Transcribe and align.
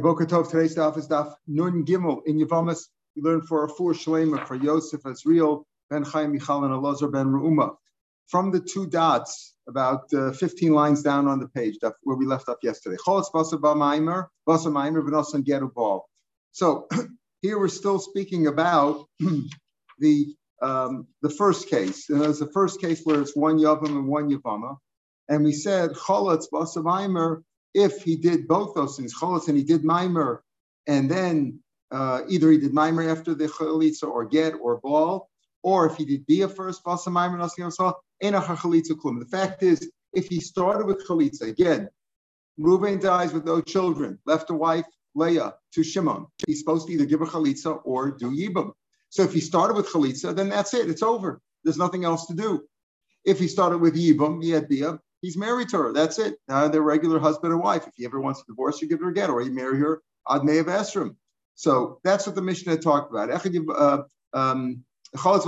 Boker 0.00 0.26
today's 0.26 0.74
daf 0.74 0.96
is 0.98 1.08
daf 1.08 1.34
Nun 1.46 1.84
Gimel 1.84 2.22
in 2.26 2.38
Yavamas. 2.38 2.88
We 3.14 3.22
learn 3.22 3.42
for 3.42 3.64
a 3.64 3.68
four 3.68 3.92
shlema 3.92 4.46
for 4.46 4.56
Yosef 4.56 5.02
Azriel, 5.02 5.64
Ben 5.88 6.02
Chaim 6.02 6.32
Michal, 6.32 6.64
and 6.64 6.74
Elazar 6.74 7.12
Ben 7.12 7.26
Reuma. 7.26 7.76
From 8.26 8.50
the 8.50 8.60
two 8.60 8.86
dots, 8.88 9.54
about 9.68 10.12
uh, 10.12 10.32
15 10.32 10.72
lines 10.72 11.02
down 11.02 11.28
on 11.28 11.38
the 11.38 11.48
page, 11.48 11.76
where 12.02 12.16
we 12.16 12.26
left 12.26 12.48
off 12.48 12.58
yesterday. 12.62 12.96
Cholos 13.04 13.30
Basa 13.30 13.58
Maimer, 13.60 14.26
Basa 14.48 14.66
Maimer, 14.66 15.06
Venosan 15.06 15.44
Geru 15.44 15.72
Ball. 15.72 16.04
So 16.52 16.88
here 17.42 17.58
we're 17.58 17.68
still 17.68 17.98
speaking 17.98 18.46
about 18.46 19.06
the 19.98 20.34
um, 20.60 21.06
the 21.22 21.30
first 21.30 21.68
case. 21.68 22.08
And 22.10 22.20
there's 22.20 22.38
the 22.38 22.50
first 22.52 22.80
case 22.80 23.02
where 23.04 23.20
it's 23.20 23.36
one 23.36 23.58
Yavam 23.58 23.86
and 23.86 24.08
one 24.08 24.30
Yavama. 24.30 24.76
And 25.28 25.44
we 25.44 25.52
said 25.52 25.94
Cholos 25.94 26.48
Basa 26.52 26.82
Maimer 26.82 27.42
if 27.74 28.02
he 28.02 28.16
did 28.16 28.48
both 28.48 28.74
those 28.74 28.96
things, 28.96 29.12
cholos, 29.12 29.48
and 29.48 29.58
he 29.58 29.64
did 29.64 29.84
mimer, 29.84 30.42
and 30.86 31.10
then 31.10 31.60
uh, 31.90 32.22
either 32.28 32.50
he 32.50 32.58
did 32.58 32.72
mimer 32.72 33.08
after 33.10 33.34
the 33.34 33.46
chalitza 33.46 34.04
or 34.08 34.24
get 34.24 34.54
or 34.60 34.78
ball, 34.78 35.28
or 35.62 35.86
if 35.86 35.96
he 35.96 36.04
did 36.04 36.24
bia 36.26 36.48
first, 36.48 36.84
basa 36.84 37.10
mimer. 37.10 37.38
The 37.38 39.26
fact 39.30 39.62
is, 39.62 39.90
if 40.12 40.28
he 40.28 40.40
started 40.40 40.86
with 40.86 41.06
chalitza, 41.06 41.42
again, 41.42 41.88
Reuven 42.58 43.00
dies 43.00 43.32
with 43.32 43.44
no 43.44 43.60
children, 43.60 44.18
left 44.26 44.50
a 44.50 44.54
wife, 44.54 44.86
Leah, 45.14 45.54
to 45.72 45.82
Shimon. 45.82 46.26
He's 46.46 46.60
supposed 46.60 46.86
to 46.86 46.92
either 46.92 47.04
give 47.04 47.22
a 47.22 47.26
chalitza 47.26 47.80
or 47.84 48.12
do 48.12 48.30
yibam. 48.30 48.72
So 49.10 49.22
if 49.22 49.32
he 49.32 49.40
started 49.40 49.76
with 49.76 49.88
chalitza, 49.88 50.34
then 50.34 50.48
that's 50.48 50.74
it. 50.74 50.88
It's 50.88 51.02
over. 51.02 51.40
There's 51.64 51.78
nothing 51.78 52.04
else 52.04 52.26
to 52.26 52.34
do. 52.34 52.62
If 53.24 53.38
he 53.38 53.48
started 53.48 53.78
with 53.78 53.96
yibam, 53.96 54.42
he 54.42 54.50
had 54.50 54.68
bia, 54.68 55.00
He's 55.24 55.36
married 55.38 55.70
to 55.70 55.78
her. 55.78 55.94
That's 55.94 56.18
it. 56.18 56.34
Now 56.48 56.68
they're 56.68 56.82
regular 56.82 57.18
husband 57.18 57.54
and 57.54 57.62
wife. 57.62 57.86
If 57.86 57.94
he 57.96 58.04
ever 58.04 58.20
wants 58.20 58.40
to 58.40 58.46
divorce 58.46 58.82
you 58.82 58.88
give 58.88 59.00
her 59.00 59.08
a 59.08 59.14
get, 59.14 59.30
or 59.30 59.40
you 59.40 59.52
marry 59.52 59.78
her 59.78 60.02
ad 60.28 60.44
me'av 60.44 60.66
esrim. 60.66 61.16
So 61.54 61.98
that's 62.04 62.26
what 62.26 62.36
the 62.36 62.42
Mishnah 62.42 62.76
talked 62.76 63.10
about. 63.10 63.30
Uh, 63.30 64.02
um, 64.34 64.84
so 65.16 65.40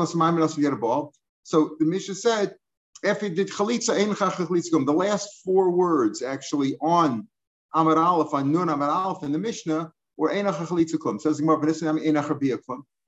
the 1.79 1.85
Mishnah 1.85 2.15
said, 2.15 2.55
the 3.03 4.95
last 4.97 5.43
four 5.45 5.71
words 5.71 6.23
actually 6.23 6.79
on 6.81 7.29
Amar 7.75 7.99
Aleph, 7.99 8.33
on 8.33 8.53
Nun 8.53 8.71
Amar 8.71 8.89
Aleph 8.89 9.25
in 9.25 9.33
the 9.33 9.39
Mishnah, 9.39 9.93
were. 10.17 10.31
Says 10.31 11.43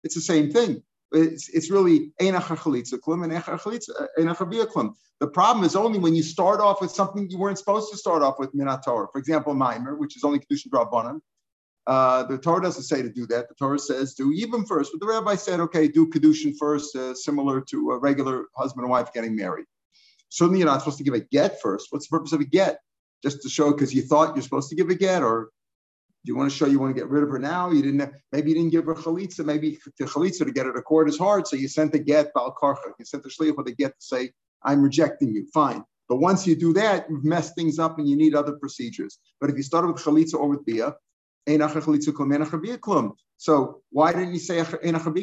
It's 0.05 0.15
the 0.15 0.21
same 0.21 0.51
thing. 0.51 0.83
It's, 1.13 1.49
it's 1.49 1.71
really 1.71 2.13
the 5.21 5.27
problem 5.27 5.65
is 5.65 5.75
only 5.75 5.99
when 5.99 6.15
you 6.15 6.23
start 6.23 6.61
off 6.61 6.81
with 6.81 6.91
something 6.91 7.29
you 7.31 7.39
weren't 7.39 7.59
supposed 7.59 7.91
to 7.91 7.97
start 7.97 8.23
off 8.23 8.39
with 8.39 8.55
minat 8.55 8.85
Torah. 8.85 9.09
For 9.11 9.19
example, 9.19 9.55
Maimer, 9.55 9.99
which 9.99 10.17
is 10.17 10.25
only 10.25 10.39
kedushin 10.39 10.69
drabanan. 10.69 11.21
Uh, 11.87 12.23
the 12.25 12.37
Torah 12.37 12.63
doesn't 12.63 12.83
say 12.83 13.01
to 13.01 13.09
do 13.09 13.27
that. 13.27 13.49
The 13.49 13.55
Torah 13.55 13.79
says 13.79 14.15
do 14.15 14.31
even 14.33 14.67
first. 14.67 14.93
But 14.93 15.01
the 15.01 15.07
rabbi 15.07 15.35
said, 15.35 15.59
okay, 15.61 15.89
do 15.89 16.07
kedushin 16.09 16.55
first, 16.59 16.95
uh, 16.95 17.15
similar 17.15 17.63
to 17.63 17.93
a 17.93 17.99
regular 17.99 18.45
husband 18.55 18.85
and 18.85 18.91
wife 18.91 19.13
getting 19.15 19.35
married. 19.35 19.65
Certainly, 20.29 20.59
you're 20.59 20.69
not 20.69 20.81
supposed 20.81 20.99
to 20.99 21.05
give 21.05 21.15
a 21.15 21.21
get 21.21 21.61
first. 21.63 21.87
What's 21.91 22.07
the 22.07 22.17
purpose 22.17 22.35
of 22.35 22.41
a 22.41 22.45
get? 22.45 22.79
Just 23.23 23.43
to 23.43 23.49
show 23.49 23.73
because 23.73 23.95
you 23.95 24.03
thought 24.03 24.37
you're 24.37 24.43
supposed 24.43 24.69
to 24.69 24.77
give 24.77 24.91
a 24.91 24.95
get, 24.95 25.23
or 25.23 25.49
do 26.25 26.33
you 26.33 26.37
want 26.37 26.51
to 26.51 26.57
show 26.57 26.67
you 26.67 26.79
want 26.79 26.95
to 26.95 27.01
get 27.01 27.09
rid 27.09 27.23
of 27.23 27.31
her 27.31 27.39
now? 27.39 27.71
You 27.71 27.83
didn't. 27.83 28.13
Maybe 28.33 28.51
you 28.51 28.57
didn't 28.57 28.73
give 28.73 28.87
her 28.87 28.95
chalitza. 28.95 29.45
Maybe 29.45 29.79
the 29.99 30.05
chalitza 30.05 30.45
to 30.45 30.53
get 30.53 30.67
her 30.67 30.73
to 30.73 30.83
court 30.83 31.09
is 31.09 31.19
hard, 31.19 31.47
so 31.47 31.57
you 31.57 31.69
sent 31.69 31.95
a 31.95 31.99
get 31.99 32.35
bal 32.35 32.55
karcha. 32.61 32.93
You 32.99 33.05
sent 33.05 33.23
the 33.23 33.31
shliach 33.31 33.57
with 33.57 33.77
get 33.77 33.99
to 33.99 34.05
say, 34.05 34.33
"I'm 34.63 34.83
rejecting 34.83 35.33
you." 35.33 35.47
Fine. 35.55 35.85
But 36.09 36.17
once 36.17 36.47
you 36.47 36.57
do 36.57 36.73
that, 36.73 37.07
you've 37.09 37.25
messed 37.25 37.55
things 37.55 37.79
up, 37.79 37.99
and 37.99 38.09
you 38.09 38.17
need 38.17 38.35
other 38.35 38.53
procedures. 38.53 39.19
But 39.41 39.51
if 39.51 39.57
you 39.57 39.63
started 39.63 39.89
with 39.89 40.03
chalitza 40.03 40.35
or 40.35 40.49
with 40.49 40.65
bia, 40.65 40.97
so 43.39 43.83
why 43.91 44.13
didn't 44.13 44.35
you 44.35 44.39
say 44.39 44.63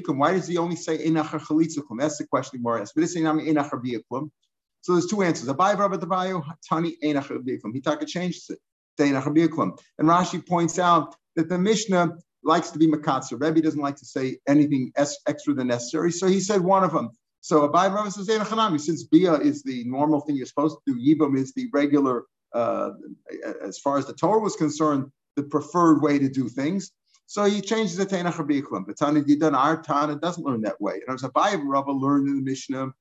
Why 0.08 0.32
does 0.32 0.48
he 0.48 0.58
only 0.58 0.76
say 0.76 0.98
That's 0.98 2.18
the 2.18 2.28
question 2.30 2.62
more 2.64 2.82
asked. 2.82 2.96
But 2.96 3.02
this 3.02 3.16
is 3.16 3.24
So 4.82 4.94
there's 4.94 5.06
two 5.06 5.22
answers. 5.22 5.50
Abai 5.50 5.78
Rabbi 5.78 5.98
Tani 6.68 6.98
He 7.02 7.82
taka 7.82 8.06
changes 8.06 8.50
it. 8.50 8.60
And 9.00 10.10
Rashi 10.10 10.48
points 10.48 10.80
out 10.80 11.16
that 11.36 11.50
the 11.50 11.58
Mishnah 11.58 12.18
likes 12.44 12.70
to 12.72 12.80
be 12.80 12.88
makatzer. 12.88 13.42
Rebbe 13.42 13.62
doesn't 13.62 13.82
like 13.82 13.96
to 13.98 14.06
say 14.06 14.38
anything 14.48 14.92
extra 14.96 15.54
than 15.54 15.68
necessary, 15.68 16.12
so 16.12 16.28
he 16.28 16.40
said 16.40 16.62
one 16.62 16.84
of 16.84 16.94
them. 16.94 17.10
So 17.42 17.68
Abai 17.68 17.94
Rava 17.94 18.10
says 18.10 18.28
Chanami, 18.28 18.80
since 18.80 19.04
Bia 19.04 19.34
is 19.34 19.62
the 19.62 19.84
normal 19.86 20.22
thing 20.22 20.36
you're 20.36 20.48
supposed 20.48 20.78
to 20.88 20.94
do, 20.94 21.00
Yibam 21.00 21.38
is 21.38 21.54
the 21.54 21.68
regular, 21.74 22.26
uh, 22.54 22.92
as 23.62 23.78
far 23.78 24.00
as 24.00 24.08
the 24.08 24.14
Torah 24.14 24.40
was 24.40 24.56
concerned, 24.56 25.12
the 25.36 25.44
preferred 25.44 26.02
way 26.02 26.18
to 26.18 26.28
do 26.28 26.50
things. 26.50 26.92
So 27.28 27.44
he 27.46 27.62
changes 27.62 28.00
it 28.00 28.10
to 28.10 28.16
Einach 28.16 28.34
Rabbiklum. 28.34 28.86
But 28.88 28.98
Tana 28.98 29.22
Didan, 29.22 29.54
our 29.56 29.82
Tana 29.82 30.16
doesn't 30.16 30.44
learn 30.44 30.62
that 30.62 30.80
way. 30.82 31.02
And 31.06 31.14
as 31.14 31.22
Abai 31.22 31.62
Rava 31.64 31.92
learned 31.92 32.28
in 32.28 32.36
the 32.38 32.42
Mishnah, 32.42 32.94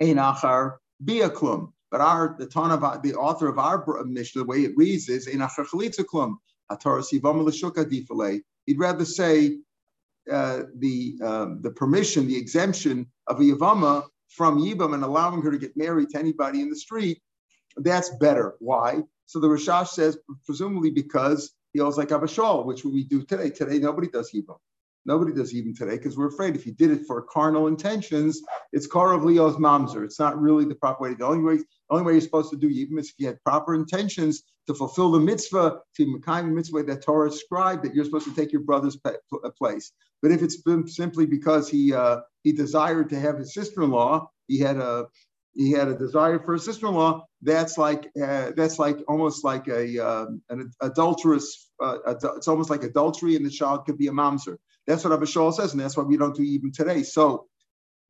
Einachar 0.00 0.76
Biaklum. 1.04 1.72
But 1.92 2.00
our 2.00 2.34
the 2.38 2.46
ton 2.46 2.70
of 2.70 2.80
the 3.02 3.14
author 3.14 3.48
of 3.48 3.58
our 3.58 3.84
Mishnah, 4.04 4.42
the 4.42 4.46
way 4.46 4.60
it 4.60 4.72
reads 4.76 5.10
is 5.10 5.26
in 5.28 5.46
He'd 8.66 8.78
rather 8.78 9.04
say 9.04 9.58
uh, 10.30 10.62
the 10.78 11.18
um, 11.22 11.60
the 11.62 11.70
permission, 11.70 12.26
the 12.26 12.36
exemption 12.36 13.06
of 13.26 13.40
a 13.40 13.42
yavama 13.42 14.04
from 14.28 14.58
yibam 14.58 14.94
and 14.94 15.04
allowing 15.04 15.42
her 15.42 15.50
to 15.50 15.58
get 15.58 15.76
married 15.76 16.08
to 16.10 16.18
anybody 16.18 16.62
in 16.62 16.70
the 16.70 16.76
street. 16.76 17.20
That's 17.76 18.08
better. 18.16 18.54
Why? 18.60 19.02
So 19.26 19.40
the 19.40 19.48
Rashash 19.48 19.88
says, 19.88 20.18
presumably 20.46 20.90
because 20.90 21.52
he 21.74 21.80
owes 21.80 21.98
like 21.98 22.12
Abba 22.12 22.26
Shaul, 22.26 22.64
which 22.64 22.84
we 22.84 23.04
do 23.04 23.22
today. 23.22 23.50
Today 23.50 23.78
nobody 23.78 24.08
does 24.08 24.30
yibam. 24.32 24.56
Nobody 25.04 25.32
does 25.32 25.52
even 25.52 25.74
today 25.74 25.96
because 25.96 26.16
we're 26.16 26.28
afraid 26.28 26.54
if 26.54 26.64
you 26.64 26.72
did 26.72 26.90
it 26.92 27.06
for 27.06 27.22
carnal 27.22 27.66
intentions, 27.66 28.40
it's 28.72 28.86
Karav 28.86 29.24
Leo's 29.24 29.56
mamzer. 29.56 30.04
It's 30.04 30.20
not 30.20 30.40
really 30.40 30.64
the 30.64 30.76
proper 30.76 31.02
way. 31.02 31.16
Only 31.20 31.42
way, 31.42 31.56
the 31.56 31.64
only 31.92 32.04
way 32.04 32.12
you're 32.12 32.20
supposed 32.20 32.50
to 32.50 32.56
do 32.56 32.68
even 32.68 32.98
is 32.98 33.10
if 33.10 33.14
you 33.18 33.26
had 33.26 33.42
proper 33.44 33.74
intentions 33.74 34.42
to 34.66 34.74
fulfill 34.74 35.10
the 35.10 35.20
mitzvah, 35.20 35.78
to 35.96 36.06
Mekayim 36.06 36.46
the 36.46 36.54
mitzvah 36.54 36.82
that 36.84 37.02
Torah 37.02 37.28
ascribed, 37.28 37.84
that 37.84 37.94
you're 37.94 38.04
supposed 38.04 38.26
to 38.26 38.34
take 38.34 38.52
your 38.52 38.62
brother's 38.62 38.98
place. 39.58 39.92
But 40.22 40.30
if 40.30 40.42
it's 40.42 40.56
been 40.56 40.86
simply 40.86 41.26
because 41.26 41.68
he 41.68 41.92
uh, 41.92 42.20
he 42.42 42.52
desired 42.52 43.10
to 43.10 43.20
have 43.20 43.38
his 43.38 43.54
sister-in-law, 43.54 44.30
he 44.46 44.58
had 44.58 44.76
a 44.76 45.06
he 45.54 45.72
had 45.72 45.88
a 45.88 45.94
desire 45.94 46.38
for 46.38 46.54
a 46.54 46.58
sister-in-law. 46.58 47.26
That's 47.42 47.76
like 47.76 48.10
uh, 48.20 48.52
that's 48.56 48.78
like 48.78 48.98
almost 49.08 49.44
like 49.44 49.68
a 49.68 49.98
um, 49.98 50.42
an 50.48 50.70
adulterous. 50.80 51.70
Uh, 51.82 51.98
it's 52.36 52.48
almost 52.48 52.70
like 52.70 52.84
adultery, 52.84 53.36
and 53.36 53.44
the 53.44 53.50
child 53.50 53.84
could 53.84 53.98
be 53.98 54.06
a 54.06 54.12
mamzer. 54.12 54.56
That's 54.86 55.04
what 55.04 55.12
Abba 55.12 55.26
Shaul 55.26 55.52
says, 55.52 55.72
and 55.72 55.80
that's 55.80 55.96
why 55.96 56.04
we 56.04 56.16
don't 56.16 56.34
do 56.34 56.42
even 56.42 56.72
today. 56.72 57.02
So 57.02 57.46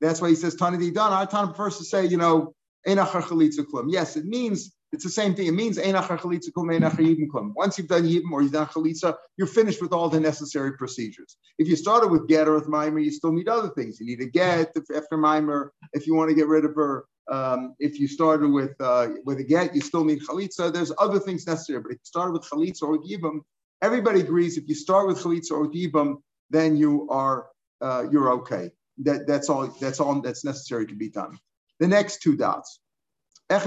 that's 0.00 0.20
why 0.20 0.28
he 0.28 0.34
says 0.34 0.54
Tana 0.54 0.78
done. 0.90 1.12
Our 1.12 1.26
Tana 1.26 1.48
prefers 1.48 1.78
to 1.78 1.84
say, 1.84 2.06
you 2.06 2.16
know, 2.16 2.54
Yes, 3.90 4.16
it 4.16 4.24
means 4.24 4.74
it's 4.92 5.04
the 5.04 5.10
same 5.10 5.34
thing. 5.34 5.46
It 5.46 5.52
means 5.52 5.78
Once 5.78 7.78
you've 7.78 7.88
done 7.88 8.04
yibum 8.04 8.32
or 8.32 8.42
you've 8.42 8.52
done 8.52 8.66
chalitza, 8.66 9.16
you're 9.38 9.46
finished 9.46 9.80
with 9.80 9.92
all 9.92 10.10
the 10.10 10.20
necessary 10.20 10.76
procedures. 10.76 11.38
If 11.58 11.68
you 11.68 11.76
started 11.76 12.10
with 12.10 12.28
get 12.28 12.46
or 12.46 12.54
with 12.54 12.68
mimer, 12.68 12.98
you 12.98 13.10
still 13.10 13.32
need 13.32 13.48
other 13.48 13.70
things. 13.70 13.98
You 13.98 14.06
need 14.06 14.20
a 14.20 14.26
get 14.26 14.76
after 14.94 15.16
mimer 15.16 15.72
if 15.94 16.06
you 16.06 16.14
want 16.14 16.28
to 16.28 16.34
get 16.34 16.46
rid 16.46 16.64
of 16.64 16.74
her. 16.74 17.06
Um, 17.30 17.74
if 17.78 18.00
you 18.00 18.08
started 18.08 18.50
with 18.50 18.74
uh, 18.80 19.08
with 19.24 19.38
a 19.38 19.44
get, 19.44 19.74
you 19.74 19.80
still 19.80 20.04
need 20.04 20.20
chalitza. 20.22 20.72
There's 20.72 20.92
other 20.98 21.18
things 21.18 21.46
necessary. 21.46 21.80
But 21.80 21.92
if 21.92 21.98
you 21.98 22.04
started 22.04 22.32
with 22.32 22.42
chalitza 22.42 22.82
or 22.82 22.98
with 22.98 23.46
everybody 23.80 24.20
agrees. 24.20 24.58
If 24.58 24.68
you 24.68 24.74
start 24.74 25.06
with 25.06 25.18
chalitza 25.18 25.52
or 25.52 25.68
with 25.68 26.26
then 26.50 26.76
you 26.76 27.08
are 27.10 27.46
uh, 27.80 28.04
you're 28.10 28.30
okay. 28.32 28.70
That, 28.98 29.26
that's 29.26 29.48
all 29.48 29.68
that's 29.80 30.00
all 30.00 30.20
that's 30.20 30.44
necessary 30.44 30.86
to 30.86 30.94
be 30.94 31.08
done. 31.08 31.38
The 31.80 31.88
next 31.88 32.22
two 32.22 32.36
dots. 32.36 32.80
So 33.50 33.58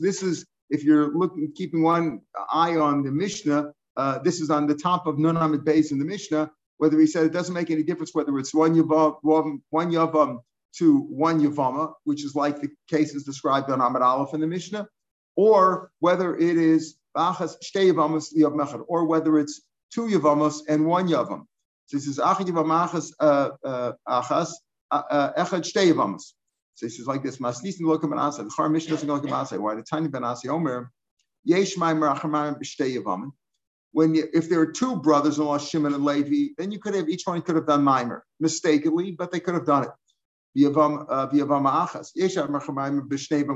this 0.00 0.22
is 0.22 0.46
if 0.68 0.84
you're 0.84 1.16
looking 1.16 1.52
keeping 1.54 1.82
one 1.82 2.20
eye 2.52 2.76
on 2.76 3.02
the 3.02 3.10
Mishnah, 3.10 3.72
uh, 3.96 4.18
this 4.18 4.40
is 4.40 4.50
on 4.50 4.66
the 4.66 4.74
top 4.74 5.06
of 5.06 5.18
Nun 5.18 5.36
Amid 5.36 5.60
Beis 5.64 5.92
in 5.92 5.98
the 5.98 6.04
Mishnah. 6.04 6.50
Whether 6.78 7.00
he 7.00 7.06
said 7.06 7.24
it 7.24 7.32
doesn't 7.32 7.54
make 7.54 7.70
any 7.70 7.82
difference 7.82 8.14
whether 8.14 8.38
it's 8.38 8.52
one 8.54 8.74
yavam, 8.74 9.16
one 9.22 9.90
yavam 9.90 10.40
to 10.78 11.00
one 11.00 11.40
yavama, 11.40 11.94
which 12.04 12.22
is 12.22 12.34
like 12.34 12.60
the 12.60 12.68
cases 12.88 13.24
described 13.24 13.70
on 13.70 13.80
Amid 13.80 14.02
Aleph 14.02 14.34
in 14.34 14.40
the 14.40 14.46
Mishnah, 14.46 14.86
or 15.36 15.90
whether 16.00 16.36
it 16.36 16.58
is 16.58 16.96
or 17.14 19.06
whether 19.06 19.38
it's 19.38 19.62
two 19.90 20.06
yavamos 20.06 20.60
and 20.68 20.86
one 20.86 21.08
yavam. 21.08 21.46
Says 21.86 22.18
achad 22.18 22.48
yavamachas 22.48 23.12
uh, 23.20 23.50
uh, 23.64 23.92
achas 24.08 24.50
uh, 24.90 25.32
echad 25.34 25.62
shtei 25.62 25.92
yavamos. 25.92 26.32
So 26.74 26.86
he 26.86 26.90
says 26.90 27.06
like 27.06 27.22
this: 27.22 27.38
Maslis 27.38 27.78
and 27.78 27.88
lokum 27.88 28.10
benasa. 28.12 28.44
The 28.44 28.52
Char 28.54 28.68
Mishnah 28.68 28.90
doesn't 28.90 29.08
go 29.08 29.20
benasa. 29.20 29.58
Why 29.58 29.74
the 29.76 29.82
tiny 29.82 30.08
benasi 30.08 30.48
omer 30.48 30.90
yesh 31.44 31.76
ma'amer 31.76 32.14
achamar 32.14 32.60
b'shtei 32.60 32.96
yavamin. 33.00 33.30
When 33.92 34.14
you, 34.14 34.28
if 34.34 34.50
there 34.50 34.60
are 34.60 34.70
two 34.70 34.96
brothers-in-law, 34.96 35.58
Shimon 35.58 35.94
and 35.94 36.04
Levi, 36.04 36.52
then 36.58 36.70
you 36.70 36.78
could 36.78 36.94
have 36.94 37.08
each 37.08 37.22
one 37.24 37.40
could 37.40 37.54
have 37.54 37.66
done 37.66 37.82
mimer 37.82 38.26
mistakenly, 38.40 39.12
but 39.12 39.32
they 39.32 39.40
could 39.40 39.54
have 39.54 39.64
done 39.64 39.84
it. 39.84 39.90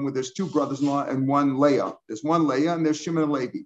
where 0.02 0.12
there's 0.12 0.32
two 0.32 0.46
brothers-in-law 0.46 1.04
and 1.04 1.28
one 1.28 1.58
Leah. 1.58 1.92
There's 2.08 2.22
one 2.22 2.46
Leah 2.46 2.74
and 2.74 2.86
there's 2.86 3.00
Shimon 3.02 3.24
and 3.24 3.32
Levi. 3.32 3.58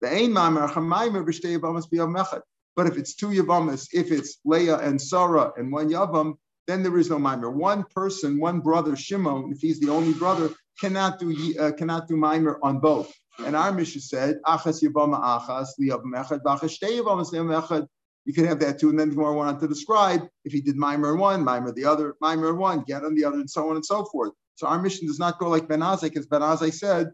The 0.00 0.08
ein 0.08 0.30
ma'amer 0.30 0.68
Merchamayim 0.68 1.22
b'shnei 1.26 1.58
yavamas 1.58 1.86
b'yavam 1.92 2.16
echad. 2.24 2.40
But 2.76 2.86
if 2.86 2.96
it's 2.96 3.14
two 3.14 3.28
Yavamas, 3.28 3.88
if 3.92 4.10
it's 4.10 4.38
Leah 4.44 4.78
and 4.78 5.00
Sarah 5.00 5.52
and 5.56 5.70
one 5.72 5.90
Yavam, 5.90 6.34
then 6.66 6.82
there 6.82 6.96
is 6.98 7.10
no 7.10 7.18
mimer. 7.18 7.50
One 7.50 7.84
person, 7.94 8.38
one 8.38 8.60
brother, 8.60 8.96
Shimon, 8.96 9.50
if 9.52 9.60
he's 9.60 9.80
the 9.80 9.90
only 9.90 10.14
brother, 10.14 10.50
cannot 10.80 11.18
do 11.18 11.54
uh, 11.58 11.72
cannot 11.72 12.08
do 12.08 12.16
mimer 12.16 12.58
on 12.62 12.78
both. 12.78 13.12
And 13.44 13.56
our 13.56 13.72
mission 13.72 14.00
said, 14.00 14.40
Achas 14.46 14.82
Yavama 14.82 15.20
Achas, 15.20 15.68
Liyavam 15.80 16.12
Echad, 16.14 16.40
Shtei 16.42 17.00
Yavamas 17.00 17.32
Liyavam 17.32 17.62
Echad. 17.62 17.86
You 18.24 18.32
can 18.32 18.44
have 18.44 18.60
that 18.60 18.78
too. 18.78 18.90
And 18.90 18.98
then 18.98 19.08
the 19.08 19.16
Gemara 19.16 19.34
went 19.34 19.48
on 19.48 19.60
to 19.60 19.66
describe 19.66 20.22
if 20.44 20.52
he 20.52 20.60
did 20.60 20.76
mimer 20.76 21.12
on 21.12 21.18
one, 21.18 21.44
mimer 21.44 21.72
the 21.72 21.84
other, 21.84 22.14
mimer 22.20 22.50
on 22.50 22.58
one, 22.58 22.84
get 22.86 23.04
on 23.04 23.14
the 23.14 23.24
other, 23.24 23.38
and 23.38 23.50
so 23.50 23.68
on 23.68 23.76
and 23.76 23.84
so 23.84 24.04
forth. 24.04 24.32
So 24.54 24.66
our 24.68 24.80
mission 24.80 25.08
does 25.08 25.18
not 25.18 25.38
go 25.38 25.48
like 25.48 25.66
Ben 25.66 25.80
Azai, 25.80 26.02
because 26.02 26.26
Ben 26.26 26.40
Azai 26.40 26.72
said 26.72 27.10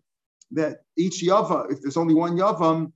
that 0.50 0.78
each 0.96 1.22
Yava, 1.22 1.70
if 1.72 1.80
there's 1.80 1.96
only 1.96 2.14
one 2.14 2.36
Yavam, 2.36 2.92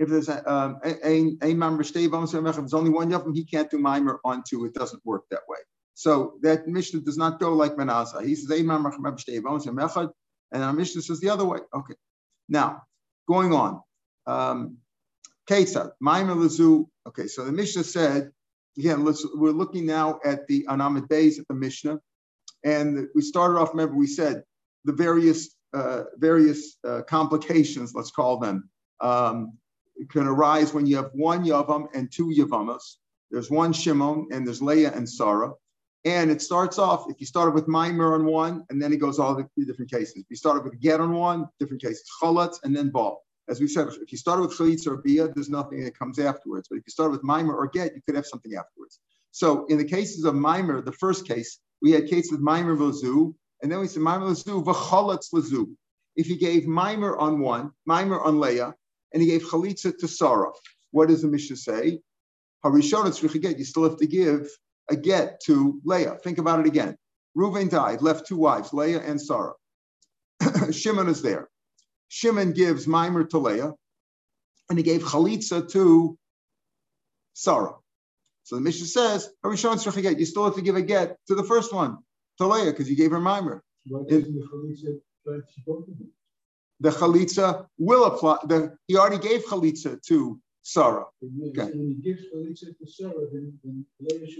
if 0.00 0.08
there's 0.08 0.30
a, 0.30 0.50
um, 0.50 0.80
a, 0.84 1.54
member 1.54 1.84
there's 1.84 2.74
only 2.74 2.90
one 2.90 3.10
Yavam, 3.10 3.34
he 3.34 3.44
can't 3.44 3.70
do 3.70 3.78
mimer 3.78 4.18
on 4.24 4.42
two. 4.48 4.64
It 4.64 4.72
doesn't 4.72 5.04
work 5.04 5.24
that 5.30 5.42
way. 5.46 5.58
So 5.94 6.38
that 6.40 6.66
Mishnah 6.66 7.00
does 7.00 7.18
not 7.18 7.38
go 7.38 7.52
like 7.52 7.76
Menasa. 7.76 8.24
He 8.24 8.34
says, 8.34 8.50
and 10.52 10.64
our 10.64 10.72
Mishnah 10.72 11.02
says 11.02 11.20
the 11.20 11.28
other 11.28 11.44
way. 11.44 11.58
Okay. 11.74 11.94
Now, 12.48 12.82
going 13.28 13.52
on. 13.52 13.82
Um, 14.26 14.78
Ketzad, 15.48 15.90
Maimer 16.02 16.34
Lazu. 16.34 16.86
Okay, 17.06 17.26
so 17.26 17.44
the 17.44 17.52
Mishnah 17.52 17.84
said, 17.84 18.30
again, 18.78 19.04
let's, 19.04 19.26
we're 19.34 19.50
looking 19.50 19.84
now 19.84 20.18
at 20.24 20.46
the 20.46 20.64
Anamid 20.68 21.08
Bays 21.08 21.38
at 21.38 21.46
the 21.48 21.54
Mishnah. 21.54 22.00
And 22.64 23.06
we 23.14 23.20
started 23.20 23.58
off, 23.58 23.70
remember, 23.70 23.96
we 23.96 24.06
said 24.06 24.44
the 24.84 24.92
various 24.92 25.54
uh, 25.72 26.04
various 26.16 26.78
uh, 26.84 27.02
complications, 27.02 27.92
let's 27.94 28.10
call 28.10 28.38
them, 28.38 28.68
um, 29.00 29.52
can 30.08 30.26
arise 30.26 30.72
when 30.72 30.86
you 30.86 30.96
have 30.96 31.10
one 31.12 31.44
Yavam 31.44 31.86
and 31.94 32.10
two 32.10 32.28
Yavamas. 32.28 32.96
There's 33.30 33.50
one 33.50 33.72
Shimon 33.72 34.28
and 34.32 34.46
there's 34.46 34.62
Leah 34.62 34.92
and 34.94 35.08
Sarah. 35.08 35.52
And 36.04 36.30
it 36.30 36.40
starts 36.40 36.78
off, 36.78 37.10
if 37.10 37.20
you 37.20 37.26
started 37.26 37.54
with 37.54 37.66
Maimer 37.66 38.14
on 38.14 38.24
one, 38.24 38.64
and 38.70 38.80
then 38.80 38.92
it 38.92 38.96
goes 38.96 39.18
all 39.18 39.34
the 39.34 39.46
different 39.66 39.90
cases. 39.90 40.16
If 40.16 40.26
you 40.30 40.36
started 40.36 40.64
with 40.64 40.80
Get 40.80 41.00
on 41.00 41.12
one, 41.12 41.46
different 41.58 41.82
cases, 41.82 42.04
Chalat, 42.22 42.58
and 42.64 42.74
then 42.74 42.88
Ball. 42.88 43.22
As 43.50 43.60
we 43.60 43.68
said, 43.68 43.88
if 43.88 44.10
you 44.10 44.16
started 44.16 44.42
with 44.42 44.56
Chalitz 44.56 44.86
or 44.86 44.96
Bia, 44.96 45.28
there's 45.28 45.50
nothing 45.50 45.84
that 45.84 45.98
comes 45.98 46.18
afterwards. 46.18 46.68
But 46.70 46.78
if 46.78 46.84
you 46.86 46.90
start 46.90 47.10
with 47.10 47.22
Maimer 47.22 47.52
or 47.52 47.68
Get, 47.68 47.94
you 47.94 48.00
could 48.06 48.14
have 48.14 48.26
something 48.26 48.54
afterwards. 48.54 49.00
So 49.32 49.66
in 49.66 49.76
the 49.76 49.84
cases 49.84 50.24
of 50.24 50.34
Maimer, 50.34 50.82
the 50.82 50.92
first 50.92 51.26
case, 51.26 51.58
we 51.82 51.90
had 51.90 52.06
cases 52.06 52.32
with 52.32 52.40
Maimer 52.40 52.78
Lazu, 52.78 53.34
and 53.62 53.70
then 53.70 53.80
we 53.80 53.86
said 53.86 54.02
Maimer 54.02 54.28
Lazu, 54.28 54.64
V'chalatz 54.64 55.32
Lazu. 55.32 55.66
If 56.16 56.26
he 56.26 56.36
gave 56.36 56.62
Maimer 56.64 57.18
on 57.18 57.40
one, 57.40 57.72
Maimer 57.88 58.24
on 58.24 58.40
Leah, 58.40 58.74
and 59.12 59.22
he 59.22 59.28
gave 59.28 59.42
Chalitza 59.42 59.96
to 59.98 60.08
Sarah, 60.08 60.50
what 60.90 61.08
does 61.08 61.22
the 61.22 61.28
Mishnah 61.28 61.56
say? 61.56 62.00
Harishon 62.64 63.40
get. 63.40 63.58
You 63.58 63.64
still 63.64 63.84
have 63.84 63.98
to 63.98 64.06
give 64.06 64.48
a 64.90 64.96
get 64.96 65.40
to 65.46 65.80
Leah. 65.84 66.16
Think 66.22 66.38
about 66.38 66.60
it 66.60 66.66
again. 66.66 66.96
Reuven 67.36 67.70
died, 67.70 68.02
left 68.02 68.26
two 68.26 68.36
wives, 68.36 68.72
Leah 68.72 69.00
and 69.00 69.20
Sarah. 69.20 69.54
Shimon 70.72 71.08
is 71.08 71.22
there. 71.22 71.48
Shimon 72.08 72.52
gives 72.52 72.86
Mimer 72.86 73.24
to 73.24 73.38
Leah, 73.38 73.72
and 74.68 74.78
he 74.78 74.82
gave 74.82 75.02
Chalitza 75.02 75.70
to 75.70 76.18
Sarah. 77.34 77.74
So 78.42 78.56
the 78.56 78.62
Mishnah 78.62 78.86
says, 78.86 79.30
Harishon 79.44 79.76
Srichigat, 79.76 80.18
you 80.18 80.26
still 80.26 80.44
have 80.44 80.56
to 80.56 80.62
give 80.62 80.74
a 80.74 80.82
get 80.82 81.16
to 81.28 81.34
the 81.34 81.44
first 81.44 81.72
one, 81.72 81.98
to 82.38 82.46
Leah, 82.46 82.72
because 82.72 82.90
you 82.90 82.96
gave 82.96 83.12
her 83.12 83.20
Mimer. 83.20 83.62
the 83.86 84.48
chalitza 84.52 85.00
will 86.82 88.04
apply. 88.04 88.38
The, 88.44 88.76
he 88.86 88.96
already 88.96 89.18
gave 89.18 89.44
chalitza 89.44 90.02
to 90.02 90.40
Sarah. 90.62 91.04
Okay. 91.48 91.70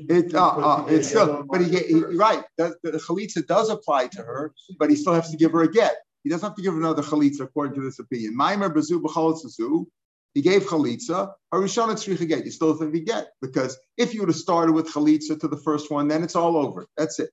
It, 0.08 0.34
uh, 0.34 0.46
uh, 0.46 0.86
it's 0.88 1.08
still, 1.08 1.44
but 1.50 1.60
he, 1.60 1.78
he 1.78 1.94
right. 2.16 2.44
The, 2.58 2.74
the 2.82 2.92
chalitza 2.92 3.46
does 3.46 3.70
apply 3.70 4.08
to 4.08 4.22
her, 4.22 4.52
but 4.78 4.90
he 4.90 4.96
still 4.96 5.14
has 5.14 5.30
to 5.30 5.36
give 5.36 5.52
her 5.52 5.62
a 5.62 5.70
get. 5.70 5.96
He 6.24 6.30
doesn't 6.30 6.46
have 6.46 6.56
to 6.56 6.62
give 6.62 6.74
another 6.74 7.02
chalitza 7.02 7.40
according 7.40 7.74
to 7.76 7.82
this 7.82 7.98
opinion. 7.98 8.36
Maimer 8.38 8.72
bezu 8.72 9.00
b'chalitzazu. 9.02 9.86
He 10.34 10.42
gave 10.42 10.64
chalitza. 10.64 11.32
Harishon 11.52 11.88
tzricha 11.88 12.28
get. 12.28 12.44
You 12.44 12.50
still 12.50 12.78
have 12.78 12.92
to 12.92 13.00
get 13.00 13.28
because 13.42 13.78
if 13.96 14.14
you 14.14 14.20
would 14.20 14.28
have 14.28 14.36
started 14.36 14.72
with 14.72 14.92
chalitza 14.92 15.40
to 15.40 15.48
the 15.48 15.56
first 15.56 15.90
one, 15.90 16.08
then 16.08 16.22
it's 16.22 16.36
all 16.36 16.56
over. 16.56 16.86
That's 16.96 17.18
it. 17.18 17.30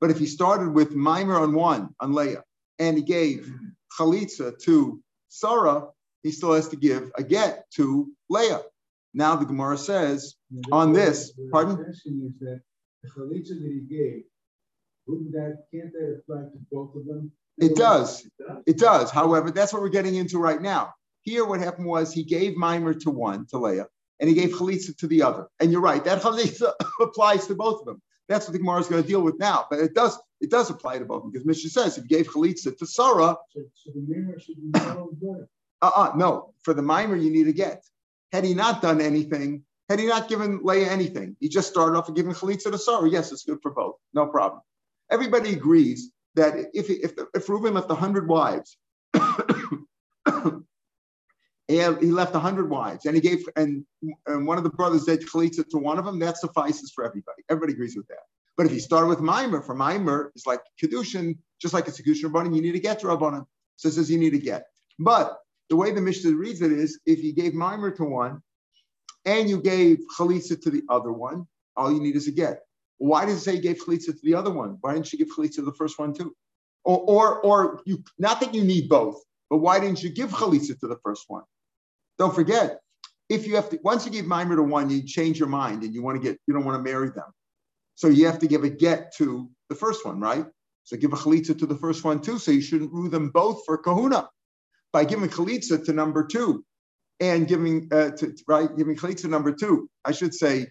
But 0.00 0.10
if 0.10 0.18
he 0.18 0.26
started 0.26 0.70
with 0.70 0.94
Maimer 0.94 1.38
on 1.40 1.54
one 1.54 1.90
on 2.00 2.14
Leah 2.14 2.42
and 2.78 2.96
he 2.96 3.02
gave 3.02 3.52
chalitza 3.98 4.58
to 4.62 5.00
Sarah, 5.28 5.88
he 6.22 6.30
still 6.30 6.52
has 6.52 6.68
to 6.68 6.76
give 6.76 7.10
a 7.16 7.22
get 7.22 7.70
to 7.76 8.10
Leah. 8.28 8.62
Now 9.14 9.36
the 9.36 9.46
Gemara 9.46 9.78
says 9.78 10.36
on 10.70 10.92
this, 10.92 11.32
the 11.32 11.48
pardon? 11.50 11.76
The 11.76 11.84
question 11.84 12.22
is 12.26 12.38
that 12.40 12.60
the 13.02 13.10
chalitza 13.10 13.60
that 13.60 13.70
he 13.72 13.80
gave, 13.80 14.22
wouldn't 15.06 15.32
that, 15.32 15.64
can't 15.72 15.92
that 15.92 16.20
apply 16.20 16.42
to 16.42 16.58
both 16.70 16.94
of 16.94 17.06
them? 17.06 17.32
It 17.58 17.76
does. 17.76 18.26
It 18.66 18.78
does. 18.78 19.10
However, 19.10 19.50
that's 19.50 19.72
what 19.72 19.82
we're 19.82 19.88
getting 19.88 20.14
into 20.14 20.38
right 20.38 20.60
now. 20.60 20.94
Here, 21.22 21.44
what 21.44 21.60
happened 21.60 21.86
was 21.86 22.12
he 22.12 22.24
gave 22.24 22.56
Mimer 22.56 22.94
to 22.94 23.10
one, 23.10 23.46
to 23.48 23.58
Leah, 23.58 23.86
and 24.18 24.28
he 24.28 24.34
gave 24.34 24.50
chalitza 24.50 24.96
to 24.98 25.06
the 25.06 25.22
other. 25.22 25.48
And 25.60 25.70
you're 25.70 25.82
right, 25.82 26.02
that 26.04 26.22
chalitza 26.22 26.72
applies 27.00 27.46
to 27.48 27.54
both 27.54 27.80
of 27.80 27.86
them. 27.86 28.00
That's 28.28 28.46
what 28.46 28.52
the 28.52 28.58
Gemara 28.58 28.80
is 28.80 28.88
going 28.88 29.02
to 29.02 29.08
deal 29.08 29.22
with 29.22 29.38
now. 29.38 29.66
But 29.68 29.80
it 29.80 29.94
does 29.94 30.18
it 30.40 30.50
does 30.50 30.70
apply 30.70 30.98
to 30.98 31.04
both 31.04 31.30
because 31.30 31.46
Mishnah 31.46 31.70
says 31.70 31.98
if 31.98 32.04
you 32.04 32.16
gave 32.16 32.28
chalitza 32.28 32.76
to 32.76 32.86
Sarah, 32.86 33.36
so, 33.50 33.60
so 33.74 33.90
the 33.94 34.40
should 34.40 34.56
be 34.56 34.78
uh-uh, 35.82 36.12
no, 36.16 36.52
for 36.62 36.74
the 36.74 36.82
mimer, 36.82 37.16
you 37.16 37.30
need 37.30 37.48
a 37.48 37.52
get. 37.52 37.82
Had 38.32 38.44
he 38.44 38.54
not 38.54 38.82
done 38.82 39.00
anything, 39.00 39.64
had 39.88 39.98
he 39.98 40.06
not 40.06 40.28
given 40.28 40.60
Leah 40.62 40.90
anything, 40.90 41.36
he 41.40 41.48
just 41.48 41.70
started 41.70 41.96
off 41.96 42.08
and 42.08 42.16
given 42.16 42.32
Chalitza 42.32 42.70
to 42.70 42.78
Sarah. 42.78 43.08
Yes, 43.08 43.32
it's 43.32 43.44
good 43.44 43.58
for 43.62 43.70
both. 43.70 43.96
No 44.12 44.26
problem. 44.26 44.60
Everybody 45.10 45.52
agrees 45.52 46.12
that 46.34 46.54
if 46.74 46.90
if, 46.90 47.12
if 47.34 47.48
Reuben 47.48 47.74
left 47.74 47.88
100 47.88 48.28
wives, 48.28 48.76
and 49.14 50.64
he 51.68 52.12
left 52.12 52.34
100 52.34 52.70
wives, 52.70 53.06
and 53.06 53.14
he 53.14 53.20
gave, 53.20 53.44
and, 53.56 53.84
and 54.26 54.46
one 54.46 54.58
of 54.58 54.64
the 54.64 54.70
brothers 54.70 55.06
said 55.06 55.20
Chalitza 55.20 55.68
to 55.70 55.78
one 55.78 55.98
of 55.98 56.04
them, 56.04 56.18
that 56.20 56.36
suffices 56.36 56.92
for 56.94 57.04
everybody. 57.04 57.42
Everybody 57.48 57.72
agrees 57.72 57.96
with 57.96 58.06
that. 58.08 58.18
But 58.60 58.66
if 58.66 58.74
you 58.74 58.80
start 58.80 59.08
with 59.08 59.20
Mimer, 59.20 59.62
for 59.62 59.74
Mimer, 59.74 60.32
it's 60.36 60.46
like 60.46 60.60
Kedushin, 60.78 61.38
just 61.62 61.72
like 61.72 61.88
it's 61.88 61.98
a 61.98 62.02
Kedushin 62.02 62.24
Rabbanim, 62.24 62.54
you 62.54 62.60
need 62.60 62.72
to 62.72 62.78
get 62.78 63.00
to 63.00 63.06
Rabbanim. 63.06 63.46
So 63.76 63.88
it 63.88 63.92
says 63.92 64.10
you 64.10 64.18
need 64.18 64.32
to 64.32 64.38
get. 64.38 64.64
But 64.98 65.38
the 65.70 65.76
way 65.76 65.92
the 65.92 66.02
Mishnah 66.02 66.32
reads 66.32 66.60
it 66.60 66.70
is 66.70 67.00
if 67.06 67.24
you 67.24 67.32
gave 67.32 67.54
mimer 67.54 67.90
to 67.92 68.04
one 68.04 68.42
and 69.24 69.48
you 69.48 69.62
gave 69.62 70.00
chalitza 70.14 70.60
to 70.60 70.68
the 70.68 70.82
other 70.90 71.10
one, 71.10 71.46
all 71.74 71.90
you 71.90 72.02
need 72.02 72.16
is 72.16 72.28
a 72.28 72.32
get. 72.32 72.60
Why 72.98 73.24
does 73.24 73.38
it 73.38 73.40
say 73.40 73.54
you 73.54 73.62
gave 73.62 73.78
chalitza 73.78 74.08
to 74.08 74.20
the 74.22 74.34
other 74.34 74.50
one? 74.50 74.76
Why 74.82 74.92
didn't 74.92 75.10
you 75.10 75.18
give 75.18 75.34
chalitza 75.34 75.54
to 75.54 75.62
the 75.62 75.72
first 75.72 75.98
one 75.98 76.12
too? 76.12 76.36
Or, 76.84 76.98
or, 76.98 77.40
or 77.40 77.80
you, 77.86 78.04
not 78.18 78.40
that 78.40 78.54
you 78.54 78.62
need 78.62 78.90
both, 78.90 79.22
but 79.48 79.60
why 79.60 79.80
didn't 79.80 80.02
you 80.02 80.10
give 80.10 80.32
chalitza 80.32 80.78
to 80.80 80.86
the 80.86 80.98
first 81.02 81.24
one? 81.28 81.44
Don't 82.18 82.34
forget, 82.34 82.80
if 83.30 83.46
you 83.46 83.56
have 83.56 83.70
to, 83.70 83.78
once 83.82 84.04
you 84.04 84.12
give 84.12 84.26
mimer 84.26 84.56
to 84.56 84.62
one, 84.62 84.90
you 84.90 85.02
change 85.02 85.38
your 85.38 85.48
mind 85.48 85.82
and 85.82 85.94
you 85.94 86.02
want 86.02 86.20
to 86.20 86.22
get, 86.22 86.38
you 86.46 86.52
don't 86.52 86.66
want 86.66 86.76
to 86.76 86.92
marry 86.92 87.08
them. 87.08 87.32
So 88.00 88.08
you 88.08 88.24
have 88.24 88.38
to 88.38 88.46
give 88.46 88.64
a 88.64 88.70
get 88.70 89.14
to 89.16 89.50
the 89.68 89.74
first 89.74 90.06
one, 90.06 90.20
right? 90.20 90.46
So 90.84 90.96
give 90.96 91.12
a 91.12 91.16
chalitza 91.16 91.58
to 91.58 91.66
the 91.66 91.76
first 91.76 92.02
one 92.02 92.22
too. 92.22 92.38
So 92.38 92.50
you 92.50 92.62
shouldn't 92.62 92.90
rule 92.94 93.10
them 93.10 93.28
both 93.28 93.60
for 93.66 93.76
kahuna 93.76 94.26
by 94.90 95.04
giving 95.04 95.28
chalitza 95.28 95.84
to 95.84 95.92
number 95.92 96.26
two 96.26 96.64
and 97.20 97.46
giving 97.46 97.88
uh, 97.92 98.12
to 98.12 98.34
right 98.48 98.74
giving 98.74 98.96
chalitza 98.96 99.28
number 99.28 99.52
two. 99.52 99.90
I 100.02 100.12
should 100.12 100.32
say 100.32 100.68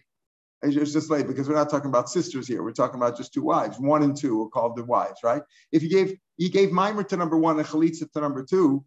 it's 0.64 0.92
just 0.92 1.12
late 1.12 1.28
because 1.28 1.48
we're 1.48 1.54
not 1.54 1.70
talking 1.70 1.90
about 1.90 2.10
sisters 2.10 2.48
here. 2.48 2.64
We're 2.64 2.72
talking 2.72 3.00
about 3.00 3.16
just 3.16 3.32
two 3.32 3.44
wives. 3.44 3.80
One 3.80 4.02
and 4.02 4.18
two 4.18 4.42
are 4.42 4.50
called 4.50 4.76
the 4.76 4.84
wives, 4.84 5.20
right? 5.24 5.44
If 5.72 5.84
you 5.84 5.90
gave 5.92 6.18
you 6.38 6.50
gave 6.50 6.72
mimer 6.72 7.04
to 7.04 7.16
number 7.16 7.38
one 7.38 7.60
and 7.60 7.68
chalitza 7.68 8.12
to 8.12 8.22
number 8.22 8.44
two, 8.44 8.84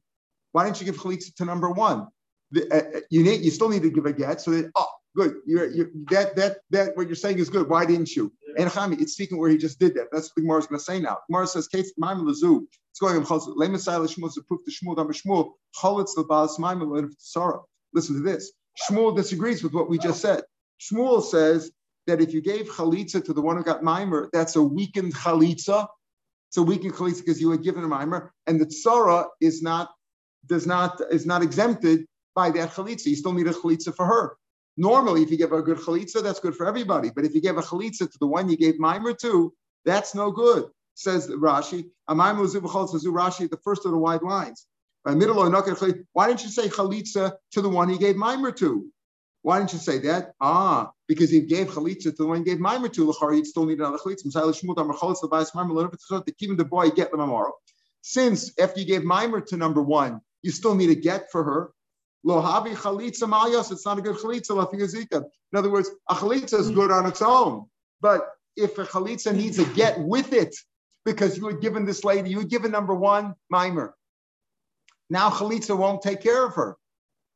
why 0.50 0.64
didn't 0.64 0.80
you 0.80 0.86
give 0.86 0.96
chalitza 0.96 1.32
to 1.36 1.44
number 1.44 1.70
one? 1.70 2.08
The, 2.50 2.68
uh, 2.74 2.98
uh 2.98 3.00
you 3.08 3.22
need 3.22 3.42
you 3.42 3.52
still 3.52 3.68
need 3.68 3.82
to 3.82 3.90
give 3.90 4.06
a 4.06 4.12
get 4.12 4.40
so 4.40 4.50
that 4.50 4.72
oh 4.74 4.88
good 5.16 5.34
you're, 5.46 5.66
you're, 5.70 5.90
that 6.10 6.36
that 6.36 6.58
that 6.70 6.96
what 6.96 7.06
you're 7.06 7.16
saying 7.16 7.38
is 7.38 7.50
good. 7.50 7.68
Why 7.68 7.84
didn't 7.84 8.14
you? 8.14 8.32
And 8.58 8.70
Chami, 8.70 9.00
it's 9.00 9.12
speaking 9.14 9.38
where 9.38 9.50
he 9.50 9.58
just 9.58 9.78
did 9.78 9.94
that. 9.94 10.08
That's 10.12 10.30
what 10.34 10.42
Gemara 10.42 10.58
is 10.58 10.66
going 10.66 10.78
to 10.78 10.84
say 10.84 11.00
now. 11.00 11.18
Gemara 11.28 11.46
says, 11.46 11.68
"Kate 11.68 11.86
Maimon 11.98 12.26
Lazu." 12.26 12.66
It's 12.90 13.00
going 13.00 13.16
on 13.16 13.24
Chazal. 13.24 13.56
Lemasai 13.56 13.98
Lishmul 13.98 14.28
is 14.28 14.38
proof 14.46 14.60
to 14.66 14.70
Shmuel. 14.70 14.96
Dam 14.96 15.08
Shmuel. 15.08 15.52
Cholitz 15.80 16.14
Labas 16.16 16.58
Maimon 16.58 17.10
Sarah. 17.18 17.60
Listen 17.94 18.16
to 18.16 18.22
this. 18.22 18.52
Shmuel 18.88 19.16
disagrees 19.16 19.62
with 19.62 19.72
what 19.72 19.88
we 19.88 19.98
just 19.98 20.20
said. 20.20 20.42
Shmuel 20.80 21.22
says 21.22 21.70
that 22.06 22.20
if 22.20 22.32
you 22.32 22.40
gave 22.40 22.68
chalitza 22.68 23.24
to 23.24 23.32
the 23.32 23.42
one 23.42 23.56
who 23.56 23.64
got 23.64 23.82
mimer, 23.82 24.28
that's 24.32 24.56
a 24.56 24.62
weakened 24.62 25.14
chalitza. 25.14 25.86
It's 26.50 26.56
a 26.56 26.62
weakened 26.62 26.94
chalitza 26.94 27.20
because 27.20 27.40
you 27.40 27.50
had 27.50 27.62
given 27.62 27.84
a 27.84 27.88
mimer, 27.88 28.32
and 28.46 28.60
the 28.60 28.66
tzara 28.66 29.26
is 29.40 29.62
not 29.62 29.90
does 30.46 30.66
not 30.66 31.00
is 31.10 31.24
not 31.24 31.42
exempted 31.42 32.06
by 32.34 32.50
that 32.50 32.70
chalitza. 32.70 33.06
You 33.06 33.16
still 33.16 33.32
need 33.32 33.46
a 33.46 33.52
chalitza 33.52 33.94
for 33.94 34.06
her. 34.06 34.36
Normally, 34.76 35.22
if 35.22 35.30
you 35.30 35.36
give 35.36 35.52
a 35.52 35.62
good 35.62 35.78
chalitza, 35.78 36.22
that's 36.22 36.40
good 36.40 36.56
for 36.56 36.66
everybody. 36.66 37.10
But 37.14 37.24
if 37.24 37.34
you 37.34 37.40
give 37.40 37.58
a 37.58 37.62
chalitza 37.62 38.10
to 38.10 38.18
the 38.18 38.26
one 38.26 38.48
you 38.48 38.56
gave 38.56 38.78
mimer 38.78 39.12
to, 39.14 39.52
That's 39.84 40.14
no 40.14 40.30
good, 40.30 40.70
says 40.94 41.28
Rashi. 41.28 41.90
Rashi, 42.08 43.50
the 43.50 43.60
first 43.64 43.84
of 43.84 43.92
the 43.92 43.98
wide 43.98 44.22
lines. 44.22 44.66
Why 45.04 45.14
didn't 45.14 46.44
you 46.44 46.50
say 46.50 46.68
chalitza 46.68 47.32
to 47.52 47.60
the 47.60 47.68
one 47.68 47.88
he 47.88 47.98
gave 47.98 48.16
mimer 48.16 48.52
to? 48.52 48.86
Why 49.42 49.58
didn't 49.58 49.72
you 49.72 49.80
say 49.80 49.98
that? 49.98 50.34
Ah, 50.40 50.92
because 51.08 51.30
he 51.30 51.40
gave 51.40 51.66
chalitza 51.68 52.02
to 52.02 52.12
the 52.12 52.26
one 52.26 52.38
he 52.38 52.44
gave 52.44 52.60
mimer 52.60 52.88
to. 52.90 53.10
L'chari, 53.10 53.36
he'd 53.36 53.46
still 53.46 53.66
need 53.66 53.78
another 53.78 53.98
chalitza. 53.98 54.30
Since 58.04 58.58
after 58.60 58.80
you 58.80 58.86
gave 58.86 59.04
mimer 59.04 59.40
to 59.40 59.56
number 59.56 59.82
one, 59.82 60.20
you 60.42 60.52
still 60.52 60.74
need 60.76 60.90
a 60.90 60.94
get 60.94 61.30
for 61.32 61.42
her. 61.42 61.72
Lohavi 62.26 62.74
chalitza 62.74 63.28
malyas. 63.28 63.72
It's 63.72 63.84
not 63.84 63.98
a 63.98 64.02
good 64.02 64.16
chalitza. 64.16 65.24
In 65.52 65.58
other 65.58 65.70
words, 65.70 65.90
a 66.08 66.14
chalitza 66.14 66.58
is 66.58 66.70
good 66.70 66.90
on 66.90 67.06
its 67.06 67.22
own, 67.22 67.66
but 68.00 68.28
if 68.56 68.78
a 68.78 68.84
chalitza 68.84 69.34
needs 69.34 69.58
a 69.58 69.64
get 69.66 69.98
with 69.98 70.32
it, 70.32 70.54
because 71.04 71.36
you 71.36 71.46
had 71.48 71.60
given 71.60 71.84
this 71.84 72.04
lady, 72.04 72.30
you 72.30 72.38
had 72.38 72.48
given 72.48 72.70
number 72.70 72.94
one 72.94 73.34
mimer. 73.50 73.94
Now 75.10 75.30
chalitza 75.30 75.76
won't 75.76 76.02
take 76.02 76.22
care 76.22 76.46
of 76.46 76.54
her, 76.54 76.76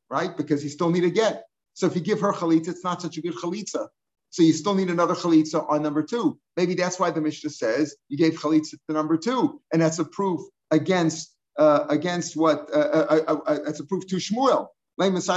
right? 0.09 0.37
Because 0.37 0.63
you 0.63 0.71
still 0.71 0.91
need 0.91 1.05
a 1.05 1.11
get. 1.11 1.45
So 1.75 1.87
if 1.87 1.95
you 1.95 2.01
give 2.01 2.21
her 2.21 2.33
chalitza, 2.33 2.69
it's 2.69 2.85
not 2.85 3.03
such 3.03 3.17
a 3.17 3.21
good 3.21 3.35
chalitza. 3.35 3.89
So 4.31 4.43
you 4.43 4.53
still 4.53 4.75
need 4.75 4.91
another 4.91 5.15
chalitza 5.15 5.69
on 5.69 5.83
number 5.83 6.03
two. 6.03 6.39
Maybe 6.57 6.75
that's 6.75 6.99
why 6.99 7.11
the 7.11 7.21
Mishnah 7.21 7.51
says 7.51 7.97
you 8.09 8.17
gave 8.17 8.35
chalitza 8.35 8.77
to 8.89 8.93
number 8.93 9.17
two, 9.17 9.61
and 9.73 9.83
that's 9.83 9.99
a 9.99 10.05
proof 10.05 10.41
against 10.71 11.35
uh, 11.59 11.87
against 11.89 12.37
what 12.37 12.69
uh, 12.73 12.79
uh, 12.79 13.21
uh, 13.29 13.39
uh 13.47 13.59
that's 13.65 13.81
a 13.81 13.85
proof 13.85 14.07
to 14.09 14.17
Shmuel. 14.17 14.69
That's 14.99 15.29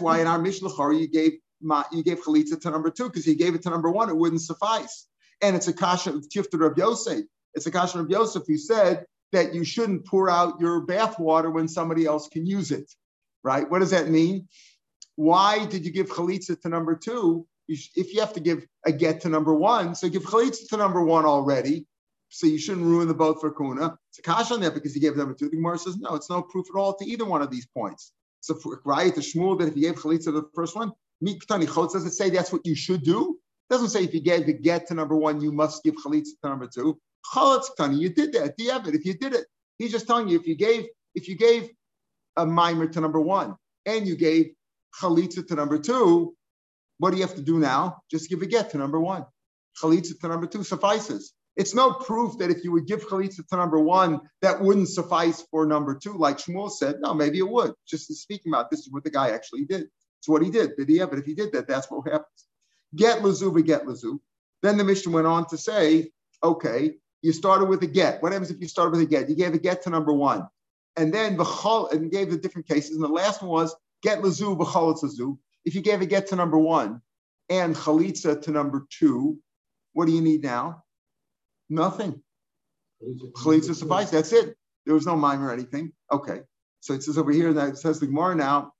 why 0.00 0.20
in 0.20 0.26
our 0.26 0.38
Mishnah 0.38 0.92
you 0.92 1.08
gave 1.08 1.32
you 1.92 2.04
gave 2.04 2.22
chalitza 2.22 2.60
to 2.60 2.70
number 2.70 2.90
two 2.90 3.08
because 3.08 3.24
he 3.24 3.34
gave 3.34 3.54
it 3.54 3.62
to 3.62 3.70
number 3.70 3.90
one, 3.90 4.08
it 4.08 4.16
wouldn't 4.16 4.42
suffice. 4.42 5.06
And 5.42 5.56
it's 5.56 5.68
a 5.68 5.72
kasha 5.72 6.14
of 6.14 6.28
Tifta 6.28 6.70
of 6.70 6.78
Yosef. 6.78 7.24
It's 7.54 7.66
a 7.66 7.70
kasha 7.70 8.00
of 8.00 8.10
Yosef 8.10 8.44
who 8.46 8.56
said 8.56 9.04
that 9.32 9.54
you 9.54 9.64
shouldn't 9.64 10.06
pour 10.06 10.30
out 10.30 10.60
your 10.60 10.82
bath 10.82 11.18
water 11.18 11.50
when 11.50 11.68
somebody 11.68 12.06
else 12.06 12.28
can 12.28 12.46
use 12.46 12.70
it 12.70 12.90
right? 13.42 13.68
What 13.70 13.80
does 13.80 13.90
that 13.90 14.08
mean? 14.08 14.48
Why 15.16 15.66
did 15.66 15.84
you 15.84 15.90
give 15.90 16.10
chalitza 16.10 16.60
to 16.60 16.68
number 16.68 16.94
two? 16.94 17.46
if 17.70 18.14
you 18.14 18.20
have 18.20 18.32
to 18.32 18.40
give 18.40 18.64
a 18.86 18.92
get 18.92 19.20
to 19.20 19.28
number 19.28 19.54
one, 19.54 19.94
so 19.94 20.08
give 20.08 20.22
chalitza 20.22 20.66
to 20.70 20.78
number 20.78 21.04
one 21.04 21.26
already. 21.26 21.84
So 22.30 22.46
you 22.46 22.58
shouldn't 22.58 22.86
ruin 22.86 23.08
the 23.08 23.14
boat 23.14 23.40
for 23.40 23.50
kuna. 23.50 23.98
It's 24.10 24.18
a 24.18 24.22
kash 24.22 24.50
on 24.50 24.60
that 24.60 24.74
because 24.74 24.94
he 24.94 25.00
gave 25.00 25.16
them 25.16 25.30
a 25.30 25.34
two. 25.34 25.48
The 25.48 25.56
Gemara 25.56 25.78
says 25.78 25.96
no, 25.96 26.14
it's 26.14 26.30
no 26.30 26.42
proof 26.42 26.66
at 26.74 26.78
all 26.78 26.94
to 26.96 27.04
either 27.04 27.24
one 27.24 27.42
of 27.42 27.50
these 27.50 27.66
points. 27.66 28.12
So 28.40 28.58
right 28.84 29.14
to 29.14 29.20
Shmuel 29.20 29.58
that 29.58 29.68
if 29.68 29.76
you 29.76 29.82
gave 29.82 29.96
chalitza 29.96 30.24
to 30.24 30.32
the 30.32 30.48
first 30.54 30.76
one, 30.76 30.92
Miktani 31.24 31.66
Chotz 31.66 31.92
doesn't 31.92 32.12
say 32.12 32.30
that's 32.30 32.52
what 32.52 32.64
you 32.64 32.74
should 32.74 33.02
do. 33.02 33.38
It 33.68 33.72
doesn't 33.72 33.88
say 33.88 34.04
if 34.04 34.14
you 34.14 34.20
gave 34.20 34.46
the 34.46 34.52
get 34.52 34.86
to 34.88 34.94
number 34.94 35.16
one, 35.16 35.40
you 35.40 35.52
must 35.52 35.82
give 35.82 35.94
chalitza 35.96 36.30
to 36.42 36.48
number 36.48 36.68
two. 36.68 36.98
Chalitz 37.34 37.98
you 37.98 38.10
did 38.10 38.32
that. 38.34 38.56
Do 38.56 38.64
you 38.64 38.70
have 38.70 38.86
it? 38.86 38.94
If 38.94 39.04
you 39.04 39.14
did 39.14 39.34
it, 39.34 39.46
he's 39.78 39.92
just 39.92 40.06
telling 40.06 40.28
you 40.28 40.38
if 40.38 40.46
you 40.46 40.54
gave 40.54 40.86
if 41.14 41.28
you 41.28 41.36
gave 41.36 41.68
a 42.36 42.46
mimer 42.46 42.86
to 42.86 43.00
number 43.00 43.20
one, 43.20 43.56
and 43.86 44.06
you 44.06 44.16
gave 44.16 44.52
chalitza 45.00 45.46
to 45.46 45.54
number 45.54 45.78
two, 45.78 46.34
what 46.98 47.10
do 47.10 47.16
you 47.16 47.22
have 47.26 47.36
to 47.36 47.42
do 47.42 47.58
now? 47.58 48.02
Just 48.10 48.28
give 48.28 48.42
a 48.42 48.46
get 48.46 48.70
to 48.70 48.78
number 48.78 49.00
one. 49.00 49.24
Chalitza 49.82 50.18
to 50.20 50.28
number 50.28 50.46
two 50.46 50.62
suffices. 50.62 51.32
It's 51.58 51.74
no 51.74 51.92
proof 51.92 52.38
that 52.38 52.50
if 52.50 52.64
you 52.64 52.72
would 52.72 52.86
give 52.86 53.06
chalitza 53.06 53.46
to 53.48 53.56
number 53.56 53.80
one, 53.80 54.20
that 54.42 54.60
wouldn't 54.60 54.88
suffice 54.88 55.44
for 55.50 55.66
number 55.66 55.94
two, 55.94 56.16
like 56.16 56.38
Shmuel 56.38 56.70
said. 56.70 56.96
No, 57.00 57.12
maybe 57.12 57.38
it 57.38 57.48
would. 57.48 57.72
Just 57.86 58.10
speaking 58.14 58.52
about 58.52 58.70
this 58.70 58.80
is 58.80 58.90
what 58.90 59.04
the 59.04 59.10
guy 59.10 59.30
actually 59.30 59.64
did. 59.64 59.88
It's 60.20 60.28
what 60.28 60.42
he 60.42 60.50
did. 60.50 60.76
Did 60.76 60.88
he? 60.88 60.98
But 61.00 61.18
if 61.18 61.26
he 61.26 61.34
did 61.34 61.52
that, 61.52 61.66
that's 61.66 61.90
what 61.90 62.06
happens. 62.06 62.46
Get 62.94 63.22
lazu, 63.22 63.52
get 63.62 63.86
lazu. 63.86 64.18
Then 64.62 64.78
the 64.78 64.84
Mishnah 64.84 65.12
went 65.12 65.26
on 65.26 65.46
to 65.48 65.58
say, 65.58 66.10
okay, 66.42 66.94
you 67.22 67.32
started 67.32 67.66
with 67.66 67.82
a 67.82 67.86
get. 67.86 68.22
What 68.22 68.32
happens 68.32 68.50
if 68.50 68.60
you 68.60 68.68
started 68.68 68.92
with 68.92 69.00
a 69.00 69.06
get? 69.06 69.28
You 69.28 69.34
gave 69.34 69.52
a 69.52 69.58
get 69.58 69.82
to 69.82 69.90
number 69.90 70.12
one 70.12 70.46
and 70.98 71.14
then 71.14 71.36
v'chol 71.36 71.92
and 71.92 72.10
gave 72.10 72.30
the 72.30 72.36
different 72.36 72.68
cases. 72.68 72.96
And 72.96 73.02
the 73.02 73.08
last 73.08 73.40
one 73.40 73.50
was 73.50 73.74
get 74.02 74.22
lazu 74.22 74.56
v'chalitzazu. 74.56 75.38
If 75.64 75.74
you 75.74 75.80
gave 75.80 76.00
a 76.02 76.06
get 76.06 76.26
to 76.28 76.36
number 76.36 76.58
one 76.58 77.00
and 77.48 77.74
chalitza 77.74 78.42
to 78.42 78.50
number 78.50 78.86
two, 78.90 79.38
what 79.92 80.06
do 80.06 80.12
you 80.12 80.20
need 80.20 80.42
now? 80.42 80.84
Nothing. 81.68 82.20
Chalitza 83.02 83.74
suffice. 83.74 84.10
That's 84.10 84.32
it. 84.32 84.56
There 84.84 84.94
was 84.94 85.06
no 85.06 85.16
mime 85.16 85.42
or 85.42 85.52
anything. 85.52 85.92
Okay. 86.10 86.40
So 86.80 86.94
it 86.94 87.02
says 87.02 87.18
over 87.18 87.32
here 87.32 87.52
that 87.52 87.68
it 87.70 87.78
says 87.78 88.00
the 88.00 88.06
Gemara 88.06 88.34
now. 88.34 88.72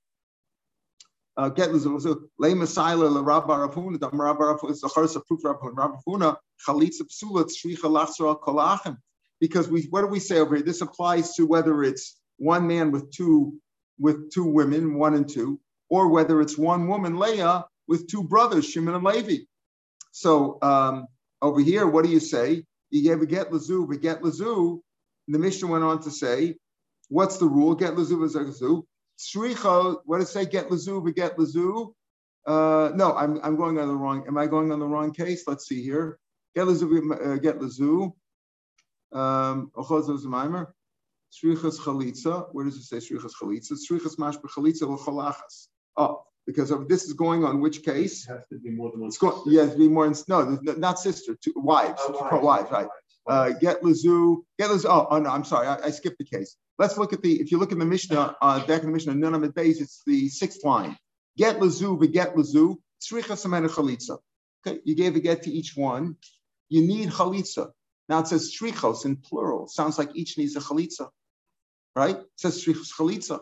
Uh, 1.37 1.47
get 1.47 1.71
lay 1.71 2.53
la 2.53 3.21
rab 3.21 3.47
barafuna 3.47 3.97
da 3.97 4.09
rab 4.11 4.37
barafuna 4.37 4.71
is 4.71 4.81
the 4.81 4.89
chorus 4.89 5.15
of 5.15 5.25
proof 5.25 5.39
rab 5.45 5.57
barafuna 5.61 6.35
chalitza 6.67 7.03
psula 7.03 7.45
tzricha 7.45 8.39
kolachem 8.41 8.97
because 9.39 9.69
we 9.69 9.83
what 9.89 10.01
do 10.01 10.07
we 10.07 10.19
say 10.19 10.39
over 10.39 10.55
here? 10.55 10.65
This 10.65 10.81
applies 10.81 11.35
to 11.35 11.45
whether 11.45 11.83
it's 11.83 12.19
one 12.37 12.67
man 12.67 12.91
with 12.91 13.11
two 13.11 13.53
with 13.99 14.31
two 14.31 14.45
women, 14.45 14.95
one 14.95 15.13
and 15.13 15.27
two, 15.27 15.59
or 15.89 16.07
whether 16.09 16.41
it's 16.41 16.57
one 16.57 16.87
woman, 16.87 17.17
Leah, 17.17 17.65
with 17.87 18.07
two 18.07 18.23
brothers, 18.23 18.65
Shimon 18.69 18.95
and 18.95 19.03
Levi. 19.03 19.43
So 20.11 20.57
um, 20.61 21.07
over 21.41 21.59
here, 21.59 21.85
what 21.85 22.05
do 22.05 22.11
you 22.11 22.19
say? 22.19 22.63
You 22.89 23.03
gave 23.03 23.21
a 23.21 23.25
get 23.25 23.51
lazu, 23.51 23.85
but 23.87 24.01
get 24.01 24.23
lazu. 24.23 24.81
The 25.27 25.39
Mishnah 25.39 25.67
went 25.67 25.83
on 25.83 26.01
to 26.01 26.11
say, 26.11 26.55
what's 27.09 27.37
the 27.37 27.45
rule? 27.45 27.75
Get 27.75 27.95
lazu, 27.97 28.17
lazu. 28.17 28.83
Sricha, 29.19 29.97
what 30.05 30.19
does 30.19 30.29
it 30.29 30.33
say? 30.33 30.45
Get 30.45 30.71
lazu, 30.71 31.01
but 31.01 31.15
get 31.15 31.37
lazu. 31.37 31.93
Uh, 32.45 32.91
no, 32.95 33.13
I'm, 33.13 33.39
I'm 33.43 33.55
going 33.57 33.77
on 33.77 33.87
the 33.87 33.95
wrong. 33.95 34.25
Am 34.27 34.37
I 34.37 34.47
going 34.47 34.71
on 34.71 34.79
the 34.79 34.87
wrong 34.87 35.13
case? 35.13 35.43
Let's 35.45 35.67
see 35.67 35.83
here. 35.83 36.17
Get 36.55 36.67
lazu, 36.67 37.13
uh, 37.13 37.35
get 37.35 37.61
lazu. 37.61 38.13
Um, 39.11 39.71
Shrichas 41.31 41.79
chalitza. 41.79 42.47
Where 42.53 42.65
does 42.65 42.75
it 42.75 42.83
say 42.83 42.97
shrichas 42.97 43.33
chalitza? 43.39 43.73
Shrichas 43.73 44.15
mashbe 44.17 44.49
chalitza 44.49 44.87
l'chalachas. 44.89 45.67
Oh, 45.95 46.23
because 46.49 46.71
of 46.71 46.87
this 46.87 47.03
is 47.03 47.13
going 47.13 47.43
on 47.45 47.61
which 47.61 47.83
case? 47.83 48.27
It 48.27 48.31
has 48.31 48.47
to 48.47 48.57
be 48.57 48.71
more 48.71 48.89
than 48.89 49.01
one. 49.01 49.09
It's 49.09 49.19
going, 49.19 49.39
yeah, 49.45 49.69
to 49.69 49.77
be 49.77 49.87
more. 49.87 50.11
No, 50.27 50.57
not 50.63 50.97
sister, 50.97 51.37
two 51.39 51.53
wives, 51.55 52.01
oh, 52.07 52.27
wives, 52.41 52.43
wives, 52.43 52.71
right? 52.71 52.87
Uh, 53.27 53.49
get 53.61 53.83
lazu, 53.83 54.41
get 54.57 54.71
lazu. 54.71 54.87
Oh, 54.87 55.05
oh 55.11 55.19
no, 55.19 55.29
I'm 55.29 55.43
sorry, 55.43 55.67
I, 55.67 55.75
I, 55.85 55.89
skipped 55.91 56.17
the 56.17 56.25
case. 56.25 56.55
Let's 56.79 56.97
look 56.97 57.13
at 57.13 57.21
the. 57.21 57.39
If 57.39 57.51
you 57.51 57.59
look 57.59 57.71
in 57.71 57.77
the 57.77 57.85
Mishnah, 57.85 58.35
uh, 58.41 58.65
back 58.65 58.81
in 58.81 58.87
the 58.87 58.93
Mishnah, 58.93 59.13
Nunam 59.13 59.53
base, 59.53 59.79
it's 59.79 60.01
the 60.07 60.27
sixth 60.27 60.63
line. 60.63 60.97
Get 61.37 61.61
lazu, 61.61 61.95
but 61.95 62.11
get 62.11 62.35
lazu. 62.35 62.77
Tzricha 62.99 63.37
samena 63.37 63.69
chalitza. 63.69 64.17
Okay, 64.65 64.79
you 64.85 64.95
gave 64.95 65.15
a 65.15 65.19
get 65.19 65.43
to 65.43 65.51
each 65.51 65.77
one. 65.77 66.15
You 66.69 66.81
need 66.81 67.09
chalitza. 67.09 67.69
Now 68.07 68.21
it 68.21 68.27
says 68.27 68.51
shrichos 68.51 69.05
in 69.05 69.17
plural. 69.17 69.67
Sounds 69.67 69.99
like 69.99 70.09
each 70.15 70.35
needs 70.39 70.55
a 70.55 70.61
chalitza, 70.61 71.09
right? 71.95 72.15
It 72.17 72.27
says 72.37 72.65
shrichos 72.65 72.91
chalitza. 72.91 73.39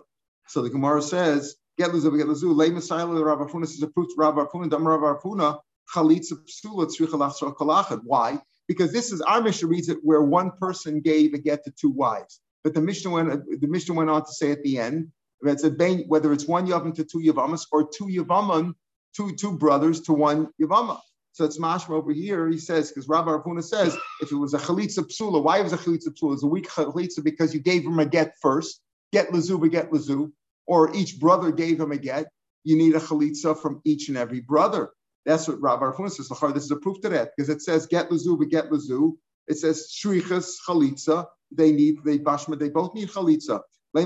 So 0.48 0.62
the 0.62 0.70
Gemara 0.70 1.02
says, 1.02 1.56
get 1.78 1.92
luzu, 1.92 2.18
get 2.18 2.28
luzu, 2.28 2.56
lay 2.56 2.70
masayla 2.70 3.24
Rav 3.24 3.40
Afuna 3.40 3.68
says 3.68 3.82
a 3.82 3.88
proof 3.88 4.10
Rav 4.18 4.36
Afuna, 4.36 4.70
dam 4.70 4.88
Rav 4.88 5.22
Afuna, 5.22 5.60
chalitza 5.94 6.34
psula 6.34 6.88
tzricha 6.88 7.56
kolachad. 7.56 8.02
Why? 8.04 8.40
Because 8.68 8.92
this 8.92 9.12
is 9.12 9.22
our 9.22 9.42
Mishnah 9.42 9.68
reads 9.68 9.90
it 9.90 10.00
where 10.04 10.22
one 10.22 10.52
person 10.60 11.00
gave 11.00 11.34
a 11.34 11.38
get 11.38 11.64
to 11.64 11.72
two 11.72 11.90
wives. 11.90 12.42
But 12.64 12.74
the 12.74 12.82
Mishnah 12.82 13.12
went, 13.12 13.62
the 13.62 13.68
Mishnah 13.68 13.96
went 13.96 14.10
on 14.10 14.26
to 14.26 14.32
say 14.32 14.52
at 14.52 14.62
the 14.64 14.78
end, 14.80 15.12
that 15.42 15.60
said, 15.60 15.78
whether 16.08 16.34
it's 16.34 16.48
one 16.48 16.68
Yavam 16.68 16.94
to 16.96 17.04
two 17.04 17.20
Yavamas 17.20 17.68
or 17.72 17.88
two 17.88 18.06
Yavaman, 18.06 18.74
two, 19.16 19.36
two 19.36 19.58
brothers 19.58 20.02
to 20.02 20.14
one 20.14 20.48
Yavama. 20.62 21.00
So 21.34 21.46
it's 21.46 21.60
mashma 21.60 21.92
over 21.92 22.12
here. 22.12 22.50
He 22.50 22.58
says 22.58 22.90
because 22.90 23.08
Rabbi 23.08 23.30
Rapuna 23.30 23.64
says 23.64 23.96
if 24.22 24.32
it 24.32 24.36
was 24.36 24.56
a 24.56 24.58
chalitza 24.58 25.00
psula, 25.00 25.44
why 25.44 25.62
was 25.62 25.72
a 25.72 25.78
chalitza 25.78 26.10
psula? 26.10 26.34
It's 26.34 26.44
a 26.44 26.48
weak 26.48 26.68
chalitza 26.68 27.24
because 27.24 27.54
you 27.54 27.60
gave 27.60 27.84
him 27.84 28.00
a 28.00 28.06
get 28.06 28.34
first. 28.42 28.82
Get 29.14 29.32
lazu, 29.32 29.60
get 29.70 29.92
lazu, 29.94 30.32
or 30.68 30.96
each 30.96 31.20
brother 31.20 31.52
gave 31.52 31.80
him 31.80 31.92
a 31.92 31.98
get. 31.98 32.28
You 32.64 32.78
need 32.78 32.96
a 32.96 33.00
chalitza 33.00 33.60
from 33.60 33.82
each 33.86 34.10
and 34.10 34.18
every 34.18 34.42
brother. 34.42 34.90
That's 35.26 35.48
what 35.48 35.62
Rabbi 35.62 35.86
Rapuna 35.86 36.12
says. 36.12 36.30
This 36.54 36.66
is 36.66 36.72
a 36.72 36.78
proof 36.78 37.02
to 37.02 37.10
that 37.10 37.32
because 37.36 37.50
it 37.50 37.62
says 37.62 37.88
get 37.88 38.12
lazu, 38.12 38.38
but 38.38 38.50
get 38.50 38.72
lazu. 38.72 39.14
It 39.48 39.58
says 39.58 39.92
shrichas 39.94 40.54
chalitza. 40.68 41.26
They 41.52 41.72
need 41.72 41.98
they 42.04 42.20
bashma. 42.20 42.60
They 42.60 42.70
both 42.70 42.94
need 42.94 43.10
chalitza. 43.10 43.62
Each 43.96 44.04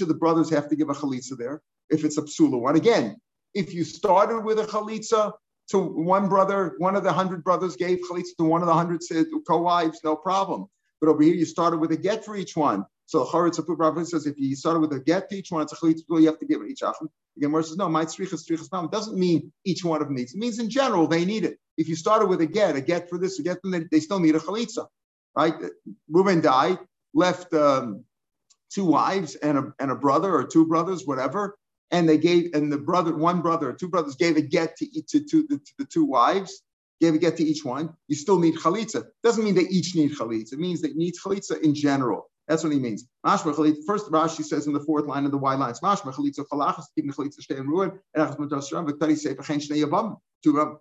of 0.00 0.08
the 0.08 0.14
brothers 0.14 0.50
have 0.50 0.68
to 0.68 0.76
give 0.76 0.88
a 0.88 0.94
chalitza 0.94 1.36
there 1.36 1.60
if 1.90 2.04
it's 2.04 2.16
a 2.16 2.22
psula 2.22 2.60
one. 2.60 2.76
Again, 2.76 3.16
if 3.54 3.74
you 3.74 3.82
started 3.84 4.44
with 4.44 4.60
a 4.60 4.64
chalitza 4.64 5.32
to 5.70 5.78
one 5.78 6.28
brother, 6.28 6.76
one 6.78 6.94
of 6.94 7.02
the 7.02 7.12
hundred 7.12 7.42
brothers 7.42 7.74
gave 7.76 7.98
chalitza 8.08 8.36
to 8.38 8.44
one 8.44 8.62
of 8.62 8.68
the 8.68 8.74
hundred 8.74 9.02
co-wives, 9.46 10.00
no 10.04 10.16
problem. 10.16 10.66
But 11.00 11.08
over 11.10 11.22
here, 11.22 11.34
you 11.34 11.44
started 11.44 11.78
with 11.78 11.92
a 11.92 11.96
get 11.96 12.24
for 12.24 12.36
each 12.36 12.56
one. 12.56 12.84
So 13.06 13.24
Charetz 13.24 13.62
Rabbi 13.66 14.02
says 14.02 14.26
if 14.26 14.38
you 14.38 14.56
started 14.56 14.80
with 14.80 14.92
a 14.92 15.00
get 15.00 15.28
to 15.30 15.36
each 15.36 15.50
one, 15.50 15.62
it's 15.62 15.72
a 15.72 15.76
chalitza, 15.76 16.02
you 16.08 16.26
have 16.26 16.38
to 16.38 16.46
give 16.46 16.60
it 16.60 16.70
each 16.70 16.82
achim. 16.82 17.08
Again, 17.36 17.50
Gemara 17.50 17.62
says 17.62 17.76
no, 17.76 17.88
my 17.88 18.04
strichas 18.04 18.44
strichas 18.44 18.72
mam 18.72 18.88
doesn't 18.88 19.16
mean 19.16 19.52
each 19.64 19.84
one 19.84 20.00
of 20.00 20.08
them 20.08 20.16
needs. 20.16 20.34
It 20.34 20.38
means 20.38 20.58
in 20.58 20.70
general 20.70 21.06
they 21.06 21.24
need 21.24 21.44
it. 21.44 21.58
If 21.76 21.88
you 21.88 21.94
started 21.94 22.28
with 22.28 22.40
a 22.40 22.46
get, 22.46 22.74
a 22.74 22.80
get 22.80 23.08
for 23.08 23.18
this, 23.18 23.38
a 23.38 23.42
get 23.42 23.58
for 23.62 23.70
they 23.70 24.00
still 24.00 24.18
need 24.18 24.34
a 24.34 24.40
chalitza, 24.40 24.86
right? 25.36 25.54
Reuben 26.08 26.40
died, 26.40 26.78
left 27.14 27.52
um, 27.54 28.04
two 28.70 28.86
wives 28.86 29.36
and 29.36 29.58
a 29.58 29.72
and 29.78 29.90
a 29.90 29.94
brother 29.94 30.34
or 30.34 30.44
two 30.44 30.66
brothers, 30.66 31.06
whatever 31.06 31.56
and 31.90 32.08
they 32.08 32.18
gave, 32.18 32.54
and 32.54 32.72
the 32.72 32.78
brother, 32.78 33.14
one 33.14 33.42
brother, 33.42 33.72
two 33.72 33.88
brothers 33.88 34.16
gave 34.16 34.36
a 34.36 34.40
get 34.40 34.76
to, 34.76 34.86
to, 35.02 35.24
to, 35.24 35.46
the, 35.48 35.58
to 35.58 35.72
the 35.78 35.84
two 35.84 36.04
wives, 36.04 36.62
gave 37.00 37.14
a 37.14 37.18
get 37.18 37.36
to 37.36 37.44
each 37.44 37.64
one, 37.64 37.94
you 38.08 38.16
still 38.16 38.38
need 38.38 38.56
chalitza. 38.56 39.04
Doesn't 39.22 39.44
mean 39.44 39.54
they 39.54 39.68
each 39.68 39.94
need 39.94 40.12
chalitza. 40.12 40.54
It 40.54 40.58
means 40.58 40.80
they 40.80 40.92
need 40.92 41.14
chalitza 41.14 41.60
in 41.60 41.74
general. 41.74 42.30
That's 42.48 42.62
what 42.62 42.72
he 42.72 42.78
means. 42.78 43.06
Mashma 43.24 43.54
chalitza. 43.54 43.84
First, 43.86 44.10
Rashi 44.10 44.44
says 44.44 44.66
in 44.66 44.72
the 44.72 44.80
fourth 44.80 45.06
line 45.06 45.24
of 45.24 45.30
the 45.30 45.38
Y 45.38 45.54
lines, 45.54 45.80
Mashma 45.80 46.14
chalitza 46.14 46.46
chalachas 46.50 46.84
keeping 46.94 47.12
chalitza 47.12 47.50
in 47.50 47.66
ruin 47.66 47.92
and 48.14 48.28
achas 48.28 48.38
matas 48.38 48.70
shram 48.70 48.88
v'tari 48.88 49.16
sefer 49.16 49.42
chen 49.42 49.58
shnei 49.58 49.84
yavam. 49.84 50.16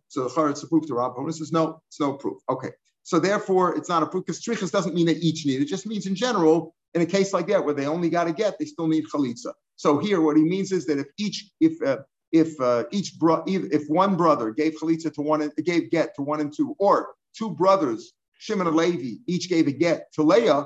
So 0.09 0.23
the 0.23 0.29
charetz 0.29 0.63
a 0.63 0.67
proof 0.67 0.85
to 0.87 0.93
Rab. 0.93 1.13
This 1.25 1.41
is 1.41 1.51
no, 1.51 1.81
it's 1.87 1.99
no 1.99 2.13
proof. 2.13 2.37
Okay. 2.49 2.69
So 3.03 3.19
therefore, 3.19 3.75
it's 3.75 3.89
not 3.89 4.03
a 4.03 4.05
proof 4.05 4.25
because 4.25 4.41
trichas 4.41 4.71
doesn't 4.71 4.93
mean 4.93 5.07
they 5.07 5.13
each 5.13 5.45
need. 5.45 5.61
It 5.61 5.65
just 5.65 5.87
means 5.87 6.05
in 6.05 6.15
general, 6.15 6.75
in 6.93 7.01
a 7.01 7.05
case 7.05 7.33
like 7.33 7.47
that 7.47 7.65
where 7.65 7.73
they 7.73 7.87
only 7.87 8.09
got 8.09 8.25
to 8.25 8.33
get, 8.33 8.59
they 8.59 8.65
still 8.65 8.87
need 8.87 9.05
chalitza. 9.11 9.53
So 9.75 9.97
here, 9.97 10.21
what 10.21 10.37
he 10.37 10.43
means 10.43 10.71
is 10.71 10.85
that 10.85 10.99
if 10.99 11.07
each, 11.17 11.51
if 11.59 11.81
uh, 11.81 11.97
if 12.35 12.59
uh, 12.59 12.83
each 12.91 13.17
bro, 13.17 13.43
if 13.47 13.87
one 13.87 14.17
brother 14.17 14.51
gave 14.51 14.73
chalitza 14.73 15.13
to 15.13 15.21
one, 15.21 15.49
gave 15.63 15.89
get 15.89 16.15
to 16.15 16.21
one 16.21 16.41
and 16.41 16.53
two, 16.53 16.75
or 16.79 17.15
two 17.37 17.49
brothers, 17.49 18.11
Shimon 18.37 18.67
and 18.67 18.75
Levi, 18.75 19.21
each 19.25 19.47
gave 19.47 19.67
a 19.67 19.71
get 19.71 20.11
to 20.13 20.21
Leah, 20.21 20.65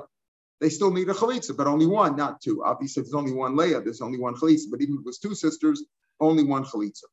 they 0.60 0.68
still 0.68 0.90
need 0.90 1.08
a 1.08 1.14
chalitza, 1.14 1.56
but 1.56 1.68
only 1.68 1.86
one, 1.86 2.16
not 2.16 2.40
two. 2.40 2.64
Obviously, 2.64 3.00
if 3.00 3.06
there's 3.06 3.14
only 3.14 3.32
one 3.32 3.56
Leah, 3.56 3.80
there's 3.80 4.00
only 4.00 4.18
one 4.18 4.34
chalitza. 4.34 4.64
But 4.70 4.82
even 4.82 4.96
if 4.96 5.00
it 5.00 5.06
was 5.06 5.18
two 5.18 5.34
sisters, 5.34 5.84
only 6.18 6.42
one 6.42 6.64
chalitza. 6.64 7.04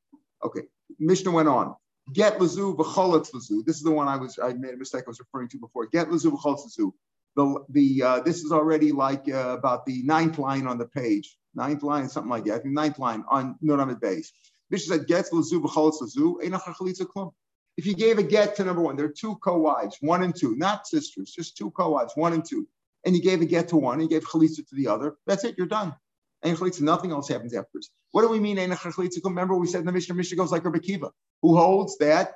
Okay. 0.44 0.64
Mishnah 1.00 1.32
went 1.32 1.48
on. 1.48 1.76
Get 2.12 2.42
lazu 2.42 2.76
v'choletz 2.76 3.34
lazu. 3.34 3.64
This 3.64 3.78
is 3.78 3.84
the 3.84 3.92
one 3.92 4.08
I 4.08 4.18
was 4.18 4.40
I 4.42 4.54
made 4.54 4.74
a 4.74 4.78
mistake 4.78 5.04
I 5.06 5.10
was 5.10 5.20
referring 5.20 5.50
to 5.50 5.60
before. 5.60 5.86
Get 5.86 6.12
lazu 6.12 6.32
v'choletz 6.32 6.64
lazu. 6.66 6.92
The 7.36 7.64
the 7.70 8.04
uh, 8.04 8.20
this 8.22 8.38
is 8.38 8.52
already 8.52 8.92
like 8.92 9.30
uh, 9.30 9.56
about 9.60 9.86
the 9.86 10.02
ninth 10.04 10.40
line 10.40 10.66
on 10.66 10.78
the 10.80 10.88
page. 10.88 11.38
Ninth 11.58 11.84
line, 11.84 12.08
something 12.08 12.30
like 12.30 12.46
that. 12.46 12.66
Ninth 12.66 13.00
line 13.00 13.24
on 13.28 13.56
Nuramid 13.64 14.00
base. 14.00 14.32
Mishnah 14.70 14.98
said 14.98 15.08
gets 15.08 15.34
lazu 15.34 15.60
v'choletz 15.62 16.02
lazu. 16.02 16.38
klum. 16.40 17.34
If 17.78 17.86
you 17.86 17.96
gave 17.96 18.18
a 18.18 18.24
get 18.24 18.56
to 18.56 18.64
number 18.64 18.82
one, 18.82 18.96
there 18.96 19.06
are 19.08 19.14
two 19.24 19.36
co-wives, 19.38 19.98
one 20.02 20.24
and 20.24 20.36
two, 20.36 20.56
not 20.56 20.88
sisters, 20.88 21.32
just 21.32 21.58
two 21.58 21.72
co-wives, 21.72 22.14
one 22.16 22.34
and 22.34 22.46
two, 22.46 22.68
and 23.06 23.16
you 23.16 23.22
gave 23.22 23.42
a 23.42 23.46
get 23.46 23.70
to 23.70 23.78
one, 23.78 24.00
and 24.00 24.04
you 24.04 24.10
gave 24.10 24.28
chalitza 24.28 24.68
to 24.68 24.76
the 24.76 24.88
other. 24.88 25.16
That's 25.26 25.44
it. 25.44 25.56
You're 25.58 25.68
done. 25.68 25.96
And 26.44 26.58
chalitza, 26.58 26.82
nothing 26.82 27.12
else 27.12 27.28
happens 27.28 27.54
afterwards. 27.54 27.90
What 28.12 28.22
do 28.22 28.30
we 28.30 28.40
mean? 28.40 28.58
Remember, 28.58 29.56
we 29.56 29.68
said 29.68 29.80
in 29.82 29.86
the 29.86 29.92
Mishnah, 29.92 30.16
Mishnah 30.16 30.38
goes 30.38 30.52
like 30.52 30.64
Rabbi 30.64 30.80
Kiva, 30.80 31.12
who 31.42 31.56
holds 31.58 31.98
that 31.98 32.34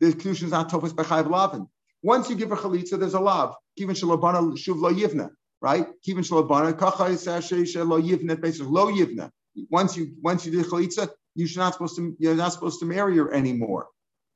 the 0.00 0.10
conclusion 0.10 0.46
is 0.46 0.52
not 0.52 0.70
tofas 0.70 0.92
b'chayv 0.92 1.30
lavin. 1.30 1.68
Once 2.02 2.30
you 2.30 2.36
give 2.36 2.50
a 2.52 2.56
chalitza, 2.56 2.98
there's 2.98 3.14
a 3.14 3.20
lav. 3.20 3.54
Kivin 3.78 3.90
shalabana 3.90 4.56
shuv 4.56 4.80
lo 4.80 4.92
yivna, 4.92 5.30
right? 5.60 5.86
Kivin 6.06 6.24
shalabana 6.24 6.78
kacha 6.78 7.04
lo 7.84 8.00
yivna, 8.00 8.40
basically 8.40 8.70
lo 8.70 8.90
yivna. 8.90 9.30
Once 9.70 9.96
you 9.96 10.14
once 10.22 10.46
you 10.46 10.52
did 10.52 10.66
chalitza, 10.66 11.10
you're 11.34 11.48
not 11.56 11.72
supposed 11.74 11.96
to 11.96 12.16
you're 12.18 12.34
not 12.34 12.52
supposed 12.52 12.80
to 12.80 12.86
marry 12.86 13.16
her 13.16 13.32
anymore. 13.32 13.88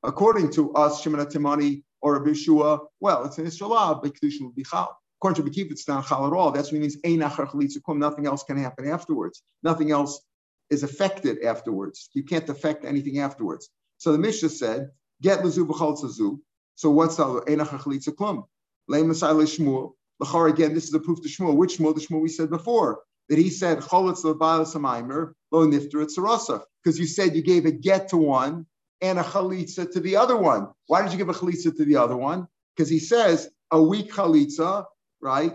According 0.03 0.51
to 0.53 0.73
us, 0.75 1.01
Shimon 1.03 1.25
Timani 1.27 1.83
or 2.03 2.19
Rabbi 2.19 2.35
Shua, 2.35 2.81
well, 3.01 3.25
it's 3.25 3.39
an 3.39 3.47
Ishalav, 3.47 4.03
but 4.03 4.13
Kedushin 4.15 4.43
will 4.43 4.53
be 4.53 4.65
chal. 4.65 4.95
According 5.19 5.43
to 5.43 5.51
Bekif, 5.51 5.71
it's 5.71 5.89
not 5.89 6.07
chal 6.07 6.27
at 6.27 6.35
all. 6.35 6.51
That's 6.51 6.71
what 6.71 6.77
it 6.77 6.81
means. 6.81 6.99
Nothing 7.87 8.27
else 8.27 8.43
can 8.43 8.59
happen 8.59 8.87
afterwards. 8.87 9.43
Nothing 9.63 9.91
else 9.93 10.21
is 10.69 10.83
affected 10.83 11.43
afterwards. 11.43 12.11
You 12.13 12.23
can't 12.23 12.47
affect 12.51 12.85
anything 12.85 13.21
afterwards. 13.21 13.71
So 13.97 14.13
the 14.13 14.19
Mishnah 14.19 14.51
said, 14.51 14.91
get 15.23 15.41
lezu 15.41 15.67
b'chol 15.67 15.97
tzazu. 15.99 16.41
So 16.75 16.91
what's 16.91 17.17
the 17.17 17.25
einach 17.25 17.69
chalitza 17.69 18.11
klum? 18.11 18.45
Leimasai 18.91 19.47
Shmuel. 19.47 19.95
L'chor 20.21 20.49
again, 20.49 20.75
this 20.75 20.85
is 20.85 20.95
a 20.95 21.01
proof 21.01 21.21
to 21.23 21.29
Shmuel. 21.29 21.57
Which 21.57 21.79
Shmuel? 21.79 21.95
The 21.95 22.01
Shmuel 22.01 22.23
we 22.23 22.29
said 22.29 22.51
before 22.51 23.01
that 23.29 23.39
he 23.39 23.51
said 23.51 23.79
cholitz 23.79 24.25
lebayel 24.25 24.67
samaimer 24.67 25.33
lo 25.51 25.67
nifter 25.67 26.05
etzarasa 26.05 26.63
because 26.83 26.99
you 26.99 27.07
said 27.07 27.35
you 27.35 27.43
gave 27.43 27.67
a 27.67 27.71
get 27.71 28.09
to 28.09 28.17
one 28.17 28.67
and 29.01 29.19
a 29.19 29.23
chalitza 29.23 29.91
to 29.91 30.01
the 30.01 30.17
other 30.17 30.37
one. 30.37 30.69
Why 30.87 31.03
did 31.03 31.13
you 31.13 31.19
give 31.19 31.29
a 31.29 31.33
chalitza 31.33 31.77
to 31.77 31.85
the 31.85 31.97
other 31.97 32.17
one? 32.17 32.47
Because 32.77 32.91
he 32.91 32.99
says 32.99 33.51
a 33.71 33.83
weak 33.83 34.13
chalitza, 34.13 34.85
right? 35.21 35.55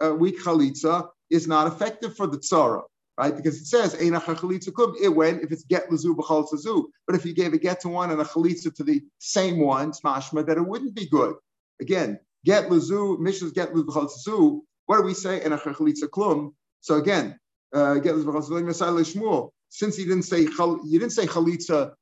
A, 0.00 0.14
weak 0.14 0.40
chalitza 0.40 1.08
is 1.30 1.46
not 1.46 1.66
effective 1.66 2.16
for 2.16 2.26
the 2.26 2.38
tzara 2.38 2.82
right? 3.18 3.36
Because 3.36 3.60
it 3.60 3.66
says 3.66 3.94
Ein 4.00 4.18
kum. 4.20 4.94
It 5.00 5.08
went 5.08 5.42
if 5.42 5.52
it's 5.52 5.64
get 5.64 5.90
lazu 5.90 6.14
b'chol 6.14 6.48
tazu. 6.50 6.84
But 7.06 7.16
if 7.16 7.24
you 7.26 7.34
gave 7.34 7.52
a 7.52 7.58
get 7.58 7.80
to 7.80 7.88
one 7.88 8.10
and 8.10 8.20
a 8.20 8.24
chalitza 8.24 8.74
to 8.74 8.84
the 8.84 9.02
same 9.18 9.58
one, 9.58 9.92
smashma, 9.92 10.46
that 10.46 10.56
it 10.56 10.66
wouldn't 10.66 10.94
be 10.94 11.08
good. 11.08 11.34
Again, 11.80 12.18
get 12.44 12.70
lazu, 12.70 13.18
mishnahs 13.18 13.54
get 13.54 13.72
b'chol. 13.72 14.60
What 14.86 14.98
do 14.98 15.02
we 15.04 15.14
say 15.14 15.42
in 15.42 15.52
a 15.52 15.58
chalitza 15.58 16.08
klum? 16.08 16.52
So 16.80 16.96
again, 16.96 17.38
uh, 17.72 17.94
get 17.94 18.14
tazu. 18.14 19.50
Since 19.68 19.96
he 19.96 20.04
didn't 20.04 20.24
say 20.24 20.40
you 20.40 20.98
didn't 20.98 21.10
say 21.10 21.26
chalitza, 21.26 21.92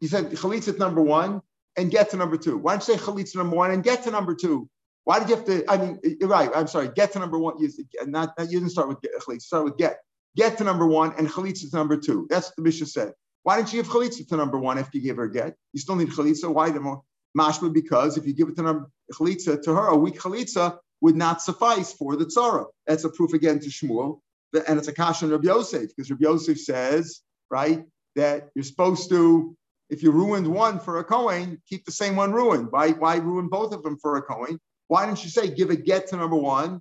you 0.00 0.08
said 0.08 0.30
chalitza 0.30 0.78
number 0.78 1.02
one 1.02 1.42
and 1.76 1.90
get 1.90 2.10
to 2.10 2.16
number 2.16 2.36
two. 2.36 2.56
Why 2.56 2.72
don't 2.72 2.88
you 2.88 2.94
say 2.94 3.00
chalitza 3.00 3.36
number 3.36 3.56
one 3.56 3.72
and 3.72 3.82
get 3.82 4.04
to 4.04 4.10
number 4.10 4.34
two? 4.34 4.68
Why 5.04 5.18
did 5.18 5.28
you 5.28 5.36
have 5.36 5.44
to? 5.46 5.64
I 5.70 5.76
mean, 5.76 6.00
you're 6.02 6.30
right. 6.30 6.50
I'm 6.54 6.66
sorry. 6.66 6.88
Get 6.94 7.12
to 7.12 7.18
number 7.18 7.38
one. 7.38 7.58
You, 7.58 7.68
not, 8.06 8.32
you 8.38 8.58
didn't 8.58 8.70
start 8.70 8.88
with 8.88 9.02
get, 9.02 9.42
start 9.42 9.64
with 9.64 9.76
get 9.76 9.98
get 10.36 10.58
to 10.58 10.64
number 10.64 10.86
one, 10.86 11.12
and 11.18 11.28
chalitza 11.28 11.70
to 11.70 11.76
number 11.76 11.96
two. 11.96 12.26
That's 12.30 12.46
what 12.46 12.56
the 12.56 12.62
Mishnah 12.62 12.86
said. 12.86 13.12
Why 13.42 13.56
didn't 13.56 13.72
you 13.74 13.82
give 13.82 13.92
chalitza 13.92 14.26
to 14.28 14.36
number 14.36 14.58
one 14.58 14.78
after 14.78 14.96
you 14.96 15.04
gave 15.04 15.16
her 15.16 15.28
get? 15.28 15.56
You 15.74 15.80
still 15.80 15.96
need 15.96 16.08
chalitza. 16.08 16.52
Why? 16.52 16.70
The 16.70 16.80
mashma 17.36 17.72
because 17.72 18.16
if 18.16 18.26
you 18.26 18.32
give 18.32 18.48
it 18.48 18.56
to 18.56 18.62
number 18.62 18.90
chalitza 19.12 19.60
to 19.62 19.74
her, 19.74 19.88
a 19.88 19.96
weak 19.96 20.18
chalitza 20.18 20.78
would 21.00 21.16
not 21.16 21.42
suffice 21.42 21.92
for 21.92 22.16
the 22.16 22.24
tzara. 22.24 22.66
That's 22.86 23.04
a 23.04 23.10
proof 23.10 23.32
again 23.32 23.60
to 23.60 23.68
Shmuel, 23.68 24.20
and 24.66 24.78
it's 24.78 24.88
a 24.88 24.92
kasha 24.92 25.26
on 25.26 25.32
Rabbi 25.32 25.46
Yosef 25.46 25.88
because 25.88 26.10
Rabbi 26.10 26.24
Yosef 26.24 26.58
says 26.58 27.20
right 27.50 27.84
that 28.16 28.50
you're 28.54 28.64
supposed 28.64 29.08
to. 29.10 29.56
If 29.90 30.02
you 30.02 30.12
ruined 30.12 30.46
one 30.46 30.80
for 30.80 30.98
a 30.98 31.04
Kohen, 31.04 31.60
keep 31.68 31.84
the 31.84 31.92
same 31.92 32.16
one 32.16 32.32
ruined. 32.32 32.68
Why, 32.70 32.92
why 32.92 33.16
ruin 33.16 33.48
both 33.48 33.74
of 33.74 33.82
them 33.82 33.98
for 33.98 34.16
a 34.16 34.22
Kohen? 34.22 34.58
Why 34.88 35.04
didn't 35.04 35.22
you 35.22 35.30
say 35.30 35.54
give 35.54 35.68
a 35.68 35.76
get 35.76 36.08
to 36.08 36.16
number 36.16 36.36
one 36.36 36.80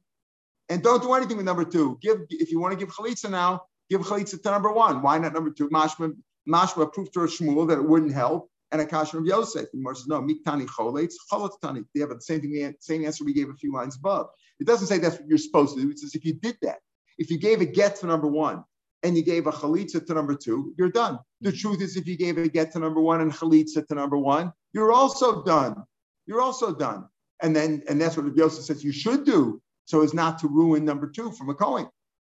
and 0.69 0.81
don't 0.81 1.01
do 1.01 1.13
anything 1.13 1.37
with 1.37 1.45
number 1.45 1.65
two. 1.65 1.97
Give 2.01 2.21
if 2.29 2.51
you 2.51 2.59
want 2.59 2.77
to 2.77 2.83
give 2.83 2.93
chalitza 2.93 3.29
now, 3.29 3.63
give 3.89 4.01
chalitza 4.01 4.41
to 4.41 4.51
number 4.51 4.71
one. 4.71 5.01
Why 5.01 5.17
not 5.17 5.33
number 5.33 5.51
two? 5.51 5.69
Mashma 5.69 6.13
Mashma 6.47 6.91
proved 6.91 7.13
to 7.13 7.19
Shmuel 7.19 7.67
that 7.69 7.77
it 7.77 7.87
wouldn't 7.87 8.13
help. 8.13 8.49
And 8.73 8.81
a 8.81 8.87
kasha 8.87 9.19
of 9.19 9.25
Yosef. 9.25 9.67
And 9.71 9.83
Mar 9.83 9.93
says, 9.93 10.07
no, 10.07 10.19
miktani 10.19 10.65
choletz, 10.65 11.13
choletz 11.31 11.61
tani. 11.61 11.83
They 11.93 12.01
have 12.01 12.09
the 12.09 12.19
same 12.19 12.41
thing, 12.41 12.75
same 12.79 13.05
answer 13.05 13.23
we 13.23 13.31
gave 13.31 13.49
a 13.49 13.53
few 13.53 13.71
lines 13.71 13.97
above. 13.97 14.29
It 14.59 14.65
doesn't 14.65 14.87
say 14.87 14.97
that's 14.97 15.19
what 15.19 15.27
you're 15.29 15.37
supposed 15.37 15.75
to 15.75 15.81
do. 15.83 15.91
It 15.91 15.99
says 15.99 16.15
if 16.15 16.25
you 16.25 16.33
did 16.33 16.57
that, 16.63 16.79
if 17.19 17.29
you 17.29 17.37
gave 17.37 17.61
a 17.61 17.65
get 17.65 17.97
to 17.97 18.07
number 18.07 18.27
one 18.27 18.63
and 19.03 19.15
you 19.15 19.21
gave 19.21 19.45
a 19.45 19.51
chalitza 19.51 20.03
to 20.03 20.13
number 20.15 20.33
two, 20.33 20.73
you're 20.75 20.89
done. 20.89 21.19
The 21.41 21.51
truth 21.51 21.81
is, 21.81 21.97
if 21.97 22.07
you 22.07 22.17
gave 22.17 22.39
a 22.39 22.47
get 22.47 22.71
to 22.71 22.79
number 22.79 22.99
one 22.99 23.21
and 23.21 23.31
chalitza 23.31 23.85
to 23.85 23.95
number 23.95 24.17
one, 24.17 24.51
you're 24.73 24.91
also 24.91 25.43
done. 25.43 25.83
You're 26.25 26.41
also 26.41 26.73
done. 26.73 27.07
And 27.43 27.55
then, 27.55 27.83
and 27.87 28.01
that's 28.01 28.17
what 28.17 28.35
Yosef 28.35 28.65
says 28.65 28.83
you 28.83 28.91
should 28.91 29.23
do 29.23 29.61
so 29.85 30.01
as 30.01 30.15
not 30.15 30.39
to 30.39 30.47
ruin 30.47 30.83
number 30.83 31.07
two 31.07 31.31
from 31.31 31.49
a 31.49 31.53
Cohen. 31.53 31.87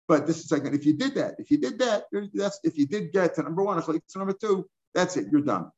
But 0.07 0.27
this 0.27 0.45
is 0.45 0.53
like, 0.53 0.67
if 0.67 0.85
you 0.85 0.93
did 0.99 1.15
that, 1.15 1.37
if 1.39 1.51
you 1.51 1.57
did 1.57 1.79
that, 1.79 2.05
that's 2.35 2.61
if 2.63 2.77
you 2.77 2.87
did 2.87 3.13
get 3.13 3.37
to 3.37 3.43
number 3.43 3.63
one, 3.63 3.81
chalitza 3.81 4.07
to 4.11 4.19
number 4.19 4.35
two, 4.35 4.69
that's 4.95 5.17
it, 5.17 5.29
you're 5.33 5.41
done. 5.41 5.71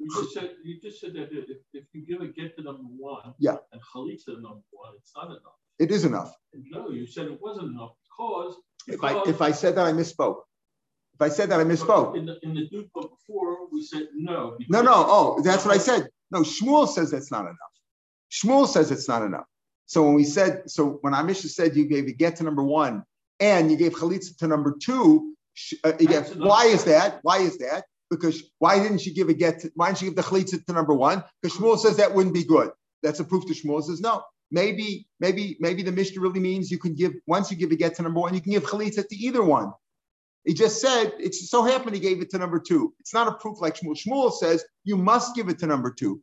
You 0.00 0.08
just 0.22 0.34
said 0.34 0.50
you 0.64 0.80
just 0.80 1.00
said 1.00 1.12
that 1.12 1.28
if, 1.30 1.58
if 1.74 1.84
you 1.92 2.06
give 2.06 2.22
a 2.22 2.28
get 2.28 2.56
to 2.56 2.62
number 2.62 2.82
one, 2.82 3.34
yeah, 3.38 3.56
and 3.72 3.80
chalitza 3.82 4.40
number 4.40 4.62
one, 4.70 4.92
it's 4.96 5.12
not 5.14 5.26
enough. 5.26 5.58
It 5.78 5.90
is 5.90 6.04
enough. 6.04 6.34
No, 6.70 6.90
you 6.90 7.06
said 7.06 7.26
it 7.26 7.38
wasn't 7.40 7.72
enough 7.72 7.92
because, 8.04 8.54
if 8.86 9.04
I 9.04 9.22
if 9.28 9.42
I 9.42 9.50
said 9.52 9.76
that 9.76 9.86
I 9.86 9.92
misspoke. 9.92 10.40
If 11.14 11.20
I 11.20 11.28
said 11.28 11.50
that 11.50 11.60
I 11.60 11.64
misspoke. 11.64 12.16
In 12.16 12.24
the 12.24 12.38
in 12.42 12.54
the 12.54 12.66
Duke 12.68 12.90
book 12.94 13.12
before, 13.18 13.68
we 13.70 13.82
said 13.82 14.08
no. 14.14 14.56
No, 14.70 14.80
no. 14.80 14.92
Oh, 14.94 15.42
that's 15.42 15.66
what 15.66 15.74
I 15.74 15.78
said. 15.78 16.08
No, 16.30 16.40
Shmuel 16.40 16.88
says 16.88 17.10
that's 17.10 17.30
not 17.30 17.42
enough. 17.42 17.56
Shmuel 18.30 18.66
says 18.66 18.90
it's 18.90 19.08
not 19.08 19.22
enough. 19.22 19.44
So 19.86 20.04
when 20.04 20.14
we 20.14 20.24
said, 20.24 20.70
so 20.70 20.98
when 21.02 21.14
Amisha 21.14 21.48
said 21.48 21.76
you 21.76 21.84
gave 21.84 22.06
a 22.06 22.12
get 22.12 22.36
to 22.36 22.44
number 22.44 22.62
one 22.62 23.02
and 23.40 23.70
you 23.70 23.76
gave 23.76 23.92
chalitza 23.92 24.36
to 24.38 24.46
number 24.46 24.76
two, 24.80 25.34
uh, 25.82 25.92
gave, 25.92 26.36
why 26.36 26.66
is 26.66 26.84
that? 26.84 27.18
Why 27.22 27.38
is 27.38 27.58
that? 27.58 27.84
Because 28.10 28.42
why 28.58 28.82
didn't 28.82 28.98
she 28.98 29.12
give 29.12 29.28
a 29.28 29.34
get? 29.34 29.60
To, 29.60 29.70
why 29.74 29.86
didn't 29.86 29.98
she 29.98 30.04
give 30.06 30.16
the 30.16 30.22
chalitza 30.22 30.64
to 30.64 30.72
number 30.72 30.94
one? 30.94 31.22
Because 31.40 31.56
Shmuel 31.56 31.78
says 31.78 31.96
that 31.98 32.14
wouldn't 32.14 32.34
be 32.34 32.44
good. 32.44 32.70
That's 33.02 33.20
a 33.20 33.24
proof 33.24 33.46
to 33.46 33.54
Shmuel 33.54 33.82
says 33.82 34.00
no. 34.00 34.22
Maybe, 34.50 35.06
maybe, 35.20 35.56
maybe 35.60 35.82
the 35.82 35.92
Mishnah 35.92 36.20
really 36.20 36.40
means 36.40 36.70
you 36.70 36.78
can 36.78 36.94
give 36.94 37.12
once 37.26 37.50
you 37.50 37.56
give 37.56 37.70
a 37.70 37.76
get 37.76 37.94
to 37.96 38.02
number 38.02 38.20
one, 38.20 38.34
you 38.34 38.40
can 38.40 38.52
give 38.52 38.64
chalitza 38.64 39.06
to 39.06 39.16
either 39.16 39.42
one. 39.42 39.72
He 40.44 40.54
just 40.54 40.80
said 40.80 41.12
it 41.18 41.34
so 41.34 41.62
happened 41.62 41.94
he 41.94 42.00
gave 42.00 42.20
it 42.20 42.30
to 42.30 42.38
number 42.38 42.58
two. 42.58 42.94
It's 42.98 43.14
not 43.14 43.28
a 43.28 43.32
proof 43.32 43.60
like 43.60 43.76
Shmuel. 43.76 43.96
Shmuel 43.96 44.32
says 44.32 44.64
you 44.84 44.96
must 44.96 45.36
give 45.36 45.48
it 45.48 45.58
to 45.60 45.66
number 45.66 45.92
two. 45.92 46.20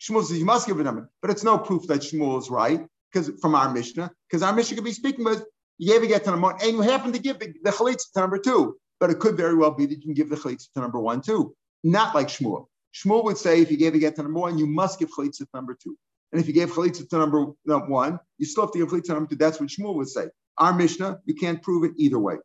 Shmuel 0.00 0.24
says 0.24 0.38
you 0.38 0.44
must 0.44 0.66
give 0.66 0.78
it 0.78 0.80
a 0.80 0.84
number, 0.84 1.10
but 1.22 1.30
it's 1.30 1.44
no 1.44 1.56
proof 1.56 1.86
that 1.86 2.00
Shmuel 2.00 2.38
is 2.38 2.50
right 2.50 2.86
because 3.10 3.30
from 3.40 3.54
our 3.54 3.72
Mishnah, 3.72 4.10
because 4.28 4.42
our 4.42 4.52
Mishnah 4.52 4.76
could 4.76 4.84
be 4.84 4.92
speaking 4.92 5.24
with 5.24 5.44
you 5.78 5.92
gave 5.92 6.02
a 6.02 6.06
get 6.06 6.24
to 6.24 6.30
number 6.30 6.48
one, 6.48 6.56
and 6.62 6.72
you 6.72 6.80
happen 6.80 7.12
to 7.12 7.18
give 7.18 7.38
the, 7.38 7.54
the 7.62 7.70
chalitza 7.70 8.12
to 8.12 8.20
number 8.20 8.38
two, 8.38 8.76
but 9.02 9.10
it 9.10 9.18
could 9.18 9.36
very 9.36 9.56
well 9.56 9.72
be 9.72 9.84
that 9.84 9.96
you 9.96 10.00
can 10.00 10.14
give 10.14 10.30
the 10.30 10.36
chalitza 10.36 10.72
to 10.74 10.80
number 10.80 11.00
one 11.00 11.20
too. 11.20 11.56
Not 11.82 12.14
like 12.14 12.28
Shmuel. 12.28 12.66
Shmuel 12.94 13.24
would 13.24 13.36
say 13.36 13.60
if 13.60 13.68
you 13.68 13.76
gave 13.76 13.96
a 13.96 13.98
get 13.98 14.14
to 14.14 14.22
number 14.22 14.38
one, 14.38 14.58
you 14.58 14.64
must 14.64 15.00
give 15.00 15.10
chalitza 15.10 15.38
to 15.38 15.48
number 15.54 15.74
two. 15.74 15.98
And 16.30 16.40
if 16.40 16.46
you 16.46 16.54
gave 16.54 16.70
chalitza 16.70 17.08
to 17.08 17.18
number, 17.18 17.46
one, 17.88 18.20
you 18.38 18.46
still 18.46 18.62
have 18.62 18.72
to 18.74 18.78
give 18.78 18.90
chalitza 18.90 19.06
to 19.06 19.14
number 19.14 19.30
two. 19.30 19.34
That's 19.34 19.58
what 19.58 19.70
Shmuel 19.70 19.96
would 19.96 20.08
say. 20.08 20.28
Our 20.56 20.72
Mishnah, 20.72 21.18
you 21.24 21.34
can't 21.34 21.60
prove 21.60 21.82
it 21.82 21.94
either 21.96 22.20
way. 22.20 22.36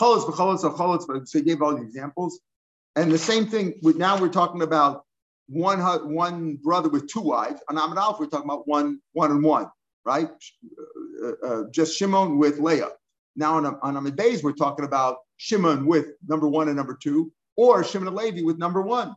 Cholotz, 0.00 0.24
cholotz, 0.24 0.62
cholotz. 0.62 1.28
So 1.28 1.40
he 1.40 1.44
gave 1.44 1.60
all 1.60 1.76
the 1.76 1.82
examples. 1.82 2.40
And 2.96 3.12
the 3.12 3.18
same 3.18 3.46
thing, 3.46 3.74
with, 3.82 3.98
now 3.98 4.18
we're 4.18 4.30
talking 4.30 4.62
about 4.62 5.04
one 5.48 5.78
one 6.14 6.56
brother 6.56 6.88
with 6.88 7.06
two 7.06 7.20
wives. 7.20 7.60
On 7.68 7.76
Amid 7.76 7.98
Alf, 7.98 8.18
we're 8.18 8.28
talking 8.28 8.48
about 8.48 8.66
one 8.66 8.98
one 9.12 9.30
and 9.30 9.44
one, 9.44 9.66
right? 10.06 10.30
Uh, 11.22 11.46
uh, 11.46 11.62
just 11.70 11.98
Shimon 11.98 12.38
with 12.38 12.58
Leah. 12.60 12.92
Now 13.36 13.56
on, 13.56 13.66
on 13.82 14.10
Bays, 14.12 14.42
we're 14.42 14.52
talking 14.52 14.84
about 14.84 15.18
Shimon 15.36 15.86
with 15.86 16.08
number 16.26 16.48
one 16.48 16.68
and 16.68 16.76
number 16.76 16.96
two, 17.00 17.32
or 17.56 17.84
Shimon 17.84 18.08
and 18.08 18.16
Levi 18.16 18.42
with 18.42 18.58
number 18.58 18.82
one, 18.82 19.14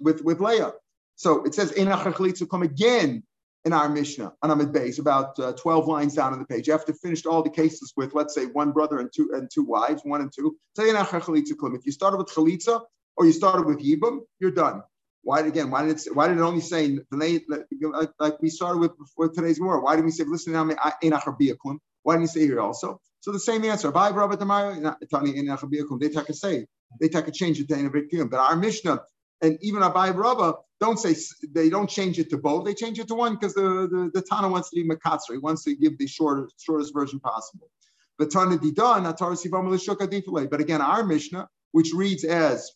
with, 0.00 0.22
with 0.22 0.40
Leah. 0.40 0.72
So 1.16 1.44
it 1.44 1.54
says 1.54 1.72
Enach 1.72 2.48
come 2.50 2.62
again 2.62 3.22
in 3.64 3.72
our 3.72 3.88
Mishnah 3.88 4.32
on 4.42 4.50
Amid 4.50 4.72
Bays, 4.72 4.98
about 4.98 5.38
uh, 5.38 5.52
12 5.52 5.86
lines 5.86 6.14
down 6.14 6.32
on 6.32 6.38
the 6.38 6.46
page. 6.46 6.68
After 6.68 6.94
finished 6.94 7.26
all 7.26 7.42
the 7.42 7.50
cases 7.50 7.92
with, 7.96 8.14
let's 8.14 8.34
say, 8.34 8.46
one 8.46 8.72
brother 8.72 9.00
and 9.00 9.10
two 9.14 9.30
and 9.34 9.50
two 9.52 9.62
wives, 9.62 10.02
one 10.04 10.22
and 10.22 10.32
two. 10.32 10.56
Say 10.76 10.88
If 10.88 11.86
you 11.86 11.92
started 11.92 12.16
with 12.16 12.28
Chalitza 12.28 12.80
or 13.16 13.26
you 13.26 13.32
started 13.32 13.66
with 13.66 13.80
Yibam, 13.80 14.20
you're 14.38 14.50
done. 14.50 14.82
Why 15.22 15.40
again? 15.40 15.70
Why 15.70 15.84
did 15.84 15.98
it? 15.98 16.16
Why 16.16 16.28
did 16.28 16.38
it 16.38 16.40
only 16.40 16.62
say 16.62 16.98
like, 17.10 18.40
we 18.40 18.48
started 18.48 18.78
with 18.78 18.96
before 18.96 19.28
today's 19.28 19.60
war? 19.60 19.82
Why 19.82 19.96
did 19.96 20.06
we 20.06 20.10
say 20.10 20.24
listen? 20.24 20.54
To 20.54 20.64
mean? 20.64 20.78
Why 20.78 22.14
didn't 22.14 22.22
you 22.22 22.26
say 22.26 22.40
here 22.40 22.60
also? 22.60 23.00
So 23.20 23.32
the 23.32 23.38
same 23.38 23.64
answer. 23.64 23.90
By 23.92 24.10
Rabbi 24.10 24.36
They 24.36 26.08
take 26.08 26.28
a 26.28 26.34
say. 26.34 26.66
They 27.00 27.08
take 27.08 27.28
a 27.28 27.32
change 27.32 27.60
it 27.60 27.68
to 27.68 27.74
Einavikim. 27.74 28.30
But 28.30 28.40
our 28.40 28.56
Mishnah 28.56 29.02
and 29.42 29.58
even 29.62 29.82
Abai 29.82 30.14
Rabba 30.14 30.54
don't 30.80 30.98
say 30.98 31.14
they 31.52 31.70
don't 31.70 31.88
change 31.88 32.18
it 32.18 32.30
to 32.30 32.38
both. 32.38 32.64
They 32.64 32.74
change 32.74 32.98
it 32.98 33.08
to 33.08 33.14
one 33.14 33.34
because 33.34 33.54
the, 33.54 33.62
the, 33.62 34.10
the 34.14 34.22
Tana 34.22 34.48
wants 34.48 34.70
to 34.70 34.76
be 34.76 34.88
Makatsri, 34.88 35.40
wants 35.40 35.64
to 35.64 35.76
give 35.76 35.98
the 35.98 36.06
shortest 36.06 36.54
shortest 36.60 36.94
version 36.94 37.20
possible. 37.20 37.70
But 38.18 38.30
Tana 38.30 38.58
Didan, 38.58 40.50
But 40.50 40.60
again, 40.60 40.80
our 40.80 41.04
Mishnah, 41.04 41.48
which 41.72 41.92
reads 41.94 42.24
as 42.24 42.70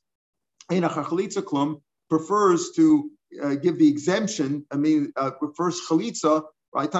Klum, 0.70 1.80
prefers 2.08 2.70
to 2.76 3.10
uh, 3.42 3.54
give 3.56 3.78
the 3.78 3.88
exemption. 3.88 4.64
I 4.70 4.76
mean, 4.76 5.12
uh, 5.16 5.32
prefers 5.32 5.80
chalitza, 5.88 6.44
right? 6.74 6.92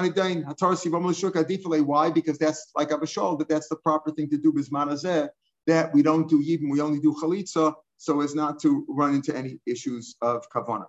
Why? 1.87 2.11
Because 2.11 2.39
that's 2.39 2.71
like 2.77 2.93
Abba 2.93 3.07
Shaul, 3.07 3.39
that 3.39 3.49
that's 3.49 3.69
the 3.69 3.77
proper 3.77 4.11
thing 4.13 4.31
to 4.31 4.39
do. 4.39 4.53
Bismanazeh, 4.53 5.29
that 5.67 5.93
we 5.93 6.03
don't 6.03 6.29
do 6.29 6.43
yibim, 6.43 6.71
we 6.71 6.81
only 6.81 7.01
do 7.01 7.15
chalitza, 7.21 7.75
so 7.97 8.21
as 8.21 8.35
not 8.35 8.61
to 8.61 8.85
run 8.89 9.15
into 9.15 9.37
any 9.37 9.59
issues 9.67 10.17
of 10.23 10.49
kavana. 10.51 10.87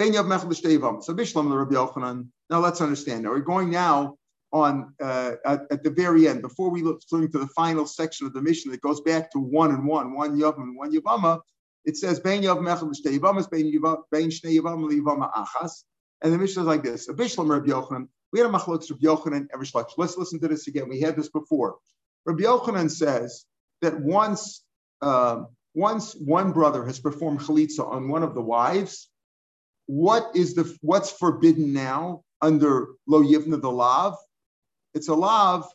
So 0.00 0.10
Bishlam. 1.14 2.28
Now 2.50 2.60
let's 2.60 2.80
understand. 2.80 3.24
Now 3.24 3.30
we're 3.30 3.40
going 3.40 3.70
now 3.70 4.16
on 4.52 4.94
uh, 5.00 5.32
at, 5.46 5.60
at, 5.70 5.82
the 5.82 5.90
very 5.90 6.28
end 6.28 6.42
before 6.42 6.70
we 6.70 6.82
look 6.82 7.00
through 7.08 7.28
to 7.28 7.38
the 7.38 7.46
final 7.48 7.86
section 7.86 8.26
of 8.26 8.34
the 8.34 8.42
mission 8.42 8.70
that 8.70 8.80
goes 8.82 9.00
back 9.00 9.30
to 9.32 9.38
one 9.38 9.70
and 9.70 9.86
one, 9.86 10.14
one 10.14 10.38
yavam 10.38 10.62
and 10.62 10.76
one 10.76 10.92
yavama. 10.94 11.40
It 11.84 11.96
says 11.96 12.20
bein 12.20 12.42
yav 12.42 12.58
mechel 12.58 12.90
b'shtei 12.90 13.18
yivamas 13.18 13.50
bein 13.50 13.72
bein 14.10 14.30
shnei 14.30 14.60
liyivama 14.60 15.32
achas. 15.32 15.84
And 16.22 16.32
the 16.32 16.38
Mishnah 16.38 16.62
is 16.62 16.68
like 16.68 16.84
this: 16.84 17.08
A 17.08 17.12
Rabbi 17.12 17.26
Yochanan. 17.66 18.08
We 18.32 18.40
had 18.40 18.48
a 18.48 18.52
machlokes 18.52 18.90
Rabbi 18.90 19.02
Yochanan 19.02 19.48
and 19.52 19.60
Rish 19.60 19.74
Let's 19.74 20.16
listen 20.16 20.40
to 20.40 20.48
this 20.48 20.68
again. 20.68 20.88
We 20.88 21.00
had 21.00 21.16
this 21.16 21.28
before. 21.28 21.76
Rabbi 22.24 22.44
Yochanan 22.44 22.90
says 22.90 23.44
that 23.82 24.00
once 24.00 24.64
uh, 25.00 25.42
once 25.74 26.14
one 26.14 26.52
brother 26.52 26.84
has 26.84 27.00
performed 27.00 27.40
chalitza 27.40 27.86
on 27.86 28.08
one 28.08 28.22
of 28.22 28.34
the 28.34 28.40
wives, 28.40 29.08
what 29.86 30.30
is 30.34 30.54
the 30.54 30.76
what's 30.80 31.10
forbidden 31.10 31.72
now 31.72 32.22
under 32.40 32.88
lo 33.08 33.22
yivna 33.22 33.60
the 33.60 33.70
lav? 33.70 34.16
It's 34.94 35.08
a 35.08 35.14
lav. 35.14 35.66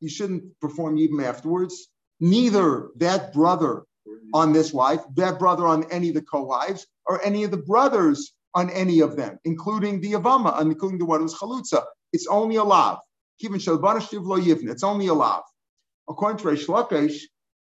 You 0.00 0.08
shouldn't 0.08 0.58
perform 0.60 0.96
yibam 0.96 1.22
afterwards. 1.22 1.88
Neither 2.20 2.88
that 2.96 3.34
brother 3.34 3.84
on 4.32 4.52
this 4.52 4.72
wife, 4.72 5.00
that 5.16 5.38
brother 5.38 5.66
on 5.66 5.84
any 5.90 6.08
of 6.08 6.14
the 6.14 6.22
co-wives, 6.22 6.86
or 7.06 7.22
any 7.24 7.44
of 7.44 7.50
the 7.50 7.56
brothers 7.58 8.32
on 8.54 8.70
any 8.70 9.00
of 9.00 9.16
them, 9.16 9.38
including 9.44 10.00
the 10.00 10.12
Avama, 10.12 10.60
and 10.60 10.72
including 10.72 10.98
the 10.98 11.04
one 11.04 11.20
who's 11.20 11.34
Chalutza. 11.34 11.84
It's 12.12 12.26
only 12.26 12.56
a 12.56 12.64
lav. 12.64 12.98
It's 13.38 14.84
only 14.84 15.06
a 15.06 15.14
lav. 15.14 15.42
According 16.08 16.38
to 16.38 16.44
Reish 16.44 16.66
Lakish, 16.66 17.22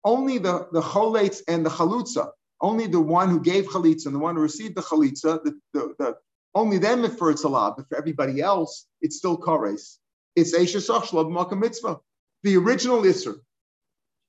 only 0.05 0.39
the, 0.39 0.69
the 0.73 0.81
Choletz 0.81 1.43
and 1.49 1.67
the 1.67 1.71
Chalutza, 1.71 2.31
only 2.61 2.87
the 2.87 3.01
one 3.01 3.29
who 3.29 3.41
gave 3.41 3.67
Chalitza 3.67 4.07
and 4.07 4.15
the 4.15 4.21
one 4.21 4.37
who 4.37 4.43
received 4.43 4.77
the 4.77 4.83
Chalitza, 4.83 5.43
the, 5.45 5.59
the, 5.75 5.95
the, 5.99 6.17
only 6.55 6.79
them 6.79 7.05
if 7.05 7.21
it's 7.21 7.45
a 7.45 7.49
lav, 7.49 7.77
but 7.77 7.89
for 7.89 7.99
everybody 7.99 8.41
else, 8.41 8.87
it's 9.01 9.17
still 9.17 9.37
Kores. 9.37 9.99
It's 10.35 10.57
Eisha 10.57 10.81
Sach 10.81 11.13
Mitzvah. 11.57 11.99
The 12.43 12.57
original 12.57 13.03
Isser 13.03 13.41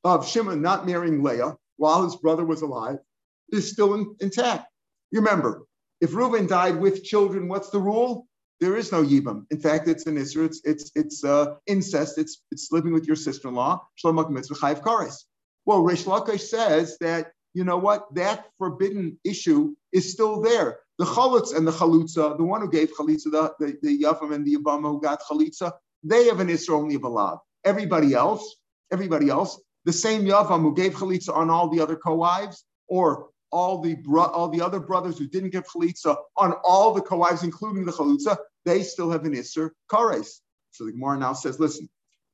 of 0.03 0.27
Shimon 0.27 0.61
not 0.61 0.85
marrying 0.85 1.23
Leah 1.23 1.55
while 1.77 2.03
his 2.03 2.15
brother 2.15 2.43
was 2.43 2.61
alive 2.61 2.97
is 3.51 3.71
still 3.71 3.93
in, 3.93 4.15
intact. 4.19 4.65
You 5.11 5.21
remember, 5.21 5.63
if 6.01 6.13
Reuben 6.13 6.47
died 6.47 6.79
with 6.79 7.03
children, 7.03 7.47
what's 7.47 7.69
the 7.69 7.79
rule? 7.79 8.27
There 8.59 8.75
is 8.75 8.91
no 8.91 9.03
yibam. 9.03 9.45
In 9.51 9.59
fact, 9.59 9.87
it's 9.87 10.05
an 10.05 10.17
isra. 10.17 10.45
It's 10.45 10.61
it's 10.65 10.91
it's 10.95 11.23
uh, 11.23 11.55
incest. 11.65 12.17
It's 12.17 12.41
it's 12.51 12.71
living 12.71 12.93
with 12.93 13.05
your 13.05 13.15
sister-in-law. 13.15 13.81
Shlomo 14.03 14.29
mitzvah 14.29 14.55
chayiv 14.55 14.81
kares. 14.81 15.23
Well, 15.65 15.81
Rish 15.81 16.03
Lakish 16.03 16.41
says 16.41 16.97
that 16.99 17.31
you 17.53 17.63
know 17.63 17.77
what 17.77 18.13
that 18.15 18.47
forbidden 18.57 19.17
issue 19.23 19.75
is 19.93 20.11
still 20.11 20.41
there. 20.41 20.79
The 20.97 21.05
chalutz 21.05 21.55
and 21.55 21.65
the 21.65 21.71
chalutza, 21.71 22.37
the 22.37 22.43
one 22.43 22.61
who 22.61 22.69
gave 22.69 22.91
chalitza, 22.93 23.31
the 23.31 23.53
the, 23.59 23.77
the 23.81 24.03
yavam 24.03 24.33
and 24.33 24.45
the 24.45 24.57
yabama 24.57 24.91
who 24.91 25.01
got 25.01 25.21
chalitza, 25.21 25.71
they 26.03 26.25
have 26.25 26.41
an 26.41 26.47
isra 26.47 26.71
only 26.71 26.95
of 26.95 27.03
a 27.03 27.09
lav. 27.09 27.39
Everybody 27.63 28.13
else, 28.13 28.57
everybody 28.91 29.29
else, 29.29 29.59
the 29.85 29.93
same 29.93 30.23
Yavam 30.25 30.61
who 30.61 30.75
gave 30.75 30.93
chalitza 30.93 31.33
on 31.35 31.49
all 31.49 31.69
the 31.69 31.81
other 31.81 31.95
co-wives, 31.95 32.63
or 32.87 33.28
all 33.51 33.81
the 33.81 33.95
bro- 33.95 34.25
all 34.25 34.49
the 34.49 34.61
other 34.61 34.79
brothers 34.79 35.17
who 35.17 35.27
didn't 35.27 35.49
get 35.51 35.67
chalitza 35.67 36.15
on 36.37 36.53
all 36.63 36.93
the 36.93 37.01
co-wives, 37.01 37.43
including 37.43 37.85
the 37.85 37.91
chalitza, 37.91 38.37
they 38.65 38.83
still 38.83 39.11
have 39.11 39.25
an 39.25 39.33
isser 39.33 39.71
kares. 39.91 40.39
So 40.71 40.85
the 40.85 40.91
Gemara 40.91 41.17
now 41.17 41.33
says, 41.33 41.59
listen, 41.59 41.89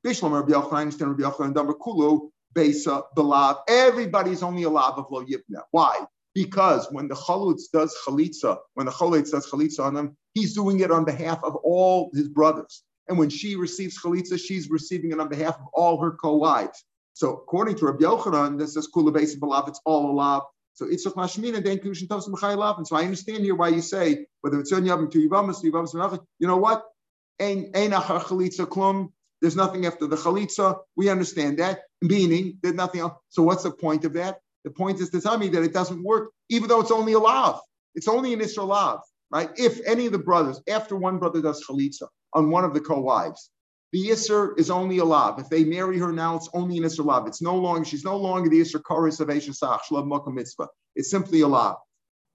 Bishlam 0.06 0.32
Rabbi 0.32 0.52
Yochanan, 0.54 1.00
Rabbi 1.00 1.24
Yochanan, 1.24 1.54
Damar 1.54 1.76
Kulu, 1.76 2.30
Besa, 2.54 3.04
Belav, 3.18 3.60
everybody's 3.68 4.44
only 4.44 4.64
a 4.64 4.70
lav 4.70 4.98
of 4.98 5.06
lo 5.10 5.24
yibna. 5.24 5.62
Why? 5.72 6.06
Because 6.34 6.88
when 6.92 7.08
the 7.08 7.16
chalutz 7.16 7.64
does 7.72 7.96
chalitza, 8.06 8.58
when 8.74 8.86
the 8.86 8.92
chalutz 8.92 9.32
does 9.32 9.50
chalitza 9.50 9.80
on 9.80 9.94
them, 9.94 10.18
he's 10.34 10.54
doing 10.54 10.82
it 10.82 10.92
on 10.92 11.06
behalf 11.06 11.40
of 11.44 11.56
all 11.56 12.12
his 12.14 12.28
brothers. 12.28 12.84
And 13.08 13.18
when 13.18 13.30
she 13.30 13.56
receives 13.56 14.02
chalitza, 14.02 14.40
she's 14.40 14.70
receiving 14.70 15.12
it 15.12 15.20
on 15.20 15.30
behalf 15.30 15.56
of 15.56 15.68
all 15.74 16.02
her 16.02 16.12
co-wives. 16.12 16.84
So 17.14 17.34
according 17.34 17.76
to 17.78 17.86
Rabbi 17.86 18.04
Yochanan, 18.04 18.60
this 18.60 18.76
is 18.76 18.90
kula 18.94 19.14
basic 19.14 19.40
balav, 19.40 19.70
it's 19.70 19.80
all 19.86 20.14
alav. 20.14 20.44
So 20.76 20.86
it's 20.88 21.06
mashmina 21.08 21.64
then 21.64 21.80
kushin 21.80 22.08
tovs 22.08 22.28
m'chaylav. 22.28 22.78
And 22.78 22.88
so 22.88 22.98
I 22.98 23.04
understand 23.04 23.44
here 23.44 23.56
why 23.56 23.70
you 23.70 23.82
say 23.82 24.28
whether 24.42 24.60
it's 24.60 24.74
on 24.74 24.84
yavam 24.84 25.10
to 25.12 25.28
yivamas 25.28 25.62
to 25.62 25.72
yivamas 25.72 26.26
You 26.38 26.48
know 26.48 26.58
what? 26.58 26.84
Ein 27.40 27.72
achar 27.74 28.22
chalitza 28.22 28.68
klum. 28.68 29.12
There's 29.42 29.56
nothing 29.56 29.86
after 29.86 30.06
the 30.06 30.18
chalitza. 30.18 30.80
We 30.98 31.10
understand 31.10 31.60
that, 31.60 31.84
meaning 32.02 32.60
there's 32.62 32.76
nothing 32.76 33.02
else. 33.02 33.14
So 33.30 33.42
what's 33.44 33.64
the 33.64 33.72
point 33.72 34.04
of 34.04 34.14
that? 34.14 34.40
The 34.66 34.70
point 34.70 35.00
is 35.00 35.10
to 35.12 35.22
tell 35.22 35.38
me 35.38 35.48
that 35.50 35.64
it 35.64 35.74
doesn't 35.74 36.04
work, 36.04 36.32
even 36.50 36.68
though 36.68 36.82
it's 36.82 36.92
only 36.92 37.14
a 37.14 37.20
lav. 37.20 37.62
It's 37.94 38.10
only 38.10 38.34
an 38.34 38.42
Israel 38.42 38.68
lav, 38.68 39.00
right? 39.32 39.50
If 39.56 39.80
any 39.86 40.08
of 40.08 40.12
the 40.12 40.20
brothers, 40.20 40.62
after 40.68 40.98
one 40.98 41.20
brother 41.20 41.42
does 41.42 41.64
chalitza 41.66 42.08
on 42.34 42.52
one 42.52 42.66
of 42.66 42.74
the 42.74 42.82
co-wives, 42.82 43.50
the 43.92 44.10
Isser 44.10 44.58
is 44.60 44.70
only 44.70 44.98
a 44.98 45.06
lav. 45.06 45.40
If 45.40 45.50
they 45.50 45.64
marry 45.64 45.98
her 46.00 46.12
now, 46.12 46.36
it's 46.36 46.50
only 46.54 46.78
an 46.78 46.84
Isser 46.84 47.06
lav. 47.06 47.28
It's 47.28 47.42
no 47.42 47.56
longer, 47.56 47.86
she's 47.86 48.04
no 48.04 48.18
longer 48.18 48.50
the 48.50 48.60
Isser 48.60 48.82
Karis 48.82 49.20
of 49.20 49.30
Eshasach, 49.30 49.80
Shlav 49.90 50.06
Mokum 50.06 50.34
Mitzvah. 50.34 50.68
It's 50.96 51.10
simply 51.10 51.42
a 51.42 51.48
lav. 51.48 51.78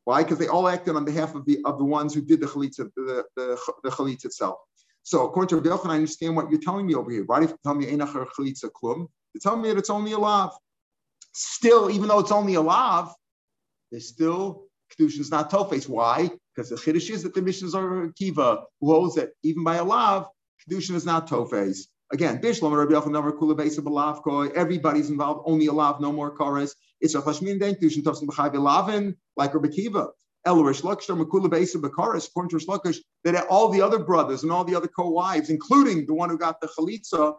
Why? 0.05 0.23
Because 0.23 0.39
they 0.39 0.49
all 0.49 0.69
acted 0.69 0.97
on 0.97 1.05
behalf 1.05 1.35
of 1.35 1.45
the 1.45 1.61
of 1.65 1.79
the 1.79 1.85
ones 1.85 2.15
who 2.15 2.23
did 2.23 2.41
the 2.41 2.47
chalitza, 2.47 2.91
the, 2.97 3.25
the, 3.37 3.59
the 3.85 3.91
chalitza 3.91 4.27
itself. 4.27 4.57
So 5.03 5.27
according 5.27 5.49
to 5.49 5.69
Rabbi 5.69 5.89
I 5.89 5.95
understand 5.97 6.37
what 6.37 6.51
you're 6.51 6.61
telling 6.61 6.87
me 6.87 6.95
over 6.95 7.11
here. 7.11 7.25
Why 7.25 7.41
do 7.41 7.47
you 7.47 7.59
tell 7.63 7.75
me 7.75 7.87
Einachar 7.87 8.27
chalitza 8.39 8.71
klum? 8.71 9.09
You 9.35 9.41
tell 9.41 9.57
me 9.57 9.69
that 9.69 9.79
it's 9.79 9.91
only 9.91 10.13
a 10.13 10.19
lav. 10.19 10.53
Still, 11.33 11.91
even 11.91 12.09
though 12.09 12.19
it's 12.19 12.33
only 12.33 12.55
a 12.55 12.61
lav, 12.61 13.15
there's 13.91 14.09
still 14.09 14.65
Kedushin's 14.93 15.31
not 15.31 15.51
tofes. 15.51 15.89
Why? 15.89 16.31
Because 16.55 16.71
the 16.71 16.77
Chiddush 16.77 17.11
is 17.11 17.23
that 17.23 17.35
the 17.35 17.43
missions 17.43 17.75
are 17.75 18.11
Kiva, 18.19 18.65
who 18.81 18.93
holds 18.93 19.15
that 19.15 19.31
even 19.43 19.63
by 19.63 19.77
a 19.77 19.85
lav, 19.85 20.27
Kedushin 20.68 20.94
is 20.94 21.07
not 21.07 21.29
Tofes. 21.29 21.88
Again, 22.12 22.40
Bishlam 22.40 22.77
Rabbi 22.77 22.92
Yochanan 22.92 23.23
Navar 23.23 23.38
Kula 23.38 23.57
Beisa 23.57 23.81
Balavko. 23.81 24.51
Everybody's 24.53 25.11
involved. 25.11 25.42
Only 25.46 25.66
a 25.66 25.73
lav, 25.73 26.01
no 26.01 26.12
more 26.12 26.35
chorus. 26.37 26.75
It's 27.01 27.14
a 27.14 27.23
Chashmin 27.23 27.61
Den 27.61 27.77
Kedushin 27.77 28.03
Tofsim 28.03 28.27
B'Chai 28.27 28.55
Lavin 28.61 29.16
like 29.37 29.55
Rabbi 29.55 29.68
Kiva. 29.68 30.09
Elorish 30.46 30.81
Lakish 30.81 31.07
Makula 31.09 31.49
Beisa 31.49 31.77
B'Karis. 31.77 32.29
According 32.29 32.59
to 32.59 33.03
that 33.25 33.46
all 33.49 33.68
the 33.68 33.83
other 33.83 33.99
brothers 33.99 34.42
and 34.42 34.51
all 34.51 34.64
the 34.64 34.75
other 34.75 34.88
co-wives, 34.88 35.51
including 35.51 36.07
the 36.07 36.14
one 36.14 36.31
who 36.31 36.38
got 36.38 36.61
the 36.61 36.68
chalitza, 36.68 37.37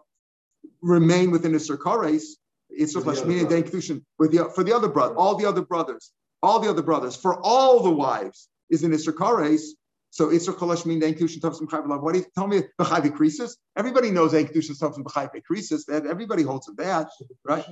remain 0.81 1.31
within 1.31 1.51
the 1.51 1.57
Sirkares. 1.57 2.23
It's 2.69 2.95
a 2.95 3.01
Chashmin 3.01 3.49
Den 3.49 3.63
Kedushin 3.63 4.03
for 4.17 4.27
the 4.27 4.49
for 4.55 4.63
the 4.63 4.73
other 4.73 4.87
brother, 4.87 5.15
all 5.15 5.35
the 5.35 5.45
other 5.45 5.61
brothers, 5.61 6.11
all 6.41 6.59
the 6.59 6.69
other 6.69 6.81
brothers, 6.81 7.15
for 7.15 7.39
all 7.43 7.83
the 7.83 7.91
wives 7.91 8.47
is 8.69 8.83
in 8.83 8.91
the 8.91 8.97
Sirkares 8.97 9.63
So 10.11 10.27
Isra 10.27 10.53
Kolash 10.53 10.85
mean 10.85 11.01
Ein 11.03 11.15
Kedushin 11.15 11.39
Tavsim 11.39 11.69
Chayv 11.69 11.87
Lav. 11.87 12.01
What 12.01 12.13
do 12.13 12.19
you 12.19 12.25
tell 12.35 12.45
me? 12.45 12.63
B'chayv 12.77 13.09
Krisis. 13.17 13.55
Everybody 13.77 14.11
knows 14.11 14.33
Ein 14.33 14.45
Kedushin 14.45 14.77
Tavsim 14.77 15.03
B'chayv 15.03 15.31
Krisis. 15.49 15.85
That 15.85 16.05
everybody 16.05 16.43
holds 16.43 16.65
to 16.65 16.73
that, 16.73 17.07
right? 17.45 17.65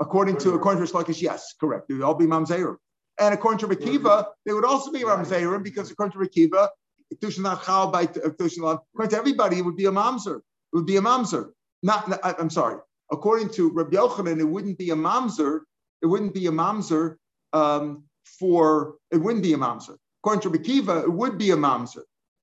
According 0.00 0.38
to 0.38 0.54
according 0.54 0.84
to 0.84 0.92
Shlakish, 0.92 1.22
yes, 1.22 1.54
correct. 1.60 1.86
They 1.88 1.94
would 1.94 2.02
all 2.02 2.16
be 2.16 2.26
mamzerim. 2.26 2.76
And 3.20 3.32
according 3.32 3.60
to 3.60 3.68
Rekiva, 3.68 4.26
they 4.44 4.52
would 4.52 4.64
also 4.64 4.90
be 4.90 5.04
mamzerim 5.04 5.62
because 5.62 5.92
according 5.92 6.20
to 6.20 6.28
Rekiva, 6.28 6.70
Kedushin 7.14 7.42
not 7.42 7.64
chal 7.64 7.92
by 7.92 8.06
Kedushin 8.06 8.80
According 8.94 9.10
to 9.10 9.16
everybody, 9.16 9.58
it 9.58 9.64
would 9.64 9.76
be 9.76 9.86
a 9.86 9.92
mamzer. 9.92 10.38
It 10.38 10.76
would 10.76 10.86
be 10.86 10.96
a 10.96 11.02
mamzer. 11.02 11.50
Not, 11.84 12.08
not 12.08 12.40
I'm 12.40 12.50
sorry. 12.50 12.80
According 13.12 13.50
to 13.50 13.70
Rabbi 13.70 13.96
Yochanan, 13.96 14.40
it 14.40 14.44
wouldn't 14.44 14.76
be 14.76 14.90
a 14.90 14.96
mamzer. 14.96 15.60
It 16.02 16.06
wouldn't 16.06 16.34
be 16.34 16.48
a 16.48 16.50
mamzer 16.50 17.14
um, 17.52 18.04
for 18.24 18.96
it 19.10 19.18
wouldn't 19.18 19.42
be 19.42 19.52
a 19.52 19.56
mamzer. 19.56 19.96
According 20.22 20.42
to 20.42 20.58
Rekiva, 20.58 21.04
it 21.04 21.12
would 21.12 21.38
be 21.38 21.50
a 21.50 21.56
mamzer. 21.56 22.02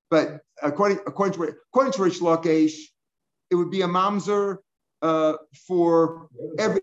But 0.10 0.42
according 0.62 1.00
according 1.08 1.34
to 1.36 1.56
according 1.74 1.94
to 1.94 2.04
Rish 2.04 2.20
Lakesh, 2.20 2.76
it 3.50 3.56
would 3.56 3.72
be 3.72 3.82
a 3.82 3.88
mamzer 3.88 4.58
uh, 5.02 5.34
for 5.68 6.28
every 6.60 6.82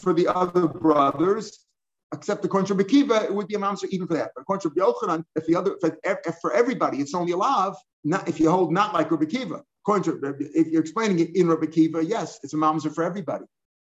for 0.00 0.12
the 0.12 0.28
other 0.28 0.66
brothers, 0.66 1.66
except 2.12 2.44
according 2.44 2.76
to 2.76 2.84
it 2.84 3.34
would 3.34 3.48
be 3.48 3.54
a 3.54 3.58
mamzer 3.58 3.88
even 3.90 4.06
for 4.06 4.14
that. 4.14 4.30
But 4.34 4.42
according 4.42 4.70
to 4.70 4.76
Yochanan, 4.76 5.24
if 5.36 5.46
the 5.46 5.56
other 5.56 5.76
if, 5.82 6.34
for 6.40 6.52
everybody, 6.52 6.98
it's 6.98 7.14
only 7.14 7.32
a 7.32 7.36
lav. 7.36 7.76
Not 8.04 8.28
if 8.28 8.38
you 8.38 8.50
hold 8.50 8.72
not 8.72 8.94
like 8.94 9.10
Rabbi 9.10 9.26
Kiva. 9.26 9.62
According 9.82 10.20
to 10.20 10.36
if 10.54 10.68
you're 10.68 10.80
explaining 10.80 11.18
it 11.18 11.36
in 11.36 11.48
Rabbi 11.48 11.66
Kiva, 11.66 12.04
yes, 12.04 12.38
it's 12.42 12.54
a 12.54 12.56
mamzer 12.56 12.94
for 12.94 13.04
everybody. 13.04 13.44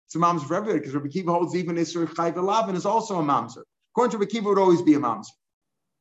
It's 0.07 0.15
a 0.15 0.19
mamzer 0.19 0.47
for 0.47 0.55
everybody 0.55 0.79
because 0.79 0.95
Rabbi 0.95 1.09
Kiva 1.09 1.31
holds 1.31 1.55
even 1.55 1.75
Isra 1.75 2.07
Chayv 2.07 2.41
Lavin 2.41 2.75
is 2.75 2.85
also 2.85 3.19
a 3.19 3.23
mamzer. 3.23 3.63
According 3.93 4.19
to 4.19 4.37
it 4.37 4.43
would 4.43 4.57
always 4.57 4.81
be 4.81 4.95
a 4.95 4.99
mamzer. 4.99 5.27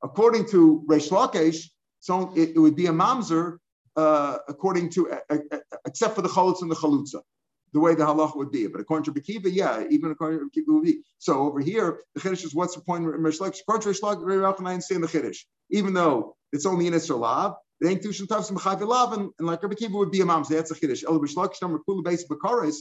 According 0.03 0.49
to 0.51 0.85
Reish 0.89 1.11
Lakesh, 1.11 1.67
so 2.01 2.33
it, 2.35 2.57
it, 2.57 2.59
would 2.59 2.75
be 2.75 2.87
a 2.87 2.93
mamzer 2.93 3.59
uh, 3.97 4.39
according 4.49 4.91
to 4.91 5.11
uh, 5.11 5.19
uh, 5.31 5.59
except 5.87 6.17
for 6.17 6.23
the 6.23 6.29
chalutz 6.29 6.63
and 6.63 6.71
the 6.71 6.75
chalutza 6.75 7.21
the 7.73 7.81
way 7.81 7.95
the 7.95 8.05
halach 8.05 8.37
would 8.37 8.51
be. 8.51 8.67
But 8.67 8.81
according 8.81 9.13
to 9.13 9.21
Bekiva, 9.21 9.51
yeah, 9.53 9.85
even 9.91 10.11
according 10.11 10.41
to 10.41 10.45
Bekiva 10.47 10.75
would 10.75 10.85
be. 10.85 11.01
So 11.19 11.41
over 11.41 11.61
here, 11.61 12.01
the 12.15 12.21
Chiddush 12.21 12.45
is 12.45 12.55
what's 12.55 12.75
the 12.75 12.83
point 12.83 13.07
of 13.07 13.15
Mishlek? 13.15 13.59
According 13.61 13.95
to 13.95 14.25
very 14.25 14.45
I 14.45 14.51
understand 14.51 15.03
the 15.03 15.09
Chiddush. 15.09 15.39
Even 15.71 15.95
though 15.95 16.37
it's 16.53 16.67
only 16.67 16.87
in 16.87 16.93
Isra 16.93 17.19
Lav, 17.19 17.55
it 17.81 17.89
ain't 17.89 18.03
Tushin 18.03 18.27
Tavs 18.27 18.53
Mechavi 18.53 18.87
Lav, 18.87 19.15
and 19.15 19.31
like 19.41 19.63
Rabbi 19.63 19.75
would 19.91 20.11
be 20.11 20.21
a. 20.21 20.27
So 20.27 20.55
that's 20.55 20.71
a 20.71 20.75
Chiddush. 20.75 21.05
El 21.05 21.19
Rishlak, 21.19 21.55
Shnam 21.61 21.79
Rakula 21.79 22.05
base 22.05 22.27
Bakaris, 22.27 22.77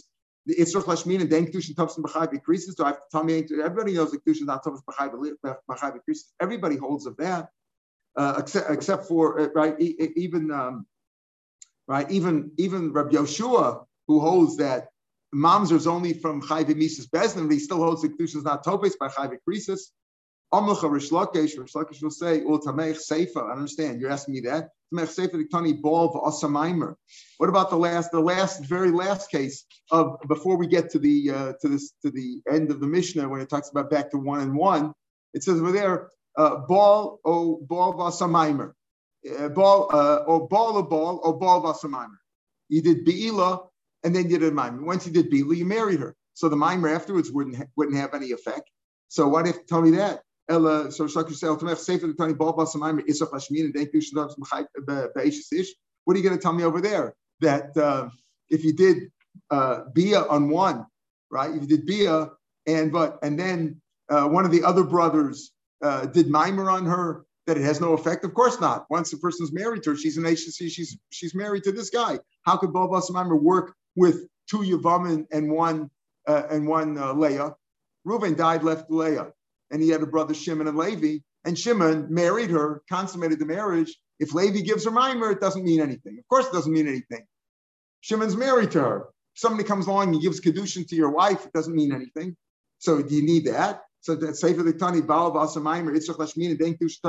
the 0.46 0.56
Isra 0.56 0.84
Lashmin 0.84 1.22
and 1.22 1.30
Denk 1.30 1.52
Tushin 1.52 1.76
Tavs 1.76 1.98
Mechavi 1.98 2.34
increases. 2.34 2.76
So 2.76 2.84
I 2.84 2.88
have 2.88 2.98
to 2.98 3.04
tell 3.12 3.24
me, 3.24 3.46
everybody 3.64 3.94
knows 3.94 4.12
that 4.12 4.26
Tushin 4.26 4.46
not 4.46 4.64
Tavs 4.64 4.82
Mechavi 4.90 5.96
increases. 5.96 6.34
Everybody 6.40 6.78
holds 6.78 7.06
of 7.06 7.18
that. 7.18 7.50
Uh, 8.16 8.36
except, 8.40 8.70
except 8.70 9.06
for 9.06 9.40
uh, 9.40 9.48
right, 9.56 9.80
even 9.80 10.52
um, 10.52 10.86
right, 11.88 12.12
even 12.12 12.52
even 12.58 12.92
Rabbi 12.92 13.16
Yoshua 13.16 13.86
who 14.08 14.20
holds 14.20 14.58
that 14.58 14.90
Mamzer 15.34 15.74
is 15.74 15.88
only 15.88 16.14
from 16.14 16.42
Chayve 16.42 16.76
Mises 16.76 17.08
Bezdin, 17.08 17.48
but 17.48 17.54
he 17.54 17.60
still 17.60 17.78
holds 17.78 18.02
the 18.02 18.10
Kedusha 18.10 18.36
is 18.36 18.44
not 18.44 18.66
Topes 18.66 18.98
by 18.98 19.08
Chayve 19.08 19.38
Krisis. 19.48 19.92
Amlacha 20.54 20.92
Rish 20.92 21.10
Lakesh, 21.10 21.58
Rish 21.58 21.74
Lakesh 21.74 22.04
will 22.04 22.12
say, 22.12 22.42
Ul 22.42 22.60
Tameich 22.60 23.00
Seifa. 23.10 23.50
I 23.50 23.54
understand. 23.54 24.02
You're 24.02 24.12
asking 24.12 24.34
me 24.36 24.42
that. 24.42 24.70
Tameich 24.94 25.16
the 25.16 25.48
Tani 25.50 25.72
of 25.72 26.14
Asamaimer. 26.14 26.96
What 27.38 27.50
about 27.50 27.70
the 27.70 27.78
last, 27.78 28.12
the 28.12 28.20
last, 28.20 28.66
very 28.66 28.92
last 28.92 29.32
case 29.32 29.66
of 29.92 30.18
before 30.28 30.58
we 30.58 30.68
get 30.68 30.90
to 30.92 31.00
the 31.00 31.32
uh, 31.32 31.54
to 31.62 31.70
this 31.70 31.94
to 32.04 32.12
the 32.12 32.42
end 32.50 32.72
of 32.72 32.82
the 32.82 32.88
Mishnah 32.88 33.30
when 33.30 33.40
it 33.40 33.50
talks 33.50 33.70
about 33.70 33.90
back 33.90 34.12
to 34.12 34.18
one 34.18 34.42
and 34.42 34.56
one? 34.56 34.94
It 35.34 35.44
says 35.44 35.60
over 35.62 35.72
there, 35.72 36.10
uh, 36.38 36.58
ball 36.68 37.22
o 37.24 37.58
ball 37.62 37.94
vasamaimer, 37.94 38.74
uh, 39.40 39.50
ball 39.50 39.90
uh, 39.94 40.24
or 40.28 40.50
ball 40.50 40.78
of 40.78 40.90
ball 40.90 41.22
or 41.24 41.40
ball 41.40 41.64
vasamaimer. 41.64 42.18
You 42.68 42.82
did 42.82 43.06
beila 43.06 43.62
and 44.04 44.16
then 44.16 44.30
you 44.30 44.40
did 44.40 44.50
a 44.50 44.52
mimer. 44.52 44.84
Once 44.84 45.06
you 45.06 45.14
did 45.14 45.32
Bila, 45.32 45.56
you 45.56 45.66
married 45.66 46.00
her. 46.00 46.16
So 46.34 46.50
the 46.50 46.56
mimer 46.56 46.90
afterwards 46.90 47.32
wouldn't 47.32 47.58
ha- 47.58 47.66
wouldn't 47.76 47.98
have 47.98 48.14
any 48.14 48.32
effect. 48.32 48.70
So 49.10 49.28
what 49.28 49.48
if 49.48 49.66
tell 49.68 49.82
me 49.82 49.92
that? 49.92 50.22
Ella, 50.52 50.92
so 50.92 51.06
Shakir 51.06 51.34
Sefer 51.34 52.08
the 52.08 52.36
Bal 52.36 52.54
Basamimer 52.56 53.02
Isach 53.08 53.32
Lashmin 53.32 53.66
and 53.66 53.76
Ish. 55.54 55.74
What 56.04 56.14
are 56.16 56.18
you 56.18 56.24
going 56.24 56.38
to 56.38 56.42
tell 56.42 56.54
me 56.54 56.64
over 56.64 56.82
there? 56.82 57.16
That 57.40 57.76
uh, 57.78 58.10
if 58.50 58.64
you 58.64 58.74
did 58.74 59.12
uh, 59.50 59.86
Bia 59.94 60.22
on 60.24 60.50
one, 60.50 60.86
right? 61.32 61.50
If 61.56 61.62
you 61.62 61.68
did 61.68 61.86
Bia 61.86 62.30
and 62.68 62.92
but 62.92 63.18
and 63.24 63.40
then 63.40 63.82
uh, 64.10 64.28
one 64.28 64.46
of 64.46 64.52
the 64.52 64.64
other 64.64 64.84
brothers 64.84 65.52
uh, 65.82 66.06
did 66.06 66.30
mimer 66.30 66.70
on 66.70 66.86
her, 66.86 67.26
that 67.48 67.58
it 67.58 67.64
has 67.64 67.82
no 67.82 67.94
effect? 67.94 68.24
Of 68.24 68.34
course 68.34 68.60
not. 68.60 68.86
Once 68.90 69.10
the 69.10 69.18
person's 69.18 69.52
married 69.52 69.84
to 69.84 69.92
her, 69.92 69.98
she's 69.98 70.18
an 70.18 70.26
HC, 70.26 70.70
she's 70.70 70.98
she's 71.12 71.34
married 71.34 71.64
to 71.64 71.72
this 71.72 71.90
guy. 71.90 72.20
How 72.44 72.58
could 72.58 72.74
Bal 72.74 72.90
Basamimer 72.90 73.42
work 73.42 73.74
with 73.96 74.28
two 74.50 74.60
Yavam 74.60 75.26
and 75.32 75.52
one 75.52 75.90
uh, 76.28 76.44
and 76.50 76.68
one 76.68 76.98
uh, 76.98 77.14
Leah. 77.14 77.56
Reuven 78.06 78.36
died, 78.36 78.64
left 78.64 78.90
Leah, 78.90 79.32
and 79.72 79.82
he 79.82 79.90
had 79.90 80.02
a 80.02 80.08
brother 80.08 80.34
Shimon 80.34 80.68
and 80.68 80.78
Levi. 80.78 81.20
And 81.44 81.58
Shimon 81.58 82.08
married 82.14 82.52
her, 82.52 82.84
consummated 82.90 83.40
the 83.40 83.46
marriage. 83.46 83.98
If 84.20 84.34
Levi 84.34 84.62
gives 84.62 84.86
her 84.86 84.92
mimer, 84.92 85.32
it 85.32 85.42
doesn't 85.42 85.64
mean 85.64 85.82
anything. 85.82 86.20
Of 86.20 86.28
course, 86.28 86.46
it 86.46 86.54
doesn't 86.54 86.72
mean 86.72 86.88
anything. 86.88 87.26
Shimon's 88.02 88.36
married 88.36 88.72
to 88.72 88.82
her. 88.82 89.08
If 89.36 89.40
somebody 89.40 89.68
comes 89.68 89.88
along 89.88 90.14
and 90.14 90.22
gives 90.22 90.40
kedushin 90.40 90.88
to 90.90 90.96
your 90.96 91.12
wife, 91.12 91.46
it 91.46 91.54
doesn't 91.54 91.76
mean 91.76 91.94
anything. 91.94 92.36
So 92.78 93.02
do 93.02 93.16
you 93.16 93.24
need 93.24 93.46
that? 93.46 93.82
So 94.02 94.16
that 94.16 94.36
Sefer 94.36 94.64
the 94.64 94.74
Tani 94.74 95.02
Baal 95.02 95.32
Vasamimer 95.32 95.96
Itzrach 95.96 96.18
Lashmin 96.18 96.52
and 96.52 96.60
Denk 96.60 96.80
Dush 96.80 97.00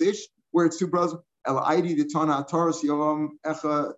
Ish, 0.00 0.28
where 0.52 0.66
it's 0.66 0.78
two 0.78 0.86
brothers. 0.86 1.16
El 1.46 1.60
Aidi 1.60 1.96
the 1.96 2.04
Tana 2.04 2.44
Taurus 2.48 2.84
Yovam 2.84 3.30
Echa 3.46 3.94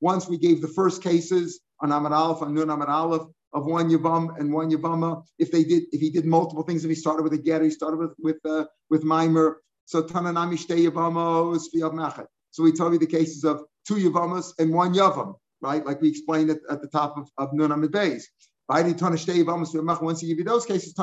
once 0.00 0.28
we 0.28 0.36
gave 0.36 0.60
the 0.60 0.68
first 0.68 1.02
cases 1.02 1.60
on 1.80 1.90
Amar 1.90 2.12
Aleph, 2.12 2.42
on 2.42 2.54
Nun 2.54 2.68
Amar 2.68 2.90
Aleph, 2.90 3.22
of 3.52 3.66
one 3.66 3.90
Yavam 3.90 4.38
and 4.38 4.52
one 4.52 4.70
Yavama, 4.70 5.22
if 5.38 5.50
they 5.50 5.64
did, 5.64 5.84
if 5.92 6.00
he 6.00 6.10
did 6.10 6.24
multiple 6.24 6.62
things, 6.62 6.84
if 6.84 6.88
he 6.88 6.94
started 6.94 7.22
with 7.22 7.32
a 7.32 7.38
get, 7.38 7.62
he 7.62 7.70
started 7.70 7.98
with 7.98 8.14
with 8.18 8.38
uh, 8.44 8.64
with 8.90 9.04
Mimer. 9.04 9.60
So 9.84 10.02
Tananami 10.02 10.54
Shtei 10.54 10.88
Yavamos 10.88 11.64
Machet. 11.74 12.26
So 12.50 12.62
we 12.62 12.72
tell 12.72 12.92
you 12.92 12.98
the 12.98 13.06
cases 13.06 13.44
of 13.44 13.64
two 13.86 13.94
Yavamas 13.94 14.52
and 14.58 14.72
one 14.72 14.94
Yavam, 14.94 15.34
right? 15.60 15.84
Like 15.84 16.00
we 16.00 16.08
explained 16.08 16.50
at, 16.50 16.58
at 16.70 16.82
the 16.82 16.88
top 16.88 17.16
of, 17.18 17.28
of 17.38 17.52
Nun 17.52 17.72
Amid 17.72 17.92
Beis. 17.92 18.24
Once 18.68 20.22
you 20.22 20.28
give 20.28 20.38
you 20.38 20.44
those 20.44 20.64
cases, 20.64 20.94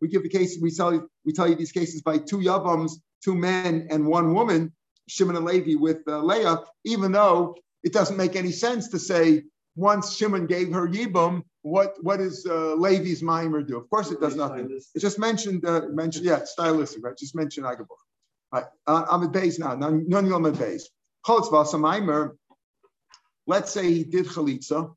we 0.00 0.08
give 0.08 0.22
the 0.22 0.28
cases, 0.28 0.62
we 0.62 0.70
tell 0.70 0.94
you, 0.94 1.10
we 1.24 1.32
tell 1.32 1.48
you 1.48 1.54
these 1.54 1.72
cases 1.72 2.02
by 2.02 2.18
two 2.18 2.38
Yavams, 2.38 2.92
two 3.22 3.34
men 3.34 3.88
and 3.90 4.06
one 4.06 4.32
woman. 4.32 4.72
Shimon 5.08 5.36
and 5.36 5.44
Levi 5.44 5.74
with 5.76 5.98
uh, 6.08 6.20
Leah, 6.20 6.58
even 6.84 7.12
though 7.12 7.56
it 7.84 7.92
doesn't 7.92 8.16
make 8.16 8.34
any 8.36 8.50
sense 8.50 8.88
to 8.88 8.98
say 8.98 9.44
once 9.76 10.16
Shimon 10.16 10.46
gave 10.46 10.72
her 10.72 10.88
Yibum, 10.88 11.42
what 11.62 11.94
what 12.02 12.18
does 12.18 12.46
uh, 12.46 12.74
Levi's 12.74 13.22
mimer 13.22 13.62
do? 13.62 13.76
Of 13.76 13.88
course, 13.90 14.10
it 14.10 14.20
does 14.20 14.34
nothing. 14.34 14.70
It 14.94 15.00
just 15.00 15.18
mentioned, 15.18 15.64
uh, 15.64 15.82
mentioned, 15.90 16.24
yeah, 16.24 16.44
stylistic, 16.44 17.04
right? 17.04 17.16
Just 17.16 17.34
mentioned 17.34 17.66
Agabuch. 17.66 17.86
Right. 18.52 18.64
Uh, 18.86 19.04
I'm 19.10 19.22
at 19.24 19.32
base 19.32 19.58
now. 19.58 19.74
None 19.74 20.06
of 20.10 20.46
at 20.46 20.58
base. 20.58 20.88
Cholitzvasa 21.26 21.78
mimer. 21.80 22.36
Let's 23.46 23.70
say 23.70 23.92
he 23.92 24.02
did 24.04 24.26
chalitza, 24.26 24.94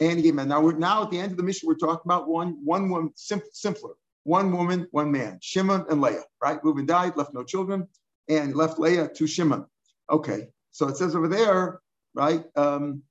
and 0.00 0.16
he 0.16 0.22
gave 0.22 0.34
man. 0.34 0.48
Now 0.48 0.60
we're 0.60 0.72
now 0.76 1.04
at 1.04 1.10
the 1.10 1.18
end 1.18 1.30
of 1.32 1.36
the 1.36 1.42
mission. 1.42 1.68
We're 1.68 1.76
talking 1.76 2.02
about 2.04 2.28
one 2.28 2.58
one 2.64 2.90
woman, 2.90 3.12
simple, 3.16 3.48
simpler. 3.52 3.94
One 4.24 4.52
woman, 4.52 4.86
one 4.90 5.10
man. 5.10 5.38
Shimon 5.40 5.86
and 5.88 6.00
Leah. 6.00 6.24
Right. 6.42 6.62
Reuben 6.62 6.84
died, 6.84 7.16
left 7.16 7.32
no 7.32 7.42
children 7.42 7.88
and 8.30 8.54
left 8.54 8.78
Leah 8.78 9.08
to 9.08 9.26
Shimon. 9.26 9.66
Okay, 10.08 10.48
so 10.70 10.88
it 10.88 10.96
says 10.96 11.14
over 11.14 11.28
there, 11.28 11.80
right? 12.14 12.44
Um, 12.56 13.02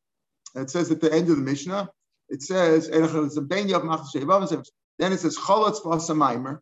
it 0.55 0.69
says 0.69 0.91
at 0.91 1.01
the 1.01 1.11
end 1.11 1.29
of 1.29 1.37
the 1.37 1.43
Mishnah, 1.43 1.89
it 2.29 2.41
says, 2.41 2.89
then 2.89 3.03
it 5.13 5.19
says 5.19 5.37
Cholotz 5.37 5.81
Vasamaimer, 5.81 6.59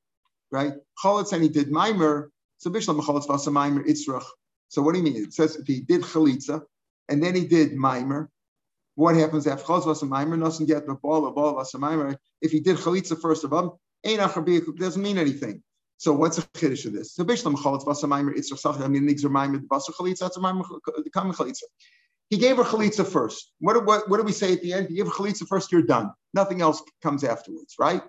right? 0.52 0.73
Cholotz 1.04 1.34
and 1.34 1.43
he 1.43 1.50
did 1.50 1.69
Maimer, 1.69 2.28
so 2.58 2.69
Bishlam 2.69 3.00
Cholotz 3.02 3.28
Vasamaimer 3.28 3.86
Itzrach. 3.86 4.26
So 4.69 4.82
what 4.82 4.93
do 4.93 5.00
you 5.00 5.04
mean? 5.04 5.15
It 5.23 5.34
says 5.34 5.56
if 5.56 5.67
he 5.67 5.82
did 5.82 6.02
Chalitza 6.02 6.62
and 7.10 7.21
then 7.21 7.36
he 7.36 7.45
did 7.45 7.73
Maimer, 7.73 8.28
what 8.95 9.15
happens 9.15 9.45
after 9.47 9.65
Cholotz 9.65 9.86
Vasamaimer? 9.86 10.39
Doesn't 10.39 10.65
get 10.65 10.88
the 10.88 10.95
ball 10.95 11.28
of 11.28 11.36
ball 11.36 11.56
Vasamaimer. 11.56 12.17
If 12.41 12.52
he 12.52 12.60
did 12.60 12.78
Chalitza 12.78 13.19
first 13.19 13.43
of 13.43 13.54
all, 13.54 13.80
doesn't 14.04 15.02
mean 15.02 15.17
anything. 15.17 15.63
So 16.00 16.13
what's 16.13 16.38
the 16.38 16.43
chiddush 16.60 16.86
of 16.86 16.93
this? 16.93 17.15
So 17.15 17.23
bishlam 17.26 17.56
chalatz 17.56 17.84
vasamaymer 17.84 18.38
itzrach. 18.38 18.80
I 18.82 18.88
mean 18.88 19.08
nigzer 19.08 19.32
maimer 19.32 19.60
the 19.60 19.67
basar 19.67 19.93
chalitza. 19.95 20.19
That's 20.19 20.38
a 20.38 20.39
maimer 20.39 20.63
the 21.04 21.10
common 21.10 21.34
chalitza. 21.34 21.63
He 22.30 22.38
gave 22.38 22.58
her 22.58 22.63
chalitza 22.63 23.08
first. 23.08 23.52
What, 23.60 23.86
what, 23.86 24.10
what 24.10 24.18
do 24.18 24.24
we 24.24 24.32
say 24.32 24.54
at 24.54 24.62
the 24.62 24.74
end? 24.74 24.90
You 24.90 24.98
give 24.98 25.08
her 25.08 25.13
chalitza 25.13 25.48
first, 25.48 25.72
you're 25.72 25.82
done. 25.82 26.12
Nothing 26.34 26.62
else 26.62 26.82
comes 27.02 27.24
afterwards, 27.24 27.76
right? 27.80 28.02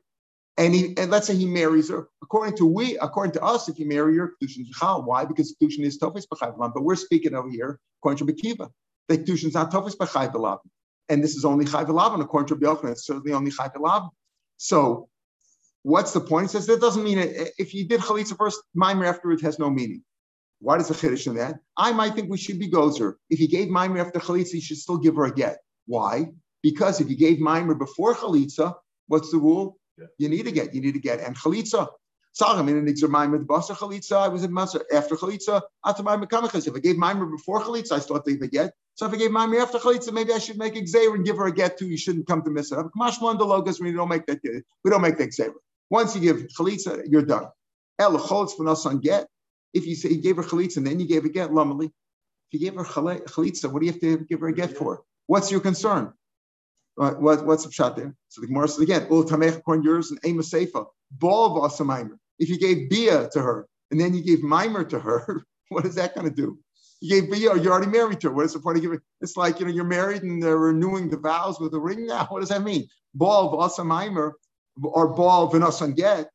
And 0.57 0.75
he 0.75 0.97
and 0.99 1.09
let's 1.11 1.29
say 1.29 1.37
he 1.37 1.47
marries 1.47 1.89
her. 1.89 2.09
According 2.21 2.57
to 2.57 2.67
we, 2.67 2.99
according 2.99 3.33
to 3.35 3.43
us, 3.45 3.69
if 3.69 3.79
you 3.79 3.87
marry 3.87 4.17
her, 4.17 4.33
kedushin 4.43 4.63
is 4.63 4.77
Why? 4.81 5.25
Because 5.25 5.55
kedushin 5.63 5.85
is 5.85 6.01
tofis 6.01 6.25
b'chayv 6.27 6.57
But 6.59 6.83
we're 6.83 6.97
speaking 6.97 7.35
over 7.35 7.49
here 7.49 7.79
according 8.01 8.27
to 8.27 8.33
Bekiva. 8.33 8.69
The 9.07 9.19
kedushin 9.19 9.47
is 9.47 9.55
not 9.55 9.71
tofis 9.71 9.97
b'chayv 9.97 10.59
and 11.09 11.23
this 11.23 11.37
is 11.37 11.45
only 11.45 11.65
chayv 11.65 12.21
according 12.21 12.49
to 12.49 12.67
Rabbi 12.67 12.89
It's 12.91 13.07
certainly 13.07 13.33
only 13.33 13.53
chayv 13.53 14.11
So 14.57 15.09
What's 15.83 16.13
the 16.13 16.21
point? 16.21 16.51
He 16.51 16.53
says 16.53 16.67
that 16.67 16.81
doesn't 16.81 17.03
mean 17.03 17.19
it. 17.19 17.53
If 17.57 17.73
you 17.73 17.87
did 17.87 18.01
chalitza 18.01 18.37
first, 18.37 18.61
mimer 18.75 19.05
afterwards 19.07 19.43
has 19.43 19.59
no 19.59 19.71
meaning. 19.71 20.03
Why 20.61 20.79
does 20.79 20.89
the 20.89 20.95
chiddush 20.95 21.27
in 21.27 21.37
that? 21.37 21.61
I 21.77 21.93
might 21.93 22.15
think 22.15 22.31
we 22.31 22.39
should 22.39 22.59
be 22.59 22.69
gozer. 22.69 23.15
If 23.31 23.39
he 23.39 23.47
gave 23.47 23.69
Maimer 23.69 24.05
after 24.05 24.19
chalitza, 24.19 24.53
he 24.53 24.61
should 24.61 24.79
still 24.79 24.99
give 24.99 25.17
her 25.17 25.25
a 25.25 25.33
get. 25.33 25.59
Why? 25.87 26.33
Because 26.63 27.01
if 27.01 27.09
you 27.09 27.17
gave 27.17 27.39
Maimer 27.39 27.79
before 27.79 28.15
chalitza, 28.15 28.75
what's 29.07 29.31
the 29.31 29.39
rule? 29.39 29.79
Yeah. 29.97 30.07
You 30.19 30.29
need 30.29 30.45
to 30.47 30.53
get. 30.53 30.75
You 30.75 30.81
need 30.81 30.95
to 30.95 31.01
get 31.01 31.21
and 31.21 31.37
chalitza. 31.37 31.89
Sagam 32.39 32.69
in 32.69 32.77
an 32.77 32.87
exer 32.87 33.09
mimer 33.09 33.39
basar 33.45 33.77
chalitza. 33.77 34.17
I 34.17 34.29
was 34.29 34.43
in 34.45 34.51
masar 34.51 34.83
after 34.93 35.17
chalitza. 35.17 35.63
After 35.85 36.03
mimer 36.03 36.27
kamachas. 36.27 36.67
If 36.67 36.75
I 36.75 36.81
gave 36.81 36.97
Maimer 36.97 37.31
before 37.31 37.63
chalitza, 37.63 37.93
I 37.93 37.99
still 38.01 38.17
have 38.17 38.25
to 38.25 38.33
give 38.33 38.43
a 38.43 38.49
get. 38.49 38.73
So 38.95 39.07
if 39.07 39.13
I 39.13 39.17
gave 39.17 39.31
Maimer 39.31 39.63
after 39.63 39.79
chalitza, 39.79 40.13
maybe 40.13 40.33
I 40.33 40.39
should 40.39 40.59
make 40.59 40.75
exer 40.75 41.15
and 41.15 41.25
give 41.25 41.37
her 41.37 41.47
a 41.47 41.53
get 41.53 41.79
too. 41.79 41.87
You 41.87 41.97
shouldn't 41.97 42.27
come 42.27 42.43
to 42.43 42.51
miss 42.51 42.73
it. 42.73 42.79
Kamash 42.79 43.19
the 43.39 43.45
logos. 43.45 43.81
We 43.81 43.93
don't 43.93 44.09
make 44.09 44.27
that. 44.27 44.41
We 44.85 44.91
don't 44.91 45.03
make 45.03 45.19
the 45.19 45.27
exer. 45.29 45.53
Once 45.89 46.17
you 46.17 46.21
give 46.21 46.49
chalitza, 46.59 47.05
you're 47.09 47.23
done. 47.23 47.47
El 47.99 48.19
cholitz 48.19 48.57
v'nos 48.59 48.87
on 48.87 48.99
get. 48.99 49.29
If 49.75 49.87
you 49.87 49.95
say 49.95 50.11
you 50.11 50.23
gave 50.23 50.37
her 50.37 50.43
chalitza 50.43 50.79
and 50.79 50.87
then 50.87 51.01
you 51.01 51.07
gave 51.07 51.25
a 51.25 51.29
get, 51.29 51.51
lamali. 51.51 51.87
If 51.87 52.53
you 52.53 52.61
gave 52.61 52.75
her 52.75 52.85
chalitza, 52.85 53.71
what 53.71 53.81
do 53.81 53.87
you 53.87 53.93
have 53.93 54.01
to 54.01 54.19
give 54.25 54.41
her 54.41 54.49
a 54.49 54.55
get 54.55 54.77
for? 54.77 55.03
What's 55.27 55.51
your 55.51 55.61
concern? 55.61 56.13
What, 56.99 57.23
what, 57.23 57.47
what's 57.47 57.65
the 57.65 57.71
shot 57.71 57.95
there? 57.97 58.13
So 58.29 58.41
the 58.41 58.49
Gemara 58.49 58.67
says 58.67 58.81
again, 58.81 59.07
ul 59.11 59.23
tamech 59.23 59.63
korn 59.63 59.85
yours 59.85 60.11
and 60.11 60.19
ema 60.27 60.43
seifa, 60.43 60.87
ball 61.13 61.61
v'asa 61.61 62.11
If 62.41 62.49
you 62.49 62.59
gave 62.59 62.91
bia 62.91 63.29
to 63.33 63.41
her 63.41 63.69
and 63.93 64.01
then 64.01 64.15
you 64.15 64.25
gave 64.25 64.43
mimer 64.43 64.83
to 64.85 64.99
her, 64.99 65.45
what 65.69 65.85
is 65.85 65.95
that 65.95 66.15
going 66.15 66.29
to 66.29 66.35
do? 66.35 66.59
You 67.01 67.21
gave 67.21 67.31
bia, 67.31 67.57
you're 67.57 67.73
already 67.73 67.91
married 67.91 68.21
to 68.23 68.29
her. 68.29 68.35
What 68.35 68.47
is 68.47 68.55
the 68.55 68.59
point 68.59 68.79
of 68.79 68.83
giving? 68.83 68.99
It's 69.21 69.37
like 69.37 69.61
you 69.61 69.67
know 69.67 69.73
you're 69.73 69.85
married 69.85 70.25
and 70.25 70.43
they're 70.43 70.59
renewing 70.59 71.09
the 71.09 71.19
vows 71.19 71.61
with 71.61 71.73
a 71.75 71.79
ring 71.79 72.07
now. 72.07 72.27
What 72.31 72.41
does 72.41 72.49
that 72.49 72.65
mean? 72.65 72.89
Ball 73.15 73.53
v'asa 73.53 73.87
mimer 73.87 74.35
or 74.83 75.15
ball 75.15 75.53
v'nas 75.53 75.81
on 75.83 75.93
get. 75.93 76.29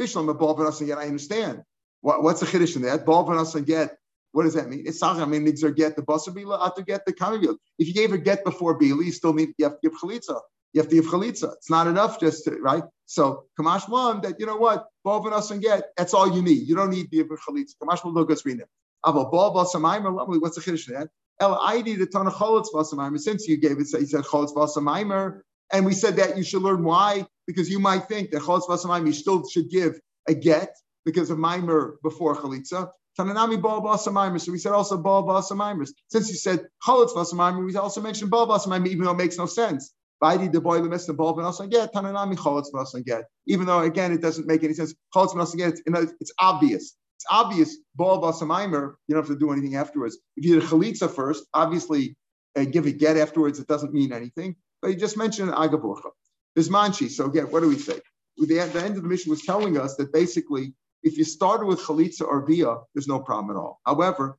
Bishlam 0.00 0.30
a 0.30 0.34
ball 0.34 0.56
v'nas 0.56 0.80
on 0.80 0.86
get. 0.86 0.96
I 0.96 1.06
understand. 1.06 1.62
What, 2.00 2.22
what's 2.22 2.40
the 2.40 2.46
chiddush 2.46 2.76
in 2.76 2.82
that? 2.82 3.04
Ball 3.04 3.26
v'nas 3.26 3.54
on 3.54 3.64
get. 3.64 3.96
What 4.32 4.44
does 4.44 4.54
that 4.54 4.68
mean? 4.68 4.84
It's 4.86 5.00
not. 5.00 5.18
I 5.18 5.24
mean, 5.24 5.46
nigzer 5.46 5.74
get 5.74 5.96
the 5.96 6.02
basar 6.02 6.34
bila 6.34 6.74
to 6.74 6.82
get 6.82 7.06
the 7.06 7.12
kamivil. 7.12 7.56
If 7.78 7.88
you 7.88 7.94
gave 7.94 8.10
her 8.10 8.18
get 8.18 8.44
before 8.44 8.78
bila, 8.78 9.04
you 9.04 9.12
still 9.12 9.32
need. 9.32 9.54
You 9.58 9.64
have 9.64 9.80
to 9.80 9.88
give 9.88 9.98
chalitza. 9.98 10.40
You 10.72 10.82
have 10.82 10.90
to 10.90 10.96
give 10.96 11.06
chalitza. 11.06 11.54
It's 11.54 11.70
not 11.70 11.86
enough 11.86 12.20
just 12.20 12.44
to 12.44 12.56
right. 12.60 12.84
So 13.06 13.44
kamash 13.58 13.88
one 13.88 14.20
that 14.22 14.38
you 14.38 14.46
know 14.46 14.56
what 14.56 14.86
ball 15.04 15.24
v'nas 15.24 15.50
on 15.50 15.60
get. 15.60 15.84
That's 15.96 16.12
all 16.12 16.34
you 16.34 16.42
need. 16.42 16.68
You 16.68 16.76
don't 16.76 16.90
need 16.90 17.10
the 17.10 17.24
chalitza. 17.24 17.74
Kamash 17.82 18.04
one 18.04 18.14
logos 18.14 18.44
rina. 18.44 18.64
Aval 19.04 19.30
ball 19.30 19.54
v'asamayimer. 19.54 20.14
Lovely. 20.14 20.38
What's 20.38 20.56
the 20.56 20.62
chiddush 20.62 20.88
in 20.88 20.94
that? 20.94 21.08
El 21.40 21.58
ID 21.60 21.96
the 21.96 22.06
ton 22.06 22.26
of 22.26 22.34
cholitz 22.34 22.68
v'asamayimer. 22.72 23.18
Since 23.18 23.46
you 23.46 23.56
gave 23.56 23.78
it, 23.78 23.88
he 23.98 24.06
said 24.06 24.24
cholitz 24.24 24.54
v'asamayimer, 24.54 25.40
and 25.72 25.84
we 25.84 25.92
said 25.92 26.16
that 26.16 26.36
you 26.36 26.42
should 26.42 26.62
learn 26.62 26.82
why 26.82 27.26
because 27.46 27.68
you 27.68 27.78
might 27.78 28.08
think 28.08 28.30
that 28.30 28.42
cholitz 28.42 28.66
v'asamayimer 28.66 29.06
you 29.06 29.12
still 29.12 29.46
should 29.48 29.68
give 29.70 30.00
a 30.28 30.34
get 30.34 30.74
because 31.06 31.30
of 31.30 31.38
mimer 31.38 31.98
before 32.02 32.36
chalitza. 32.36 32.90
Tananami 33.18 33.62
bal 33.62 33.80
basamimers. 33.80 34.42
So 34.42 34.52
we 34.52 34.58
said 34.58 34.72
also 34.72 34.98
bal 34.98 35.24
basamimers. 35.24 35.90
Since 36.08 36.28
you 36.28 36.34
said 36.34 36.66
cholitz 36.86 37.14
basamimer, 37.14 37.64
we 37.64 37.74
also 37.76 38.02
mentioned 38.02 38.30
bal 38.30 38.46
basamimer, 38.46 38.86
even 38.88 39.04
though 39.04 39.12
it 39.12 39.16
makes 39.16 39.38
no 39.38 39.46
sense. 39.46 39.94
Vaidi 40.22 40.50
de 40.50 40.60
boy 40.60 40.80
the 40.80 41.14
bal 41.14 41.38
and 41.38 41.70
get 41.70 41.94
tananami 41.94 42.36
cholitz 42.36 42.94
and 42.94 43.06
get. 43.06 43.24
Even 43.46 43.66
though 43.66 43.80
again 43.80 44.12
it 44.12 44.20
doesn't 44.20 44.46
make 44.46 44.64
any 44.64 44.74
sense. 44.74 44.94
Cholitz 45.14 45.32
and 45.34 45.58
get. 45.58 45.80
It's, 46.20 46.32
obvious. 46.38 46.96
It's 47.16 47.26
obvious. 47.30 47.78
Bal 47.94 48.20
basamimer. 48.20 48.94
You 49.08 49.14
don't 49.14 49.26
have 49.26 49.32
to 49.32 49.38
do 49.38 49.52
anything 49.52 49.76
afterwards. 49.76 50.18
If 50.36 50.44
you 50.44 50.60
did 50.60 50.68
chalitza 50.68 51.10
first, 51.10 51.46
obviously, 51.54 52.16
uh, 52.56 52.64
give 52.64 52.84
a 52.86 52.92
get 52.92 53.16
afterwards. 53.16 53.58
It 53.60 53.68
doesn't 53.68 53.94
mean 53.94 54.12
anything. 54.12 54.56
But 54.82 54.88
you 54.88 54.96
just 54.96 55.16
mentioned 55.16 55.52
agaburcha. 55.52 56.10
There's 56.54 56.68
manchi. 56.68 57.08
So 57.08 57.26
again, 57.26 57.44
what 57.44 57.60
do 57.60 57.68
we 57.68 57.78
say? 57.78 58.00
The, 58.38 58.46
the 58.46 58.82
end 58.82 58.96
of 58.96 59.02
the 59.02 59.08
mission 59.08 59.30
was 59.30 59.42
telling 59.42 59.78
us 59.78 59.96
that 59.96 60.12
basically 60.12 60.74
if 61.02 61.16
you 61.16 61.24
started 61.24 61.66
with 61.66 61.80
chalitza 61.80 62.22
or 62.22 62.42
bia, 62.42 62.76
there's 62.94 63.08
no 63.08 63.20
problem 63.20 63.56
at 63.56 63.60
all. 63.60 63.80
However, 63.86 64.38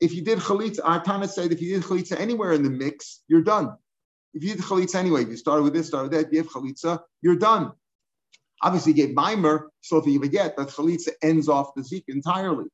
if 0.00 0.12
you 0.14 0.22
did 0.22 0.38
chalitza, 0.38 0.80
our 0.84 1.02
Tana 1.02 1.28
said 1.28 1.52
if 1.52 1.60
you 1.60 1.74
did 1.74 1.82
chalitza 1.82 2.18
anywhere 2.20 2.52
in 2.52 2.62
the 2.62 2.70
mix, 2.70 3.22
you're 3.28 3.42
done. 3.42 3.76
If 4.34 4.44
you 4.44 4.54
did 4.54 4.62
chalitza 4.62 4.96
anyway, 4.96 5.22
if 5.22 5.28
you 5.28 5.36
started 5.36 5.62
with 5.62 5.72
this, 5.72 5.88
started 5.88 6.10
with 6.10 6.20
that, 6.20 6.32
you 6.32 6.42
have 6.42 6.50
chalitza, 6.50 7.00
you're 7.22 7.36
done. 7.36 7.72
Obviously, 8.62 8.92
you 8.92 9.06
gave 9.06 9.14
mimer, 9.14 9.70
so 9.80 9.96
if 9.98 10.06
you 10.06 10.18
get, 10.28 10.56
but 10.56 10.68
chalitza 10.68 11.10
ends 11.22 11.48
off 11.48 11.74
the 11.74 11.82
zik 11.82 12.04
entirely. 12.08 12.66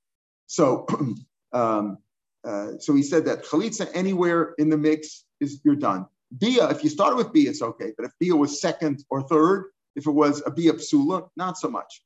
So, 0.47 0.87
um, 1.53 1.99
uh, 2.45 2.73
so 2.79 2.95
he 2.95 3.03
said 3.03 3.25
that 3.27 3.45
chalitza 3.45 3.89
anywhere 3.95 4.55
in 4.59 4.69
the 4.69 4.77
mix 4.77 5.25
is 5.41 5.61
you're 5.65 5.77
done. 5.77 6.07
Bia, 6.37 6.71
if 6.71 6.83
you 6.83 6.91
started 6.91 7.17
with 7.17 7.33
bia, 7.33 7.51
it's 7.51 7.63
okay, 7.63 7.93
but 7.97 8.07
if 8.07 8.13
bia 8.19 8.35
was 8.35 8.61
second 8.61 9.05
or 9.11 9.23
third, 9.23 9.71
if 9.95 10.07
it 10.07 10.11
was 10.11 10.43
a 10.47 10.51
bia 10.51 10.73
psula, 10.73 11.29
not 11.37 11.59
so 11.59 11.69
much. 11.69 12.03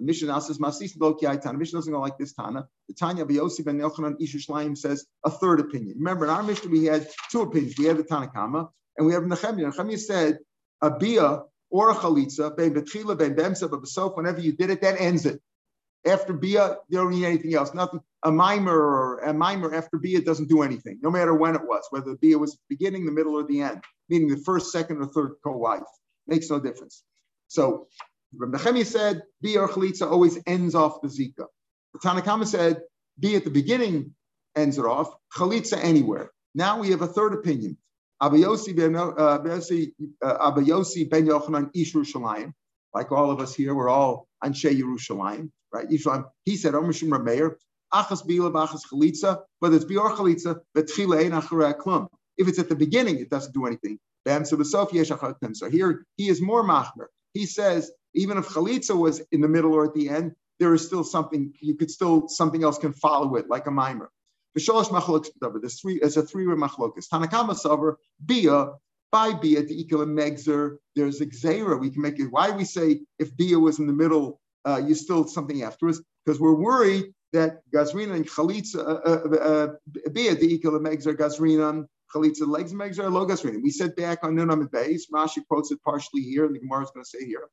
The 0.00 0.06
Mishnah 0.06 0.40
says, 0.40 0.58
Masis 0.58 0.96
Lokiai 0.96 1.40
Tana. 1.40 1.58
Mishnah 1.58 1.78
doesn't 1.78 1.92
go 1.92 2.00
like 2.00 2.16
this 2.16 2.32
Tana. 2.32 2.66
The 2.88 2.94
Tanya 2.94 3.26
Biyosi 3.26 3.62
ben 3.64 3.78
Yochanan 3.78 4.16
Isha 4.18 4.38
Shleim 4.38 4.76
says 4.76 5.04
a 5.26 5.30
third 5.30 5.60
opinion. 5.60 5.96
Remember, 5.98 6.24
in 6.24 6.30
our 6.30 6.42
Mishnah, 6.42 6.70
we 6.70 6.86
had 6.86 7.06
two 7.30 7.42
opinions. 7.42 7.74
We 7.78 7.84
had 7.84 7.98
the 7.98 8.04
Tanakama 8.04 8.70
and 8.96 9.06
we 9.06 9.12
have 9.12 9.24
Nechemia. 9.24 9.70
Nechemia 9.70 9.98
said 9.98 10.38
a 10.80 10.90
bia 10.90 11.42
or 11.68 11.90
a 11.90 11.94
chalitza, 11.94 12.56
ben 12.56 12.74
betchila, 12.74 13.18
ben 13.18 13.36
bemsa, 13.36 13.70
but 13.70 14.16
whenever 14.16 14.40
you 14.40 14.52
did 14.54 14.70
it, 14.70 14.80
that 14.80 14.98
ends 14.98 15.26
it. 15.26 15.40
After 16.06 16.32
bia, 16.32 16.78
you 16.88 16.96
don't 16.96 17.10
need 17.10 17.26
anything 17.26 17.54
else. 17.54 17.74
Nothing. 17.74 18.00
A 18.22 18.32
mimer 18.32 18.74
or 18.74 19.18
a 19.18 19.34
mimer 19.34 19.74
after 19.74 19.98
bia 19.98 20.22
doesn't 20.22 20.48
do 20.48 20.62
anything, 20.62 20.98
no 21.02 21.10
matter 21.10 21.34
when 21.34 21.54
it 21.54 21.62
was, 21.62 21.84
whether 21.90 22.12
the 22.12 22.16
bia 22.16 22.38
was 22.38 22.52
the 22.52 22.58
beginning, 22.70 23.04
the 23.04 23.12
middle, 23.12 23.34
or 23.38 23.44
the 23.46 23.60
end, 23.60 23.84
meaning 24.08 24.28
the 24.28 24.38
first, 24.38 24.72
second, 24.72 24.98
or 24.98 25.06
third 25.06 25.32
co-wife. 25.44 25.82
Makes 26.26 26.48
no 26.48 26.58
difference. 26.58 27.02
So 27.48 27.88
Rabbi 28.36 28.58
Nechemia 28.58 28.86
said, 28.86 29.22
Bi 29.42 29.56
or 29.56 29.68
Chalitza 29.68 30.10
always 30.10 30.38
ends 30.46 30.74
off 30.74 31.00
the 31.02 31.08
Zika. 31.08 31.46
The 31.94 31.98
Tanakama 32.00 32.46
said, 32.46 32.82
Bi 33.18 33.34
at 33.34 33.44
the 33.44 33.50
beginning 33.50 34.14
ends 34.56 34.78
it 34.78 34.84
off, 34.84 35.12
Chalitza 35.36 35.78
anywhere. 35.82 36.30
Now 36.54 36.80
we 36.80 36.90
have 36.90 37.02
a 37.02 37.06
third 37.06 37.34
opinion. 37.34 37.76
Abayosi 38.22 38.76
ben, 38.76 38.96
uh, 38.96 39.08
uh, 39.08 39.38
ben 39.38 39.60
Yochanan 41.26 41.70
Ish 41.74 41.94
Yerushalayim. 41.94 42.52
Like 42.94 43.12
all 43.12 43.30
of 43.30 43.40
us 43.40 43.54
here, 43.54 43.74
we're 43.74 43.88
all 43.88 44.28
Anshe 44.44 44.70
Yerushalayim, 44.78 45.50
right? 45.72 45.88
Yishalayim. 45.88 46.24
He 46.44 46.56
said, 46.56 46.74
Omer 46.74 46.92
Shim 46.92 47.08
Rameir, 47.08 47.54
Achas 47.94 48.26
Bila, 48.26 48.52
Achas 48.52 48.82
Chalitza, 48.92 49.42
whether 49.60 49.76
it's 49.76 49.84
Bi 49.86 49.96
or 49.96 50.10
Chalitza, 50.14 50.60
but 50.74 50.88
Chile 50.88 51.28
Klum. 51.30 52.08
If 52.36 52.48
it's 52.48 52.58
at 52.58 52.68
the 52.68 52.76
beginning, 52.76 53.18
it 53.18 53.30
doesn't 53.30 53.52
do 53.54 53.66
anything. 53.66 53.98
So 54.26 55.70
here 55.70 56.04
he 56.16 56.28
is 56.28 56.42
more 56.42 56.62
machmer. 56.62 57.06
He 57.32 57.46
says 57.46 57.90
even 58.14 58.38
if 58.38 58.48
chalitza 58.48 58.96
was 58.96 59.20
in 59.32 59.40
the 59.40 59.48
middle 59.48 59.72
or 59.72 59.84
at 59.84 59.94
the 59.94 60.08
end, 60.08 60.32
there 60.58 60.74
is 60.74 60.86
still 60.86 61.04
something 61.04 61.52
you 61.60 61.74
could 61.74 61.90
still 61.90 62.28
something 62.28 62.62
else 62.62 62.78
can 62.78 62.92
follow 62.92 63.36
it, 63.36 63.48
like 63.48 63.66
a 63.66 63.70
mimer. 63.70 64.10
There's 64.54 65.80
three. 65.80 66.00
There's 66.00 66.16
a 66.16 66.22
three-way 66.22 66.54
machlokas. 66.54 67.08
Tanakama 67.08 67.56
saver 67.56 67.98
bia 68.24 68.72
by 69.12 69.32
bia 69.34 69.62
the 69.62 69.80
equal 69.80 70.04
megzer. 70.06 70.76
There's 70.96 71.20
xera. 71.20 71.78
We 71.80 71.90
can 71.90 72.02
make 72.02 72.18
it. 72.18 72.26
Why 72.26 72.50
we 72.50 72.64
say 72.64 73.00
if 73.18 73.36
bia 73.36 73.58
was 73.58 73.78
in 73.78 73.86
the 73.86 73.92
middle, 73.92 74.40
uh, 74.64 74.82
you 74.84 74.94
still 74.94 75.26
something 75.26 75.62
afterwards? 75.62 76.02
Because 76.24 76.40
we're 76.40 76.54
worried 76.54 77.14
that 77.32 77.60
gazrina 77.72 78.16
and 78.16 78.28
chalitza 78.28 78.78
uh, 78.78 79.00
uh, 79.06 79.36
uh, 79.36 79.68
bia 80.12 80.34
the 80.34 80.52
equal 80.52 80.78
megzer 80.80 81.16
gazrina 81.16 81.86
chalitza 82.12 82.46
legs 82.46 82.72
megzer 82.72 83.10
lo 83.10 83.24
gazrina. 83.26 83.62
We 83.62 83.70
said 83.70 83.94
back 83.94 84.24
on 84.24 84.34
Nunamid 84.34 84.72
base. 84.72 85.06
Rashi 85.12 85.46
quotes 85.46 85.70
it 85.70 85.80
partially 85.82 86.22
here, 86.22 86.44
and 86.44 86.54
the 86.54 86.58
Gemara 86.58 86.82
is 86.82 86.90
going 86.90 87.04
to 87.04 87.08
say 87.08 87.24
here. 87.24 87.48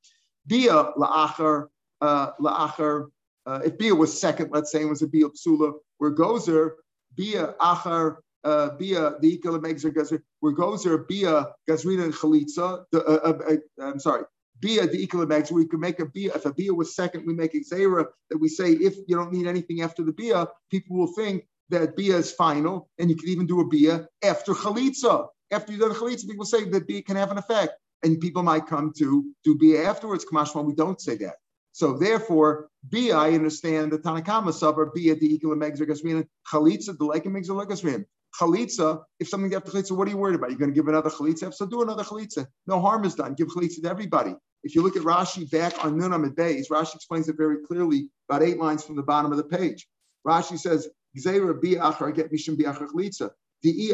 Bia 0.48 0.92
la'achar, 0.98 1.68
uh, 2.02 2.32
la'achar, 2.40 3.08
uh, 3.46 3.60
if 3.64 3.78
Bia 3.78 3.94
was 3.94 4.20
second, 4.20 4.50
let's 4.52 4.72
say, 4.72 4.82
it 4.82 4.90
was 4.90 5.02
a 5.02 5.08
Bia 5.08 5.28
psula, 5.30 5.74
where 5.98 6.14
Gozer, 6.14 6.72
Bia 7.16 7.54
achar, 7.60 8.18
uh, 8.44 8.70
Bia, 8.72 9.16
the 9.20 9.38
Ikala 9.38 9.60
Megzer 9.60 9.94
Gazer, 9.94 10.24
where 10.40 10.54
Gozer, 10.54 11.08
Bia, 11.08 11.48
Gazrina 11.70 12.06
and 12.06 12.14
Chalitza, 12.14 12.86
the, 12.92 13.04
uh, 13.06 13.20
uh, 13.30 13.54
uh, 13.54 13.86
I'm 13.86 14.00
sorry, 14.00 14.24
Bia, 14.60 14.88
the 14.88 15.06
Megzer, 15.08 15.52
we 15.52 15.68
can 15.68 15.80
make 15.80 16.00
a 16.00 16.06
Bia, 16.06 16.34
if 16.34 16.46
a 16.46 16.54
Bia 16.54 16.74
was 16.74 16.96
second, 16.96 17.26
we 17.26 17.34
make 17.34 17.54
a 17.54 17.60
Zera 17.60 18.06
that 18.30 18.38
we 18.38 18.48
say, 18.48 18.72
if 18.72 18.96
you 19.08 19.16
don't 19.16 19.34
need 19.34 19.48
anything 19.48 19.82
after 19.82 20.04
the 20.04 20.14
Bia, 20.14 20.48
people 20.72 20.98
will 20.98 21.14
think 21.14 21.46
that 21.70 21.96
Bia 21.98 22.18
is 22.18 22.32
final, 22.32 22.90
and 23.00 23.10
you 23.10 23.16
can 23.16 23.30
even 23.30 23.46
do 23.46 23.60
a 23.60 23.68
Bia 23.68 24.08
after 24.24 24.54
Chalitza. 24.54 25.28
After 25.52 25.72
you've 25.72 25.82
done 25.82 25.94
Chalitza, 25.94 26.28
people 26.28 26.46
say 26.46 26.66
that 26.66 26.88
Bia 26.88 27.02
can 27.02 27.16
have 27.16 27.32
an 27.32 27.38
effect 27.38 27.74
and 28.04 28.20
people 28.20 28.44
might 28.44 28.68
come 28.68 28.94
to 28.98 29.26
do 29.44 29.56
bia 29.56 29.84
afterwards. 29.84 30.26
Kamashma, 30.26 30.64
we 30.64 30.74
don't 30.74 31.02
say 31.02 31.18
that. 31.18 31.36
So 31.72 31.98
therefore, 31.98 32.70
bia, 32.90 33.16
I 33.16 33.32
understand 33.32 33.92
the 33.92 34.00
Tanakama 34.00 34.54
suburb 34.54 34.94
bia 34.96 35.16
the 35.16 35.34
equal 35.34 35.56
megzagasmin 35.56 36.26
chalitza 36.52 36.98
the 36.98 37.06
like 37.06 37.24
megzagasmin. 37.24 38.06
Chalitza, 38.40 39.04
if 39.20 39.30
something 39.30 39.54
after 39.54 39.72
chalitza, 39.72 39.92
what 39.92 40.08
are 40.08 40.12
you 40.12 40.18
worried 40.18 40.36
about? 40.36 40.50
You're 40.50 40.60
going 40.60 40.72
to 40.72 40.76
give 40.76 40.88
another 40.88 41.10
chalitza? 41.10 41.54
So 41.54 41.66
do 41.66 41.82
another 41.82 42.04
chalitza. 42.04 42.48
No 42.66 42.82
harm 42.82 43.06
is 43.06 43.16
done. 43.16 43.34
Give 43.34 43.48
chalitza 43.48 43.82
to 43.82 43.90
everybody. 43.90 44.36
If 44.64 44.76
you 44.76 44.82
look 44.82 44.98
at 44.98 45.04
Rashi 45.04 45.50
back 45.50 45.84
on 45.86 46.00
Nunam 46.00 46.28
Beis, 46.34 46.70
Rashi 46.70 46.96
explains 46.96 47.30
it 47.30 47.38
very 47.38 47.58
clearly, 47.66 48.10
about 48.30 48.44
eight 48.44 48.58
lines 48.58 48.84
from 48.84 48.96
the 48.96 49.04
bottom 49.04 49.32
of 49.32 49.38
the 49.38 49.44
page. 49.44 49.88
Rashi 50.28 50.60
says, 50.60 50.90
Gzeira 51.18 51.60
bi'achar 51.62 52.14
get 52.14 52.32
mishim 52.32 52.58
bi'achar 52.58 52.88
chalitza. 52.90 53.30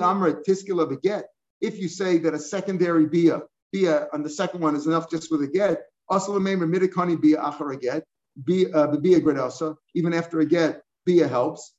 Amra 0.01 0.41
tiskila 0.43 0.89
beget. 0.89 1.25
If 1.61 1.79
you 1.79 1.87
say 1.87 2.17
that 2.19 2.33
a 2.33 2.39
secondary 2.39 3.05
bia 3.05 3.41
bia 3.73 4.07
on 4.13 4.23
the 4.23 4.29
second 4.29 4.61
one 4.61 4.75
is 4.75 4.87
enough 4.87 5.09
just 5.09 5.31
with 5.31 5.41
a 5.41 5.47
get, 5.47 5.81
Also, 6.09 6.33
the 6.33 6.39
remember, 6.39 6.67
midikani 6.67 7.19
be 7.19 7.33
achar 7.33 7.73
a 7.73 7.77
get, 7.77 8.03
be 8.45 8.71
uh, 8.71 8.87
be 8.97 9.15
a 9.15 9.21
gredasa. 9.21 9.75
Even 9.95 10.13
after 10.13 10.39
a 10.39 10.45
get, 10.45 10.83
be 11.05 11.21
a 11.21 11.27
helps. 11.27 11.73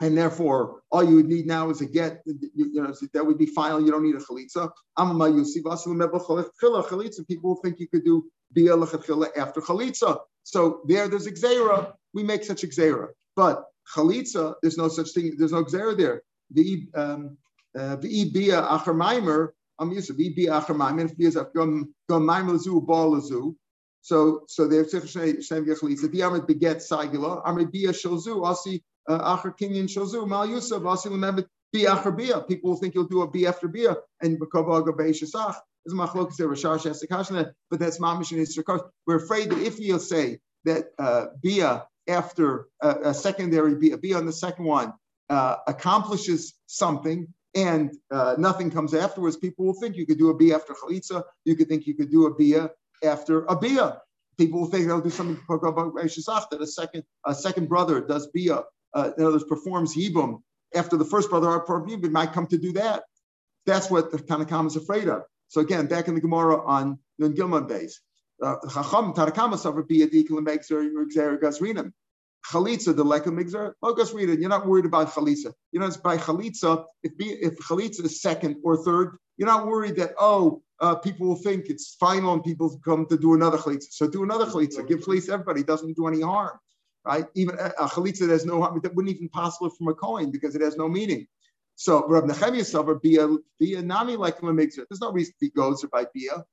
And 0.00 0.16
therefore, 0.16 0.82
all 0.90 1.02
you 1.02 1.16
would 1.16 1.26
need 1.26 1.46
now 1.46 1.70
is 1.70 1.80
a 1.80 1.86
get. 1.86 2.20
You, 2.26 2.50
you 2.54 2.82
know, 2.82 2.92
that 3.14 3.24
would 3.24 3.38
be 3.38 3.46
final. 3.46 3.80
You 3.80 3.90
don't 3.90 4.02
need 4.02 4.14
a 4.14 4.18
chalitza. 4.18 4.70
Chalitza. 4.98 7.26
People 7.26 7.50
will 7.50 7.62
think 7.62 7.80
you 7.80 7.88
could 7.88 8.04
do 8.04 8.26
bia 8.52 8.76
after 8.76 9.60
chalitza. 9.62 10.18
So 10.42 10.82
there, 10.86 11.08
there's 11.08 11.26
xera. 11.26 11.92
We 12.12 12.24
make 12.24 12.44
such 12.44 12.62
xera. 12.62 13.08
But 13.36 13.64
chalitza, 13.94 14.54
there's 14.60 14.76
no 14.76 14.88
such 14.88 15.12
thing. 15.12 15.34
There's 15.38 15.52
no 15.52 15.64
xera 15.64 15.96
there. 15.96 16.22
The 16.50 16.88
um, 16.94 17.38
uh, 17.78 17.96
bia 17.96 18.62
acher 18.62 18.94
maimer. 18.94 19.48
I'm 19.78 19.92
used 19.92 20.08
to 20.08 20.14
be 20.14 20.30
bia 20.30 20.52
acher 20.52 20.74
maimer. 20.74 21.04
If 21.04 21.16
bia 21.16 21.28
is 21.28 21.38
gum 21.54 21.94
gum 22.08 22.26
maimer 22.26 22.58
zu 22.58 22.80
ball 22.80 23.12
lazu. 23.12 23.54
So 24.00 24.42
so 24.48 24.68
there's 24.68 24.90
shem 24.90 25.02
chalitza. 25.02 26.10
The 26.10 26.22
amet 26.22 26.46
beget 26.46 26.76
sagila. 26.76 27.42
Amet 27.46 27.72
bia 27.72 27.90
shalzu. 27.90 28.46
Asi 28.46 28.82
uh, 29.08 29.36
acher 29.36 29.56
kinyan 29.56 29.88
shalzu. 29.88 30.26
Mal 30.26 30.48
yusuf. 30.48 30.84
Asi 30.84 31.08
lemevet 31.08 31.46
be 31.72 31.86
after 31.86 32.10
bia. 32.10 32.40
People 32.40 32.70
will 32.70 32.76
think 32.76 32.94
you'll 32.94 33.04
do 33.04 33.22
a 33.22 33.30
be 33.30 33.46
after 33.46 33.68
bia 33.68 33.96
and 34.20 34.40
bekavaga 34.40 34.96
beishasach. 34.96 35.56
Is 35.86 35.94
machlokas 35.94 36.36
there 36.36 36.48
Rashash 36.48 36.84
Esikashna, 36.84 37.52
but 37.70 37.78
that's 37.78 38.00
mamish 38.00 38.32
in 38.32 38.38
his 38.38 38.60
We're 39.06 39.16
afraid 39.16 39.50
that 39.50 39.58
if 39.60 39.78
you'll 39.78 40.00
say 40.00 40.40
that 40.64 40.86
uh, 40.98 41.26
bia 41.40 41.84
after 42.08 42.66
uh, 42.82 42.96
a 43.04 43.14
secondary 43.14 43.76
bia, 43.76 43.96
bia 43.96 44.16
on 44.16 44.26
the 44.26 44.32
second 44.32 44.64
one 44.64 44.92
uh, 45.30 45.56
accomplishes 45.66 46.54
something 46.66 47.28
and 47.56 47.96
uh, 48.10 48.36
nothing 48.38 48.70
comes 48.70 48.94
afterwards, 48.94 49.36
people 49.36 49.64
will 49.64 49.74
think 49.74 49.96
you 49.96 50.06
could 50.06 50.18
do 50.18 50.30
a 50.30 50.34
bia 50.34 50.54
after 50.54 50.74
chalitza. 50.74 51.24
You 51.44 51.56
could 51.56 51.68
think 51.68 51.86
you 51.86 51.94
could 51.94 52.10
do 52.10 52.26
a 52.26 52.34
bia 52.34 52.70
after 53.02 53.44
a 53.46 53.56
bia. 53.56 54.02
People 54.38 54.60
will 54.60 54.68
think 54.68 54.86
they'll 54.86 55.00
do 55.00 55.10
something 55.10 55.40
that 55.48 56.60
a 56.60 56.66
second 56.66 57.02
a 57.24 57.34
second 57.34 57.68
brother 57.68 58.02
does 58.02 58.28
bia, 58.28 58.62
uh, 58.94 59.10
in 59.16 59.24
other 59.24 59.32
words, 59.32 59.44
performs 59.44 59.96
yibum 59.96 60.42
after 60.74 60.96
the 60.96 61.04
first 61.04 61.30
brother 61.30 61.50
it 62.04 62.12
might 62.12 62.32
come 62.32 62.46
to 62.48 62.58
do 62.58 62.72
that. 62.72 63.04
That's 63.64 63.90
what 63.90 64.12
the 64.12 64.18
Tanakam 64.18 64.66
is 64.66 64.76
afraid 64.76 65.08
of. 65.08 65.22
So 65.48 65.60
again, 65.62 65.86
back 65.86 66.08
in 66.08 66.14
the 66.14 66.20
Gemara 66.20 66.64
on 66.64 66.98
Nun 67.18 67.34
Gilman 67.34 67.66
base, 67.66 68.00
uh, 68.42 68.56
Chacham 68.72 69.14
Tanakama 69.14 69.56
suffer 69.56 69.82
be 69.82 70.02
a 70.02 70.06
deacon 70.06 70.44
megzer 70.44 70.90
or 70.94 71.38
gazrinam. 71.38 71.92
Chalitza 72.50 72.94
the 72.96 73.04
lekam 73.04 73.38
migzer. 73.38 73.72
read 74.14 74.30
it. 74.30 74.40
You're 74.40 74.48
not 74.48 74.66
worried 74.66 74.84
about 74.84 75.12
chalitza. 75.12 75.52
You 75.72 75.80
know, 75.80 75.86
it's 75.86 75.96
by 75.96 76.16
chalitza. 76.16 76.84
If 77.02 77.16
be, 77.16 77.26
if 77.26 77.58
chalitza 77.58 78.04
is 78.04 78.22
second 78.22 78.56
or 78.62 78.76
third, 78.76 79.16
you're 79.36 79.48
not 79.48 79.66
worried 79.66 79.96
that 79.96 80.12
oh 80.18 80.62
uh, 80.80 80.94
people 80.94 81.26
will 81.26 81.36
think 81.36 81.66
it's 81.66 81.96
final 81.98 82.34
and 82.34 82.44
people 82.44 82.78
come 82.84 83.06
to 83.06 83.18
do 83.18 83.34
another 83.34 83.58
chalitza. 83.58 83.86
So 83.90 84.08
do 84.08 84.22
another 84.22 84.46
chalitza. 84.46 84.86
Give 84.86 85.00
chalitza 85.00 85.30
everybody. 85.30 85.62
It 85.62 85.66
doesn't 85.66 85.96
do 85.96 86.06
any 86.06 86.20
harm 86.20 86.58
right? 87.06 87.26
Even 87.34 87.56
a, 87.58 87.70
chalitza 87.86 88.20
that 88.20 88.30
has 88.30 88.44
no 88.44 88.60
harm 88.60 88.80
that 88.82 88.94
wouldn't 88.94 89.14
even 89.14 89.28
possible 89.28 89.70
from 89.70 89.88
a 89.88 89.94
coin 89.94 90.30
because 90.30 90.54
it 90.56 90.60
has 90.60 90.76
no 90.76 90.88
meaning. 90.88 91.26
So 91.76 92.06
Rav 92.08 92.24
Nechemia 92.24 92.62
Sover 92.62 93.00
bia 93.00 93.28
bia 93.60 93.82
nami 93.82 94.16
like. 94.16 94.40
There's 94.40 95.00
no 95.00 95.12
reason 95.12 95.32
to 95.34 95.38
be 95.40 95.50
gozer 95.50 95.88
by 95.90 96.06
bia. 96.12 96.44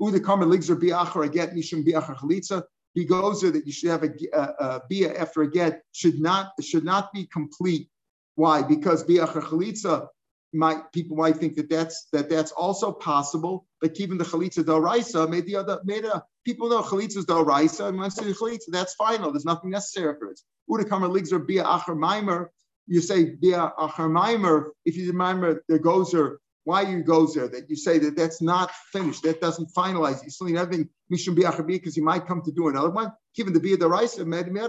Uda 0.00 0.22
karma 0.24 0.46
ligzer 0.46 0.78
bia 0.78 0.96
achar 0.96 1.30
get 1.32 1.54
mishum 1.54 1.84
bia 1.84 2.00
achar 2.00 2.16
chalitza. 2.16 2.62
Be 2.94 3.06
gozer 3.06 3.52
that 3.52 3.66
you 3.66 3.72
should 3.72 3.90
have 3.90 4.02
a, 4.02 4.10
a, 4.32 4.40
a 4.40 4.82
bia 4.88 5.14
after 5.16 5.42
a 5.42 5.50
get 5.50 5.82
should 5.92 6.20
not 6.20 6.52
should 6.60 6.84
not 6.84 7.12
be 7.12 7.26
complete. 7.26 7.88
Why? 8.34 8.62
Because 8.62 9.04
bia 9.04 9.26
chalitza 9.26 10.08
might 10.52 10.90
people 10.92 11.16
might 11.16 11.36
think 11.36 11.54
that 11.56 11.70
that's 11.70 12.08
that 12.12 12.28
that's 12.28 12.52
also 12.52 12.92
possible. 12.92 13.66
But 13.80 13.98
even 14.00 14.18
the 14.18 14.24
chalitza 14.24 14.66
del 14.66 14.80
raisa 14.80 15.28
made 15.28 15.46
the 15.46 15.56
other 15.56 15.80
made 15.84 16.04
a 16.04 16.24
people 16.44 16.68
know 16.68 16.82
chalitza 16.82 17.24
del 17.24 17.44
raisa 17.44 17.86
and 17.86 17.98
once 17.98 18.16
the 18.16 18.24
chalitza 18.24 18.70
that's 18.70 18.94
final. 18.94 19.30
There's 19.30 19.44
nothing 19.44 19.70
necessary 19.70 20.14
for 20.18 20.30
it. 20.30 20.40
Uda 20.68 20.88
kamar 20.88 21.08
ligs 21.08 21.32
or 21.32 21.38
bia 21.38 21.64
acher 21.64 21.96
maimer. 21.96 22.48
You 22.86 23.00
say 23.00 23.36
bia 23.36 23.72
acher 23.78 24.10
maimer. 24.10 24.70
If 24.84 24.96
you 24.96 25.06
remember 25.08 25.62
the 25.68 25.78
gozer, 25.78 26.36
why 26.64 26.82
you 26.82 27.02
there? 27.02 27.48
that 27.48 27.64
you 27.68 27.76
say 27.76 27.98
that 27.98 28.16
that's 28.16 28.42
not 28.42 28.70
finished. 28.92 29.22
That 29.22 29.40
doesn't 29.40 29.72
finalize. 29.74 30.22
You 30.22 30.30
still 30.30 30.46
need 30.48 30.56
everything 30.56 30.88
mishum 31.12 31.34
bia 31.34 31.50
acher 31.50 31.66
because 31.66 31.96
you 31.96 32.04
might 32.04 32.26
come 32.26 32.42
to 32.42 32.52
do 32.52 32.68
another 32.68 32.90
one. 32.90 33.12
Given 33.34 33.52
the 33.52 33.60
bia 33.60 33.76
del 33.76 33.88
raisa, 33.88 34.20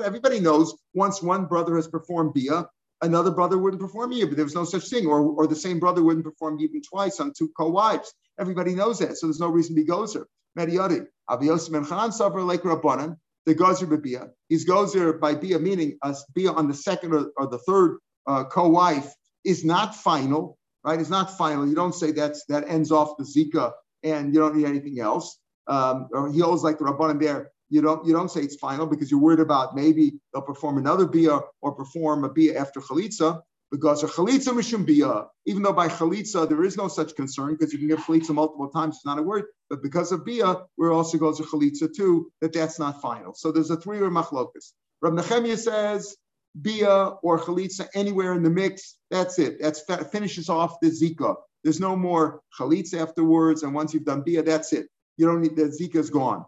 everybody 0.04 0.40
knows 0.40 0.76
once 0.94 1.22
one 1.22 1.46
brother 1.46 1.76
has 1.76 1.88
performed 1.88 2.34
bia 2.34 2.68
another 3.02 3.32
brother 3.32 3.58
wouldn't 3.58 3.82
perform 3.82 4.12
Yibum. 4.12 4.36
There 4.36 4.46
was 4.46 4.56
no 4.56 4.64
such 4.64 4.88
thing. 4.88 5.08
Or, 5.08 5.22
or 5.22 5.48
the 5.48 5.56
same 5.56 5.80
brother 5.80 6.04
wouldn't 6.04 6.26
perform 6.26 6.60
Yibum 6.60 6.82
twice 6.88 7.20
on 7.20 7.34
two 7.34 7.50
co-wives. 7.58 8.14
Everybody 8.40 8.76
knows 8.76 9.00
that. 9.00 9.18
So 9.18 9.28
there's 9.28 9.40
no 9.40 9.50
reason 9.50 9.76
to 9.76 9.82
be 9.82 9.88
gozer. 9.88 10.26
Mediati. 10.58 11.06
Abiyosim 11.30 11.78
and 11.78 11.86
Chanan 11.86 12.14
suffer 12.14 12.42
like 12.42 12.62
Rabbanan. 12.62 13.18
The 13.46 13.56
gozer 13.56 14.02
bia. 14.02 14.30
He's 14.50 14.68
gozer 14.68 15.20
by 15.20 15.36
bia, 15.36 15.60
meaning 15.60 15.98
a 16.04 16.16
bia 16.34 16.52
on 16.52 16.68
the 16.68 16.74
second 16.74 17.14
or, 17.14 17.32
or 17.38 17.48
the 17.48 17.58
third 17.60 17.98
uh, 18.28 18.44
co-wife 18.46 19.12
is 19.44 19.66
not 19.66 19.96
final, 19.96 20.58
right? 20.84 21.00
It's 21.00 21.10
not 21.10 21.38
final. 21.38 21.68
You 21.68 21.76
don't 21.76 21.96
say 21.96 22.12
that's 22.12 22.46
that 22.46 22.68
ends 22.68 22.92
off 22.92 23.18
the 23.18 23.24
zika 23.24 23.72
and 24.04 24.34
you 24.34 24.40
don't 24.40 24.56
need 24.56 24.66
anything 24.66 25.00
else. 25.00 25.38
Um, 25.68 26.08
or 26.12 26.32
he 26.32 26.42
always 26.42 26.64
like 26.64 26.80
the 26.80 26.86
Rabbanan 26.86 27.22
there 27.22 27.52
you 27.72 27.82
don't 27.82 28.06
you 28.06 28.14
don't 28.14 28.30
say 28.30 28.42
it's 28.42 28.58
final 28.58 28.86
because 28.86 29.10
you're 29.10 29.20
worried 29.20 29.40
about 29.40 29.76
maybe 29.76 30.20
they'll 30.34 30.44
perform 30.44 30.78
another 30.78 31.08
bia 31.08 31.40
or 31.62 31.72
perform 31.72 32.26
a 32.26 32.30
bia 32.30 32.60
after 32.60 32.82
chalitza 32.82 33.42
because 33.72 34.04
a 34.04 34.08
chalitza 34.08 34.50
mishum 34.50 34.86
bia. 34.86 35.28
Even 35.46 35.64
though 35.64 35.72
by 35.72 35.88
chalitza 35.88 36.48
there 36.48 36.64
is 36.64 36.76
no 36.76 36.90
such 36.90 37.16
concern 37.16 37.56
because 37.56 37.72
you 37.72 37.80
can 37.80 37.88
get 37.88 38.00
chalitza 38.00 38.32
multiple 38.32 38.70
times, 38.70 38.98
it's 38.98 39.06
not 39.06 39.18
a 39.18 39.24
word. 39.24 39.46
But 39.70 39.82
because 39.82 40.12
of 40.12 40.26
bia, 40.26 40.58
where 40.76 40.92
also 40.92 41.18
goes 41.18 41.40
a 41.40 41.44
chalitza 41.44 41.88
too, 41.96 42.30
that 42.42 42.52
that's 42.52 42.78
not 42.78 43.02
final. 43.02 43.34
So 43.34 43.54
there's 43.54 43.72
a 43.72 43.78
three-way 43.78 44.10
machlokas. 44.10 44.74
Rab 45.02 45.14
Nechemia 45.14 45.58
says 45.58 46.18
bia 46.60 47.14
or 47.24 47.40
chalitza 47.40 47.88
anywhere 47.94 48.34
in 48.34 48.44
the 48.44 48.50
mix. 48.50 48.96
That's 49.10 49.40
it. 49.40 49.58
That's 49.62 49.84
finishes 50.12 50.50
off 50.50 50.80
the 50.82 50.90
zika. 50.90 51.36
There's 51.64 51.80
no 51.80 51.96
more 51.96 52.42
chalitza 52.60 53.02
afterwards, 53.02 53.64
and 53.64 53.74
once 53.74 53.94
you've 53.94 54.06
done 54.06 54.22
bia, 54.22 54.44
that's 54.44 54.74
it. 54.74 54.88
You 55.18 55.28
don't 55.28 55.42
need 55.42 55.56
the 55.56 55.64
zika 55.64 55.98
is 55.98 56.10
gone. 56.10 56.46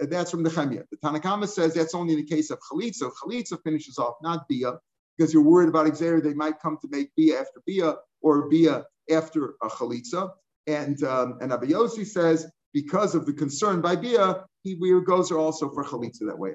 That's 0.00 0.30
from 0.30 0.42
the 0.42 0.50
Chemia. 0.50 0.84
The 0.90 0.96
Tanakama 0.98 1.48
says 1.48 1.74
that's 1.74 1.94
only 1.94 2.14
in 2.14 2.20
the 2.20 2.26
case 2.26 2.50
of 2.50 2.60
Chalitza. 2.60 3.10
Chalitza 3.22 3.58
finishes 3.62 3.98
off, 3.98 4.14
not 4.22 4.46
Bia, 4.48 4.74
because 5.16 5.34
you're 5.34 5.42
worried 5.42 5.68
about 5.68 5.86
Xer. 5.86 6.22
They 6.22 6.34
might 6.34 6.60
come 6.60 6.78
to 6.82 6.88
make 6.90 7.10
Bia 7.16 7.40
after 7.40 7.60
Bia 7.66 7.96
or 8.20 8.48
Bia 8.48 8.84
after 9.10 9.54
a 9.62 9.68
Chalitza. 9.68 10.30
And 10.66 11.02
um, 11.02 11.38
and 11.40 11.50
Abayosi 11.50 12.06
says 12.06 12.46
because 12.72 13.14
of 13.14 13.26
the 13.26 13.32
concern 13.32 13.80
by 13.80 13.96
Bia, 13.96 14.44
he 14.62 14.76
goes 15.06 15.32
also 15.32 15.70
for 15.70 15.84
Chalitza 15.84 16.26
that 16.26 16.38
way. 16.38 16.52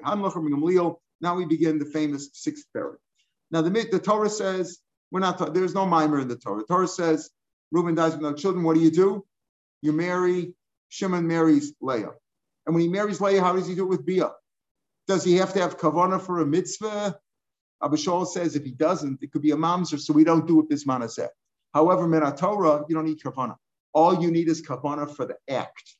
Now 1.24 1.34
we 1.36 1.46
begin 1.46 1.78
the 1.78 1.86
famous 1.86 2.28
sixth 2.34 2.66
parak. 2.76 2.96
Now 3.50 3.62
the, 3.62 3.70
the 3.70 3.98
Torah 3.98 4.28
says, 4.28 4.78
we're 5.10 5.20
not, 5.20 5.54
there's 5.54 5.74
no 5.74 5.86
mimer 5.86 6.20
in 6.20 6.28
the 6.28 6.36
Torah. 6.36 6.60
The 6.60 6.66
Torah 6.66 6.86
says, 6.86 7.30
Reuben 7.72 7.94
dies 7.94 8.12
with 8.12 8.20
no 8.20 8.34
children. 8.34 8.62
What 8.62 8.74
do 8.74 8.82
you 8.82 8.90
do? 8.90 9.24
You 9.80 9.92
marry, 9.92 10.52
Shimon 10.90 11.26
marries 11.26 11.72
Leah. 11.80 12.12
And 12.66 12.74
when 12.74 12.82
he 12.82 12.88
marries 12.88 13.22
Leah, 13.22 13.40
how 13.40 13.54
does 13.54 13.66
he 13.66 13.74
do 13.74 13.84
it 13.84 13.88
with 13.88 14.04
Bia? 14.04 14.32
Does 15.08 15.24
he 15.24 15.36
have 15.36 15.54
to 15.54 15.60
have 15.60 15.78
kavana 15.78 16.20
for 16.20 16.40
a 16.40 16.46
mitzvah? 16.46 17.18
Abba 17.82 17.96
Shaul 17.96 18.26
says 18.26 18.54
if 18.54 18.64
he 18.64 18.72
doesn't, 18.72 19.22
it 19.22 19.32
could 19.32 19.42
be 19.42 19.52
a 19.52 19.56
mamzer, 19.56 19.98
so 19.98 20.12
we 20.12 20.24
don't 20.24 20.46
do 20.46 20.60
it 20.60 20.68
this 20.68 20.84
manaseh. 20.84 21.28
However, 21.72 22.04
in 22.04 22.36
Torah, 22.36 22.84
you 22.86 22.94
don't 22.94 23.06
need 23.06 23.20
kavana. 23.20 23.56
All 23.94 24.20
you 24.22 24.30
need 24.30 24.48
is 24.48 24.60
kavana 24.60 25.10
for 25.16 25.24
the 25.24 25.36
act. 25.48 25.96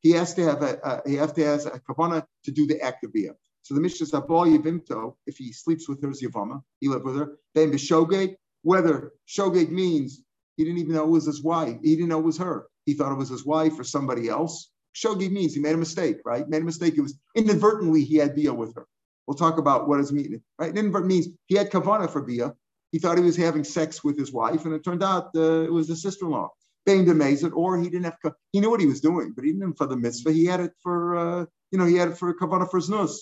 He 0.00 0.12
has 0.12 0.32
to 0.34 0.44
have 0.44 0.62
a, 0.62 0.78
a 0.82 1.08
he 1.08 1.16
has 1.16 1.32
to 1.34 1.44
have 1.44 1.66
a 1.66 1.80
kavana 1.80 2.24
to 2.44 2.50
do 2.50 2.66
the 2.66 2.80
act 2.80 3.04
of 3.04 3.12
bia. 3.12 3.32
So 3.64 3.74
the 3.74 3.80
Mishnah 3.80 4.06
says, 4.06 4.20
Yivimto, 4.20 5.16
if 5.26 5.38
he 5.38 5.50
sleeps 5.50 5.88
with 5.88 6.02
her 6.02 6.08
Yavama, 6.10 6.62
he 6.80 6.88
lived 6.88 7.06
with 7.06 7.16
her, 7.16 7.38
then 7.54 7.72
Bishogate, 7.72 8.36
whether 8.62 9.12
Shogate 9.26 9.70
means 9.70 10.22
he 10.58 10.64
didn't 10.64 10.80
even 10.80 10.92
know 10.92 11.04
it 11.04 11.10
was 11.10 11.24
his 11.24 11.42
wife, 11.42 11.78
he 11.82 11.96
didn't 11.96 12.10
know 12.10 12.18
it 12.18 12.26
was 12.26 12.36
her. 12.38 12.66
He 12.84 12.92
thought 12.92 13.12
it 13.12 13.18
was 13.18 13.30
his 13.30 13.46
wife 13.46 13.78
or 13.78 13.84
somebody 13.84 14.28
else. 14.28 14.70
Shogi 14.94 15.30
means 15.30 15.54
he 15.54 15.60
made 15.60 15.74
a 15.74 15.78
mistake, 15.78 16.18
right? 16.26 16.46
Made 16.46 16.60
a 16.60 16.66
mistake. 16.66 16.94
It 16.96 17.00
was 17.00 17.18
inadvertently 17.34 18.04
he 18.04 18.16
had 18.16 18.34
Bia 18.34 18.52
with 18.52 18.74
her. 18.76 18.86
We'll 19.26 19.36
talk 19.36 19.56
about 19.56 19.88
what 19.88 19.96
does 19.96 20.12
mean, 20.12 20.42
right? 20.58 20.76
Inadvertent 20.76 21.06
means 21.06 21.28
he 21.46 21.56
had 21.56 21.70
kavana 21.70 22.10
for 22.10 22.20
Bia. 22.22 22.54
He 22.92 22.98
thought 22.98 23.16
he 23.16 23.24
was 23.24 23.36
having 23.36 23.64
sex 23.64 24.04
with 24.04 24.18
his 24.18 24.30
wife, 24.30 24.66
and 24.66 24.74
it 24.74 24.84
turned 24.84 25.02
out 25.02 25.30
uh, 25.34 25.62
it 25.62 25.72
was 25.72 25.88
the 25.88 25.96
sister-in-law. 25.96 26.50
Baimed 26.86 27.08
amazed, 27.08 27.50
or 27.52 27.78
he 27.78 27.88
didn't 27.88 28.04
have. 28.04 28.34
He 28.52 28.60
knew 28.60 28.70
what 28.70 28.80
he 28.80 28.86
was 28.86 29.00
doing, 29.00 29.32
but 29.34 29.44
he 29.44 29.52
didn't 29.52 29.78
for 29.78 29.86
the 29.86 29.96
mitzvah. 29.96 30.30
He 30.32 30.44
had 30.44 30.60
it 30.60 30.72
for, 30.82 31.16
uh, 31.16 31.46
you 31.72 31.78
know, 31.78 31.86
he 31.86 31.96
had 31.96 32.08
it 32.08 32.18
for 32.18 32.32
kavana 32.34 32.70
for 32.70 32.78
znus. 32.78 33.16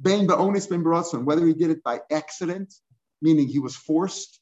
Bain 0.00 0.26
ba'onis 0.26 0.68
ben 0.68 0.82
baratzon, 0.82 1.24
whether 1.24 1.46
he 1.46 1.54
did 1.54 1.70
it 1.70 1.82
by 1.82 2.00
accident, 2.10 2.72
meaning 3.20 3.46
he 3.48 3.58
was 3.58 3.76
forced, 3.76 4.40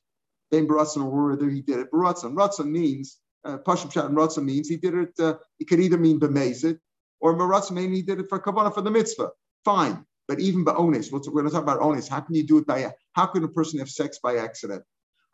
bain 0.51 0.69
baratzon, 0.69 1.05
or 1.05 1.31
whether 1.31 1.49
he 1.51 1.63
did 1.63 1.79
it 1.79 1.91
baratzon. 1.93 2.35
Ratzon 2.35 2.71
means 2.71 3.19
uh, 3.45 3.59
Pashim 3.59 3.93
Shat 3.93 4.05
and 4.07 4.17
Ratzah 4.17 4.45
means 4.45 4.69
he 4.69 4.77
did 4.77 4.95
it, 4.95 5.21
uh, 5.21 5.35
it 5.59 5.69
could 5.69 5.81
either 5.81 5.99
mean 5.99 6.21
Bemezit 6.21 6.79
or 7.21 7.35
Maratza 7.35 7.73
mean 7.73 7.93
he 7.93 8.03
did 8.03 8.21
it 8.21 8.29
for 8.29 8.39
Kavanah 8.39 8.75
for 8.75 8.83
the 8.83 8.91
mitzvah. 8.91 9.31
Fine. 9.65 10.05
But 10.27 10.41
even 10.41 10.65
Ba'onis, 10.65 11.11
we're 11.11 11.21
going 11.21 11.47
to 11.47 11.51
talk 11.51 11.63
about 11.63 11.81
Onis. 11.81 12.07
How 12.07 12.21
can 12.21 12.35
you 12.35 12.47
do 12.47 12.59
it 12.59 12.67
by, 12.67 12.93
how 13.13 13.27
can 13.27 13.43
a 13.45 13.49
person 13.49 13.79
have 13.79 13.89
sex 13.89 14.19
by 14.23 14.37
accident? 14.37 14.83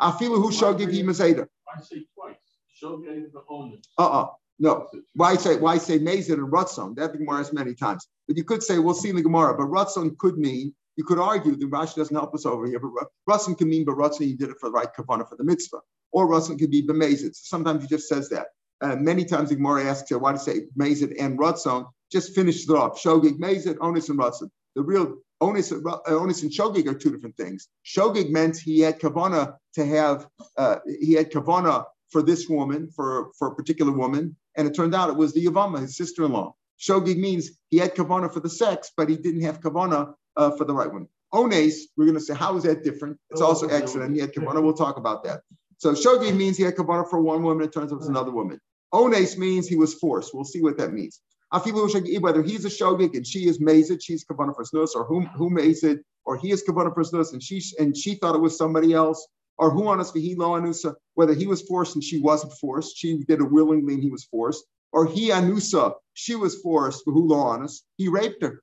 Afilu 0.00 0.40
who 0.40 0.52
shall 0.52 0.74
give 0.74 0.90
him 0.90 1.08
a 1.08 1.12
Zayda. 1.12 1.48
I 1.68 1.80
say 1.80 2.06
twice. 2.14 2.36
Shall 2.72 2.98
give 2.98 3.32
the 3.32 3.42
Onis. 3.50 3.86
Uh-uh. 3.98 4.28
No. 4.58 4.88
Why 5.14 5.36
say 5.36 5.56
why 5.56 5.78
say 5.78 5.98
Mazid 5.98 6.34
and 6.34 6.52
Ratzon? 6.52 6.94
That 6.96 7.12
the 7.12 7.18
Gemara 7.18 7.38
has 7.38 7.52
many 7.52 7.74
times. 7.74 8.06
But 8.26 8.36
you 8.36 8.44
could 8.44 8.62
say, 8.62 8.78
we'll 8.78 8.94
see 8.94 9.10
in 9.10 9.16
the 9.16 9.22
Gemara, 9.22 9.54
but 9.56 9.66
Ratzon 9.66 10.16
could 10.16 10.38
mean, 10.38 10.74
you 10.96 11.04
could 11.04 11.18
argue, 11.18 11.56
the 11.56 11.66
Rashi 11.66 11.96
doesn't 11.96 12.14
help 12.14 12.34
us 12.34 12.46
over 12.46 12.66
here, 12.66 12.78
but 12.78 13.08
Ratzon 13.28 13.58
can 13.58 13.68
mean, 13.68 13.84
but 13.84 13.96
Ratzon, 13.96 14.28
you 14.28 14.36
did 14.36 14.50
it 14.50 14.56
for 14.60 14.68
the 14.68 14.72
right 14.72 14.88
kavanah 14.96 15.28
for 15.28 15.36
the 15.36 15.44
mitzvah. 15.44 15.80
Or 16.12 16.28
Ratzon 16.28 16.58
could 16.58 16.70
be 16.70 16.86
bemazid. 16.86 17.34
So 17.34 17.42
sometimes 17.44 17.82
he 17.82 17.88
just 17.88 18.08
says 18.08 18.28
that. 18.30 18.48
Uh, 18.80 18.96
many 18.96 19.24
times 19.24 19.48
the 19.48 19.56
Gemara 19.56 19.84
asks, 19.84 20.10
why 20.10 20.32
to 20.32 20.38
say 20.38 20.66
Mazid 20.78 21.14
and 21.18 21.38
Ratzon? 21.38 21.86
Just 22.12 22.34
finish 22.34 22.68
it 22.68 22.70
off. 22.70 23.02
Shogig, 23.02 23.38
Mazid, 23.38 23.76
Onus 23.80 24.08
and 24.08 24.18
Ratzon. 24.18 24.48
The 24.76 24.82
real 24.82 25.18
Onus, 25.40 25.72
uh, 25.72 25.98
Onis 26.06 26.42
and 26.42 26.52
Shogig 26.52 26.86
are 26.86 26.94
two 26.94 27.10
different 27.10 27.36
things. 27.36 27.68
Shogig 27.84 28.30
meant 28.30 28.56
he 28.56 28.80
had 28.80 29.00
kavana 29.00 29.56
to 29.74 29.84
have, 29.84 30.28
uh, 30.56 30.76
he 31.00 31.14
had 31.14 31.30
kavana 31.32 31.84
for 32.10 32.22
this 32.22 32.48
woman, 32.48 32.88
for, 32.94 33.30
for 33.38 33.48
a 33.48 33.54
particular 33.54 33.92
woman, 33.92 34.36
and 34.56 34.66
it 34.66 34.74
turned 34.74 34.94
out 34.94 35.10
it 35.10 35.16
was 35.16 35.32
the 35.32 35.44
Yavama, 35.44 35.80
his 35.80 35.96
sister-in-law. 35.96 36.54
Shogig 36.80 37.18
means 37.18 37.50
he 37.70 37.78
had 37.78 37.94
kavana 37.94 38.32
for 38.32 38.40
the 38.40 38.50
sex, 38.50 38.90
but 38.96 39.08
he 39.08 39.16
didn't 39.16 39.42
have 39.42 39.60
kavana 39.60 40.14
uh, 40.36 40.50
for 40.56 40.64
the 40.64 40.74
right 40.74 40.92
one. 40.92 41.08
Ones, 41.32 41.88
we're 41.96 42.04
going 42.04 42.16
to 42.16 42.20
say, 42.20 42.34
how 42.34 42.56
is 42.56 42.64
that 42.64 42.84
different? 42.84 43.18
It's 43.30 43.40
oh, 43.40 43.46
also 43.46 43.68
excellent. 43.68 44.14
He 44.14 44.20
had 44.20 44.32
kavana. 44.34 44.62
We'll 44.62 44.74
talk 44.74 44.96
about 44.96 45.24
that. 45.24 45.40
So 45.78 45.92
shogig 45.92 46.36
means 46.36 46.56
he 46.56 46.64
had 46.64 46.76
kavana 46.76 47.08
for 47.08 47.20
one 47.20 47.42
woman. 47.42 47.64
It 47.64 47.72
turns 47.72 47.92
out 47.92 47.96
it 47.96 47.98
was 47.98 48.08
another 48.08 48.30
woman. 48.30 48.60
Ones 48.92 49.36
means 49.36 49.66
he 49.66 49.76
was 49.76 49.94
forced. 49.94 50.34
We'll 50.34 50.44
see 50.44 50.62
what 50.62 50.76
that 50.78 50.92
means. 50.92 51.20
Whether 51.50 52.42
he's 52.42 52.64
a 52.64 52.68
shogig 52.68 53.14
and 53.14 53.26
she 53.26 53.48
is 53.48 53.58
mazid, 53.60 54.02
she's 54.02 54.24
kavana 54.24 54.54
for 54.54 54.64
snus, 54.64 54.94
or 54.94 55.04
who 55.04 55.20
who 55.36 55.50
mazid, 55.50 56.00
or 56.24 56.36
he 56.36 56.50
is 56.50 56.64
kavana 56.64 56.92
for 56.92 57.02
snus, 57.02 57.32
and 57.32 57.42
she 57.42 57.62
and 57.78 57.96
she 57.96 58.14
thought 58.16 58.34
it 58.34 58.40
was 58.40 58.56
somebody 58.56 58.92
else, 58.92 59.26
or 59.58 59.70
who 59.70 59.86
on 59.88 60.00
us 60.00 60.10
anusa, 60.12 60.94
whether 61.14 61.34
he 61.34 61.46
was 61.46 61.62
forced 61.62 61.94
and 61.94 62.02
she 62.02 62.20
wasn't 62.20 62.52
forced, 62.54 62.96
she 62.96 63.18
did 63.24 63.40
it 63.40 63.50
willingly 63.50 63.94
and 63.94 64.02
he 64.02 64.10
was 64.10 64.24
forced, 64.24 64.64
or 64.92 65.06
he 65.06 65.30
anusa, 65.30 65.94
she 66.14 66.34
was 66.34 66.60
forced, 66.60 67.02
who 67.04 67.32
on 67.34 67.62
us, 67.62 67.82
he 67.96 68.08
raped 68.08 68.42
her. 68.42 68.62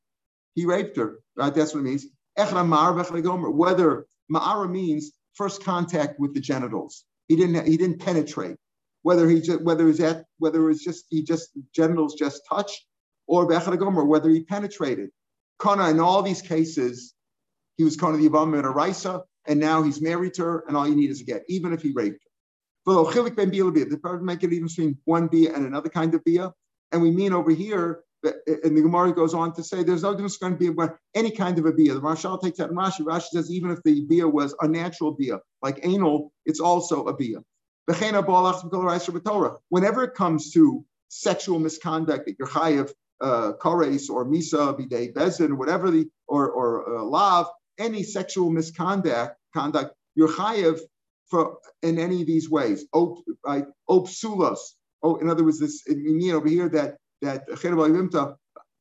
He 0.56 0.66
raped 0.66 0.98
her. 0.98 1.20
Right? 1.36 1.54
That's 1.54 1.74
what 1.74 1.82
it 1.82 1.84
means. 1.84 2.06
Whether 2.36 4.06
ma'ara 4.32 4.70
means 4.70 5.12
first 5.34 5.64
contact 5.64 6.20
with 6.20 6.34
the 6.34 6.40
genitals. 6.40 7.06
He 7.28 7.36
didn't 7.36 7.66
he 7.66 7.78
didn't 7.78 8.00
penetrate. 8.00 8.58
Whether 9.04 9.30
he 9.30 9.42
just 9.42 9.62
whether 9.62 9.88
it's 9.90 10.00
at 10.00 10.26
whether 10.40 10.70
it's 10.70 10.84
just 10.84 11.06
he 11.10 11.24
just 11.24 11.52
genitals 11.74 12.16
just 12.16 12.42
touched, 12.50 12.86
or 13.28 13.46
whether 13.46 14.30
he 14.30 14.44
penetrated. 14.44 15.10
Kana 15.62 15.90
in 15.90 16.00
all 16.00 16.22
these 16.22 16.42
cases, 16.42 17.14
he 17.78 17.84
was 17.84 17.96
of 18.16 18.20
the 18.20 18.30
Yavama 18.30 18.60
and 18.60 18.66
Araisa, 18.66 19.24
and 19.48 19.60
now 19.60 19.82
he's 19.84 20.02
married 20.02 20.34
to 20.36 20.44
her, 20.44 20.64
and 20.68 20.78
all 20.78 20.88
you 20.88 20.96
need 20.96 21.10
is 21.10 21.22
a 21.22 21.24
get, 21.24 21.44
even 21.48 21.74
if 21.74 21.82
he 21.82 21.92
raped 21.92 22.24
her. 22.24 22.32
The 22.86 24.00
part 24.02 24.24
make 24.24 24.44
it 24.44 24.54
even 24.54 24.68
between 24.68 24.98
one 25.06 25.28
bia 25.28 25.54
and 25.54 25.66
another 25.66 25.90
kind 25.90 26.14
of 26.16 26.24
bia. 26.24 26.52
And 26.92 27.02
we 27.02 27.12
mean 27.12 27.32
over 27.34 27.52
here, 27.52 28.04
and 28.24 28.78
the 28.78 28.82
Gemara 28.82 29.14
goes 29.14 29.34
on 29.34 29.54
to 29.54 29.64
say 29.64 29.84
there's 29.84 30.04
no 30.04 30.14
difference 30.14 30.38
going 30.38 30.54
to 30.54 30.60
be 30.60 30.68
about 30.68 30.98
any 31.16 31.32
kind 31.32 31.58
of 31.58 31.66
a 31.66 31.72
bia. 31.72 31.94
The 31.94 32.02
Rashal 32.02 32.42
takes 32.42 32.58
that 32.58 32.72
Rashi. 32.72 33.02
Rashi 33.02 33.30
says 33.34 33.52
even 33.52 33.72
if 33.72 33.82
the 33.84 34.06
bia 34.06 34.28
was 34.28 34.56
a 34.62 34.68
natural 34.68 35.12
bia, 35.12 35.40
like 35.62 35.80
anal, 35.84 36.32
it's 36.46 36.60
also 36.60 37.06
a 37.06 37.16
bia. 37.16 37.40
Whenever 39.70 40.04
it 40.04 40.14
comes 40.14 40.52
to 40.52 40.86
sexual 41.10 41.60
misconduct 41.60 42.26
that 42.26 42.36
you're 42.40 42.48
high 42.48 42.70
of 42.70 42.94
uh, 43.22 43.54
kares 43.60 44.10
or 44.10 44.26
misa, 44.26 44.78
bidei 44.80 45.14
bezin, 45.14 45.58
whatever 45.58 45.92
the 45.92 46.08
or 46.28 46.50
or 46.50 47.00
uh, 47.00 47.04
lav, 47.04 47.48
any 47.78 48.04
sexual 48.04 48.50
misconduct, 48.50 49.36
conduct, 49.54 49.96
you're 50.16 50.28
chayiv 50.28 50.80
for 51.30 51.58
in 51.82 51.98
any 51.98 52.22
of 52.22 52.28
these 52.28 52.50
ways. 52.50 52.86
Op? 52.94 53.20
Opsulos. 53.90 54.60
Oh, 55.04 55.16
in 55.16 55.30
other 55.30 55.44
words, 55.44 55.60
this 55.60 55.84
you 55.88 56.16
mean 56.16 56.32
over 56.32 56.48
here 56.48 56.70
that 56.70 56.98
that 57.22 57.48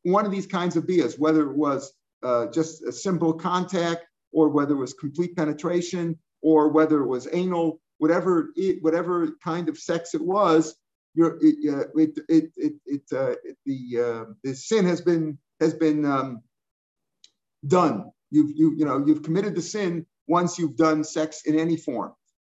one 0.03 0.25
of 0.25 0.33
these 0.33 0.47
kinds 0.47 0.77
of 0.77 0.87
bias, 0.87 1.19
whether 1.19 1.51
it 1.51 1.57
was 1.57 1.93
uh, 2.23 2.47
just 2.47 2.83
a 2.83 2.93
simple 2.93 3.33
contact 3.33 4.07
or 4.33 4.49
whether 4.49 4.75
it 4.75 4.79
was 4.79 4.95
complete 4.95 5.37
penetration 5.37 6.19
or 6.43 6.69
whether 6.69 7.03
it 7.03 7.07
was 7.07 7.29
anal, 7.33 7.81
whatever 7.99 8.51
it, 8.57 8.83
whatever 8.83 9.29
kind 9.45 9.69
of 9.69 9.79
sex 9.79 10.15
it 10.15 10.25
was, 10.25 10.75
your 11.15 11.39
it, 11.41 11.75
uh, 11.75 11.89
it, 11.97 12.19
it, 12.29 12.53
it, 12.57 12.73
it, 12.87 13.03
uh, 13.13 13.35
the 13.67 14.01
uh, 14.01 14.25
the 14.43 14.55
sin 14.55 14.87
has 14.87 15.01
been 15.01 15.39
has 15.61 15.75
been 15.75 16.05
um, 16.05 16.43
done. 17.67 18.11
You've 18.31 18.53
you 18.57 18.75
you 18.77 18.85
know 18.85 19.05
you've 19.05 19.23
committed 19.23 19.55
the 19.55 19.63
sin 19.63 20.07
once 20.27 20.59
you've 20.59 20.77
done 20.77 21.05
sex 21.05 21.43
in 21.47 21.59
any 21.59 21.77
form. 21.77 22.13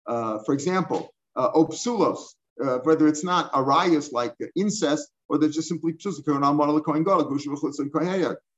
Uh, 0.08 0.40
for 0.46 0.54
example, 0.54 1.14
uh, 1.36 1.52
opsulos, 1.52 2.20
uh, 2.64 2.80
whether 2.84 3.08
it's 3.08 3.24
not 3.24 3.52
arayas 3.54 4.12
like 4.12 4.36
incest 4.56 5.10
or 5.28 5.38
they're 5.38 5.50
just 5.50 5.68
simply 5.68 5.94
psusa. 5.94 6.24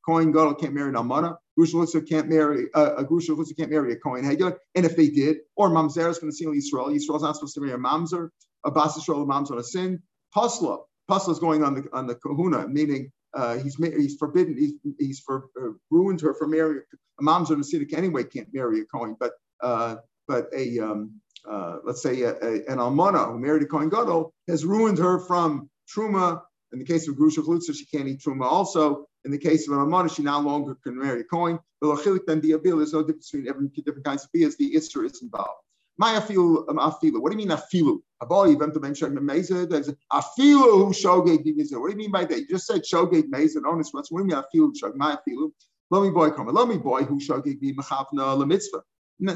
Kohen 0.07 0.31
Gadol 0.31 0.55
can't 0.55 0.73
marry 0.73 0.89
an 0.89 0.95
almana. 0.95 1.35
Grusha 1.59 2.07
can't 2.07 2.29
marry 2.29 2.67
uh, 2.73 2.95
a 2.95 3.03
Grusha 3.03 3.35
can't 3.57 3.69
marry 3.69 3.91
a 3.91 3.97
Kohen 3.97 4.23
Hedyot. 4.23 4.55
And 4.75 4.85
if 4.85 4.95
they 4.95 5.09
did, 5.09 5.37
or 5.57 5.69
Mamzer 5.69 6.09
is 6.09 6.19
going 6.19 6.31
to 6.31 6.35
see 6.35 6.45
Yisrael. 6.45 6.95
Yisrael's 6.95 7.23
not 7.23 7.35
supposed 7.35 7.55
to 7.55 7.61
marry 7.61 7.73
a 7.73 7.77
Mamzer. 7.77 8.29
A 8.63 8.71
Bas 8.71 8.97
Yisrael, 8.97 9.23
a 9.23 9.25
Mamzer 9.25 9.57
a 9.57 9.63
sin. 9.63 10.01
Pasla. 10.35 10.79
Pasla 11.09 11.31
is 11.31 11.39
going 11.39 11.63
on 11.63 11.75
the 11.75 11.89
on 11.91 12.07
the 12.07 12.15
Kahuna, 12.15 12.67
meaning 12.67 13.11
uh, 13.33 13.57
he's 13.57 13.75
he's 13.75 14.15
forbidden. 14.17 14.57
He's 14.57 14.73
he's 14.99 15.19
for 15.19 15.49
uh, 15.61 15.69
ruined 15.91 16.21
her 16.21 16.33
for 16.33 16.47
marrying 16.47 16.81
a 17.19 17.23
Mamzer 17.23 17.51
on 17.51 17.61
a 17.61 17.63
sin. 17.63 17.87
Anyway, 17.93 18.23
can't 18.23 18.47
marry 18.53 18.81
a 18.81 18.85
Kohen, 18.85 19.15
but 19.19 19.33
uh, 19.61 19.97
but 20.27 20.47
a 20.55 20.79
um, 20.79 21.19
uh, 21.49 21.77
let's 21.83 22.01
say 22.01 22.21
a, 22.21 22.31
a, 22.31 22.53
an 22.67 22.77
almana 22.79 23.31
who 23.31 23.39
married 23.39 23.63
a 23.63 23.65
Kohen 23.65 23.89
Gadol 23.89 24.33
has 24.47 24.65
ruined 24.65 24.97
her 24.97 25.19
from 25.19 25.69
truma. 25.93 26.41
In 26.73 26.79
the 26.79 26.85
case 26.85 27.07
of 27.07 27.15
Grusha 27.15 27.39
Chlutza, 27.43 27.73
she 27.73 27.85
can't 27.85 28.07
eat 28.09 28.19
truma 28.19 28.43
also. 28.43 29.05
In 29.23 29.31
the 29.31 29.37
case 29.37 29.67
of 29.67 29.73
an 29.73 29.81
Amana, 29.81 30.09
she 30.09 30.21
no 30.21 30.39
longer 30.39 30.77
can 30.83 30.97
marry 30.97 31.21
a 31.21 31.23
coin. 31.23 31.59
then 31.81 32.41
the 32.41 32.53
abil, 32.53 32.77
there's 32.77 32.93
no 32.93 33.03
difference 33.03 33.31
between 33.31 33.49
every 33.49 33.67
different 33.69 34.05
kinds 34.05 34.23
of 34.23 34.29
bias. 34.33 34.55
The 34.57 34.73
Isra 34.73 35.05
is 35.05 35.21
involved. 35.21 35.61
My 35.97 36.15
um, 36.15 36.21
afilu. 36.21 37.21
What 37.21 37.31
do 37.31 37.37
you 37.37 37.45
mean 37.45 37.57
afilu? 37.57 37.99
Aboy, 38.21 38.49
you 38.49 38.71
to 38.71 38.79
mention 38.79 39.13
the 39.13 39.21
meza. 39.21 39.69
There's 39.69 39.89
afilu 40.11 40.85
who 40.85 40.91
shogeg 40.91 41.43
the 41.43 41.79
What 41.79 41.87
do 41.87 41.91
you 41.91 41.97
mean 41.97 42.11
by 42.11 42.25
that? 42.25 42.39
You 42.39 42.47
just 42.47 42.65
said 42.65 42.81
shogeg 42.83 43.29
meza. 43.29 43.57
Honest, 43.65 43.93
what 43.93 44.07
do 44.09 44.17
you 44.17 44.23
mean 44.23 44.37
afilu 44.37 44.71
shog? 44.75 44.95
My 44.95 45.17
afilu. 45.17 45.51
Me 45.91 46.09
boy 46.09 46.31
come. 46.31 46.53
Me 46.67 46.77
boy 46.77 47.03
who 47.03 47.19
shogeg 47.19 47.59
be 47.59 47.73
mechapna 47.73 48.37
la 48.37 48.45
mitzvah. 48.45 48.81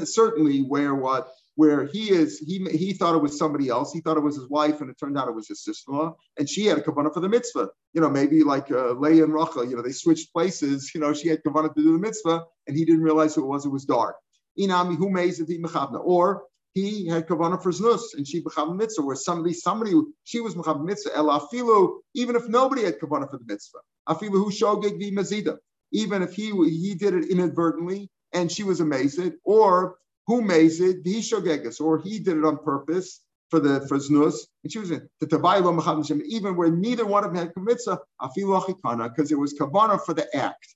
Certainly, 0.04 0.60
where 0.60 0.94
what 0.94 1.32
where 1.54 1.84
he 1.86 2.10
is, 2.10 2.38
he 2.38 2.64
he 2.70 2.92
thought 2.92 3.14
it 3.14 3.22
was 3.22 3.38
somebody 3.38 3.68
else. 3.68 3.92
He 3.92 4.00
thought 4.00 4.16
it 4.16 4.20
was 4.20 4.36
his 4.36 4.48
wife, 4.48 4.80
and 4.80 4.90
it 4.90 4.98
turned 4.98 5.18
out 5.18 5.28
it 5.28 5.34
was 5.34 5.48
his 5.48 5.62
sister-in-law, 5.62 6.16
and 6.38 6.48
she 6.48 6.66
had 6.66 6.78
a 6.78 6.80
kavanah 6.80 7.12
for 7.12 7.20
the 7.20 7.28
mitzvah. 7.28 7.68
You 7.92 8.00
know, 8.00 8.10
maybe 8.10 8.42
like 8.42 8.70
uh, 8.70 8.92
Leah 8.92 9.24
and 9.24 9.34
Rachel. 9.34 9.64
You 9.64 9.76
know, 9.76 9.82
they 9.82 9.92
switched 9.92 10.32
places. 10.32 10.90
You 10.94 11.00
know, 11.00 11.12
she 11.12 11.28
had 11.28 11.42
kavanah 11.46 11.74
to 11.74 11.82
do 11.82 11.92
the 11.92 11.98
mitzvah, 11.98 12.44
and 12.66 12.76
he 12.76 12.84
didn't 12.84 13.02
realize 13.02 13.34
who 13.34 13.44
it 13.44 13.48
was. 13.48 13.66
It 13.66 13.70
was 13.70 13.84
dark. 13.84 14.16
Inami 14.58 14.96
who 14.96 15.10
mechavna, 15.10 16.00
or 16.02 16.44
he 16.74 17.06
had 17.06 17.26
kavanah 17.26 17.62
for 17.62 17.70
znus, 17.70 18.14
and 18.14 18.26
she 18.26 18.42
mechavna 18.42 18.76
mitzvah. 18.76 19.02
Where 19.02 19.16
somebody, 19.16 19.52
somebody, 19.52 19.92
she 20.24 20.40
was 20.40 20.54
mechavna 20.54 20.84
mitzvah. 20.84 21.16
El 21.16 21.26
afilu, 21.26 21.98
even 22.14 22.36
if 22.36 22.48
nobody 22.48 22.84
had 22.84 22.98
kavanah 22.98 23.30
for 23.30 23.38
the 23.38 23.44
mitzvah. 23.46 23.78
Afilu 24.08 24.32
who 24.32 24.50
shogeg 24.50 24.98
vi 24.98 25.10
mazida. 25.10 25.58
Even 25.92 26.22
if 26.22 26.32
he 26.32 26.50
he 26.50 26.94
did 26.94 27.14
it 27.14 27.28
inadvertently, 27.28 28.08
and 28.32 28.50
she 28.50 28.62
was 28.62 28.80
amazed, 28.80 29.20
or 29.44 29.96
who 30.26 30.40
made 30.40 30.72
it? 30.80 31.04
The 31.04 31.16
shogegas, 31.16 31.80
or 31.80 31.98
he 31.98 32.18
did 32.18 32.38
it 32.38 32.44
on 32.44 32.58
purpose 32.58 33.20
for 33.50 33.60
the 33.60 33.86
for 33.86 33.98
znus. 33.98 34.36
And 34.64 34.72
she 34.72 34.78
was 34.78 34.90
in 34.90 35.06
the 35.20 35.26
tabaylo 35.26 36.22
even 36.26 36.56
where 36.56 36.70
neither 36.70 37.04
one 37.04 37.24
of 37.24 37.34
them 37.34 37.46
had 37.46 37.52
mitzvah, 37.56 38.00
afilu 38.20 38.58
achikana, 38.60 39.14
because 39.14 39.30
it 39.30 39.38
was 39.38 39.52
kavana 39.52 40.02
for 40.02 40.14
the 40.14 40.34
act. 40.34 40.74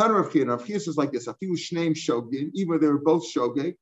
Tanur 0.00 0.26
of 0.26 0.32
Chiyah, 0.32 0.88
is 0.88 0.96
like 0.96 1.12
this: 1.12 1.26
afilu 1.26 1.58
shneim 1.58 1.94
shogin, 1.94 2.50
even 2.54 2.80
they 2.80 2.86
were 2.86 2.98
both 2.98 3.24
shogeg, 3.30 3.74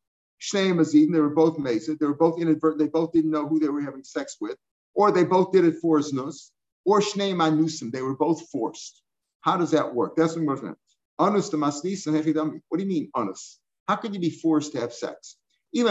shneim 0.52 0.76
azidin, 0.76 1.12
they 1.12 1.20
were 1.20 1.30
both 1.30 1.56
mazid, 1.56 1.98
they 1.98 2.06
were 2.06 2.14
both 2.14 2.40
inadvertent, 2.40 2.80
they 2.80 2.88
both 2.88 3.12
didn't 3.12 3.30
know 3.30 3.46
who 3.48 3.58
they 3.58 3.68
were 3.68 3.80
having 3.80 4.04
sex 4.04 4.36
with, 4.40 4.56
or 4.94 5.12
they 5.12 5.24
both 5.24 5.52
did 5.52 5.64
it 5.64 5.76
for 5.80 5.98
znus, 6.00 6.50
or 6.84 7.00
shneim 7.00 7.36
anusim, 7.36 7.90
they 7.90 8.02
were 8.02 8.16
both 8.16 8.48
forced. 8.50 9.02
How 9.40 9.56
does 9.56 9.70
that 9.72 9.94
work? 9.94 10.16
That's 10.16 10.34
what 10.36 10.44
we're 10.44 10.56
going 10.56 10.74
to. 10.74 10.78
Anus 11.20 11.50
the 11.50 11.56
masnis 11.56 12.06
and 12.06 12.62
What 12.68 12.78
do 12.78 12.84
you 12.84 12.88
mean 12.88 13.10
anus? 13.16 13.58
How 13.86 13.96
could 13.96 14.14
you 14.14 14.20
be 14.20 14.30
forced 14.30 14.72
to 14.72 14.80
have 14.80 14.92
sex? 14.92 15.36
They 15.72 15.82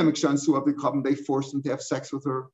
forced 1.15 1.53
him 1.53 1.63
to 1.63 1.69
have 1.69 1.81
sex 1.81 2.11
with 2.11 2.25
her. 2.25 2.47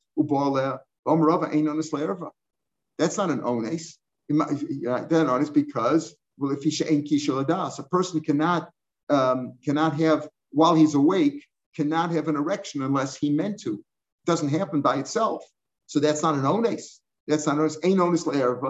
That's 2.97 3.17
not 3.17 3.29
an 3.29 3.41
ones. 3.41 3.97
Then 4.29 5.27
ones 5.27 5.49
because 5.49 6.15
well, 6.37 6.51
if 6.51 6.63
he 6.63 6.83
ain't 6.85 7.11
a 7.11 7.83
person 7.83 8.21
cannot 8.21 8.69
um, 9.09 9.53
cannot 9.63 9.95
have 9.99 10.27
while 10.51 10.75
he's 10.75 10.95
awake 10.95 11.45
cannot 11.79 12.11
have 12.11 12.27
an 12.27 12.35
erection 12.35 12.81
unless 12.81 13.15
he 13.15 13.29
meant 13.29 13.57
to. 13.61 13.73
It 13.75 14.25
doesn't 14.25 14.49
happen 14.49 14.81
by 14.81 14.97
itself. 14.97 15.41
So 15.87 16.01
that's 16.01 16.21
not 16.21 16.35
an 16.35 16.43
ones. 16.43 16.99
That's 17.25 17.47
not 17.47 17.57
ones. 17.57 17.77
Ain't 17.83 18.01
ones 18.01 18.25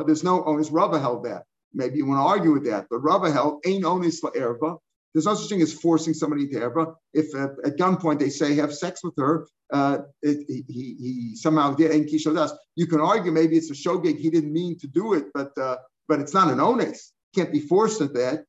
There's 0.06 0.24
no 0.24 0.38
ones. 0.38 0.70
Rava 0.70 1.00
held 1.00 1.26
that. 1.26 1.44
Maybe 1.74 1.98
you 1.98 2.06
want 2.06 2.20
to 2.20 2.30
argue 2.34 2.52
with 2.52 2.66
that, 2.66 2.86
but 2.90 3.00
Rava 3.00 3.32
held 3.32 3.64
ain't 3.66 3.84
ones 3.86 4.22
la'erva 4.22 4.78
There's 5.14 5.26
no 5.26 5.34
such 5.34 5.50
thing 5.50 5.62
as 5.62 5.74
forcing 5.74 6.14
somebody 6.14 6.48
to 6.50 6.60
erba. 6.62 6.94
If 7.14 7.34
uh, 7.34 7.50
at 7.66 7.78
gunpoint 7.78 8.20
they 8.20 8.30
say 8.30 8.56
have 8.56 8.74
sex 8.74 9.04
with 9.04 9.16
her, 9.18 9.48
uh, 9.74 10.00
it, 10.22 10.46
he, 10.48 10.64
he 10.68 11.36
somehow 11.36 11.74
did 11.74 11.92
and 11.92 12.06
kishodas. 12.06 12.52
You 12.76 12.86
can 12.86 13.02
argue 13.02 13.32
maybe 13.32 13.58
it's 13.58 13.72
a 13.72 13.74
shogeg. 13.74 14.18
He 14.20 14.30
didn't 14.30 14.54
mean 14.54 14.78
to 14.80 14.88
do 14.88 15.14
it, 15.14 15.26
but 15.34 15.58
uh, 15.58 15.78
but 16.08 16.20
it's 16.20 16.36
not 16.36 16.52
an 16.52 16.60
ones. 16.60 17.12
Can't 17.36 17.52
be 17.52 17.60
forced 17.60 18.02
at 18.02 18.14
that. 18.14 18.46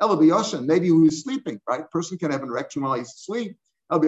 Maybe 0.00 0.86
he 0.86 0.92
was 0.92 1.22
sleeping, 1.22 1.60
right? 1.68 1.90
Person 1.90 2.16
can 2.18 2.30
have 2.30 2.42
an 2.42 2.48
erection 2.48 2.82
while 2.82 2.94
he's 2.94 3.08
asleep. 3.08 3.56
A 3.90 3.98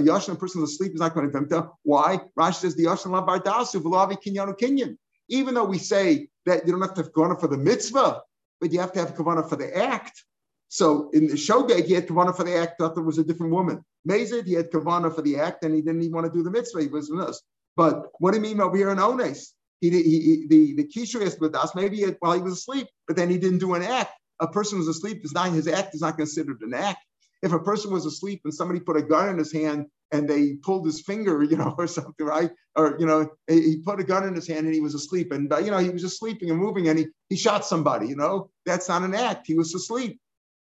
yashan 0.00 0.38
person 0.38 0.62
asleep 0.62 0.94
is 0.94 1.00
not 1.00 1.14
going 1.14 1.30
to 1.30 1.38
vimta. 1.38 1.70
Why? 1.82 2.20
Rashi 2.38 2.54
says 2.54 2.74
the 2.74 2.84
yashan 2.84 3.10
la 3.10 3.26
bardasu 3.26 3.80
v'lavi 3.82 4.16
kinyanu 4.22 4.54
kinyan. 4.58 4.96
Even 5.28 5.54
though 5.54 5.64
we 5.64 5.78
say 5.78 6.28
that 6.46 6.66
you 6.66 6.72
don't 6.72 6.82
have 6.82 6.94
to 6.94 7.02
have 7.02 7.12
kavana 7.12 7.38
for 7.38 7.46
the 7.46 7.56
mitzvah, 7.56 8.22
but 8.60 8.72
you 8.72 8.80
have 8.80 8.92
to 8.92 8.98
have 9.00 9.14
kavana 9.14 9.48
for 9.48 9.56
the 9.56 9.76
act. 9.76 10.24
So 10.68 11.10
in 11.10 11.26
the 11.26 11.34
shogeg, 11.34 11.84
he 11.84 11.94
had 11.94 12.06
kavana 12.08 12.34
for 12.34 12.44
the 12.44 12.56
act, 12.56 12.78
thought 12.78 12.94
there 12.94 13.04
was 13.04 13.18
a 13.18 13.24
different 13.24 13.52
woman. 13.52 13.84
Mazid, 14.08 14.46
he 14.46 14.54
had 14.54 14.70
kavana 14.70 15.14
for 15.14 15.22
the 15.22 15.36
act, 15.38 15.62
and 15.64 15.74
he 15.74 15.82
didn't 15.82 16.00
even 16.02 16.14
want 16.14 16.26
to 16.26 16.32
do 16.32 16.42
the 16.42 16.50
mitzvah. 16.50 16.80
He 16.80 16.88
was 16.88 17.10
in 17.10 17.20
us. 17.20 17.42
But 17.76 18.10
what 18.18 18.32
do 18.32 18.38
you 18.38 18.42
mean 18.42 18.60
over 18.60 18.76
here 18.76 18.90
in 18.90 18.98
Ones? 18.98 19.54
He, 19.82 19.90
he, 19.90 20.02
he 20.02 20.46
the 20.48 20.74
the 20.76 20.84
kishu 20.84 21.20
is 21.20 21.38
with 21.38 21.54
us. 21.54 21.74
Maybe 21.74 22.02
it, 22.02 22.16
while 22.20 22.32
he 22.32 22.40
was 22.40 22.54
asleep, 22.54 22.86
but 23.06 23.16
then 23.16 23.28
he 23.28 23.36
didn't 23.36 23.58
do 23.58 23.74
an 23.74 23.82
act. 23.82 24.12
A 24.40 24.46
person 24.46 24.78
who's 24.78 24.88
asleep 24.88 25.20
is 25.24 25.32
not 25.32 25.52
his 25.52 25.68
act 25.68 25.94
is 25.94 26.00
not 26.00 26.16
considered 26.16 26.60
an 26.62 26.72
act. 26.72 27.00
If 27.42 27.52
a 27.52 27.58
person 27.58 27.92
was 27.92 28.06
asleep 28.06 28.40
and 28.44 28.54
somebody 28.54 28.80
put 28.80 28.96
a 28.96 29.02
gun 29.02 29.28
in 29.28 29.38
his 29.38 29.52
hand 29.52 29.86
and 30.12 30.28
they 30.28 30.54
pulled 30.62 30.86
his 30.86 31.00
finger, 31.00 31.42
you 31.42 31.56
know, 31.56 31.74
or 31.78 31.86
something, 31.86 32.24
right? 32.24 32.50
Or, 32.76 32.96
you 32.98 33.06
know, 33.06 33.28
he 33.48 33.82
put 33.84 34.00
a 34.00 34.04
gun 34.04 34.26
in 34.26 34.34
his 34.34 34.46
hand 34.46 34.66
and 34.66 34.74
he 34.74 34.80
was 34.80 34.94
asleep 34.94 35.32
and, 35.32 35.52
you 35.62 35.70
know, 35.70 35.78
he 35.78 35.90
was 35.90 36.02
just 36.02 36.18
sleeping 36.18 36.50
and 36.50 36.58
moving 36.58 36.88
and 36.88 36.98
he, 36.98 37.06
he 37.28 37.36
shot 37.36 37.64
somebody, 37.64 38.06
you 38.06 38.16
know, 38.16 38.50
that's 38.64 38.88
not 38.88 39.02
an 39.02 39.14
act. 39.14 39.46
He 39.46 39.54
was 39.54 39.74
asleep. 39.74 40.20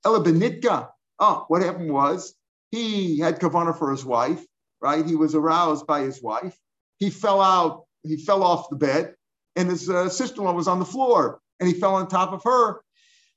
Ella 0.05 0.23
Benitka. 0.23 0.89
Oh, 1.19 1.45
what 1.49 1.63
happened 1.63 1.93
was 1.93 2.35
he 2.71 3.19
had 3.19 3.41
kavana 3.41 3.77
for 3.77 3.91
his 3.91 4.05
wife, 4.05 4.43
right? 4.81 5.05
He 5.05 5.17
was 5.17 5.35
aroused 5.35 5.87
by 5.87 6.01
his 6.03 6.23
wife. 6.23 6.57
He 6.99 7.11
fell 7.11 7.41
out, 7.41 7.85
he 8.03 8.17
fell 8.17 8.43
off 8.43 8.71
the 8.71 8.77
bed 8.77 9.15
and 9.57 9.69
his 9.69 9.89
uh, 9.89 10.09
sister-in-law 10.09 10.53
was 10.53 10.69
on 10.69 10.79
the 10.79 10.85
floor 10.85 11.41
and 11.59 11.69
he 11.69 11.75
fell 11.75 11.95
on 11.95 12.09
top 12.09 12.33
of 12.33 12.43
her 12.45 12.81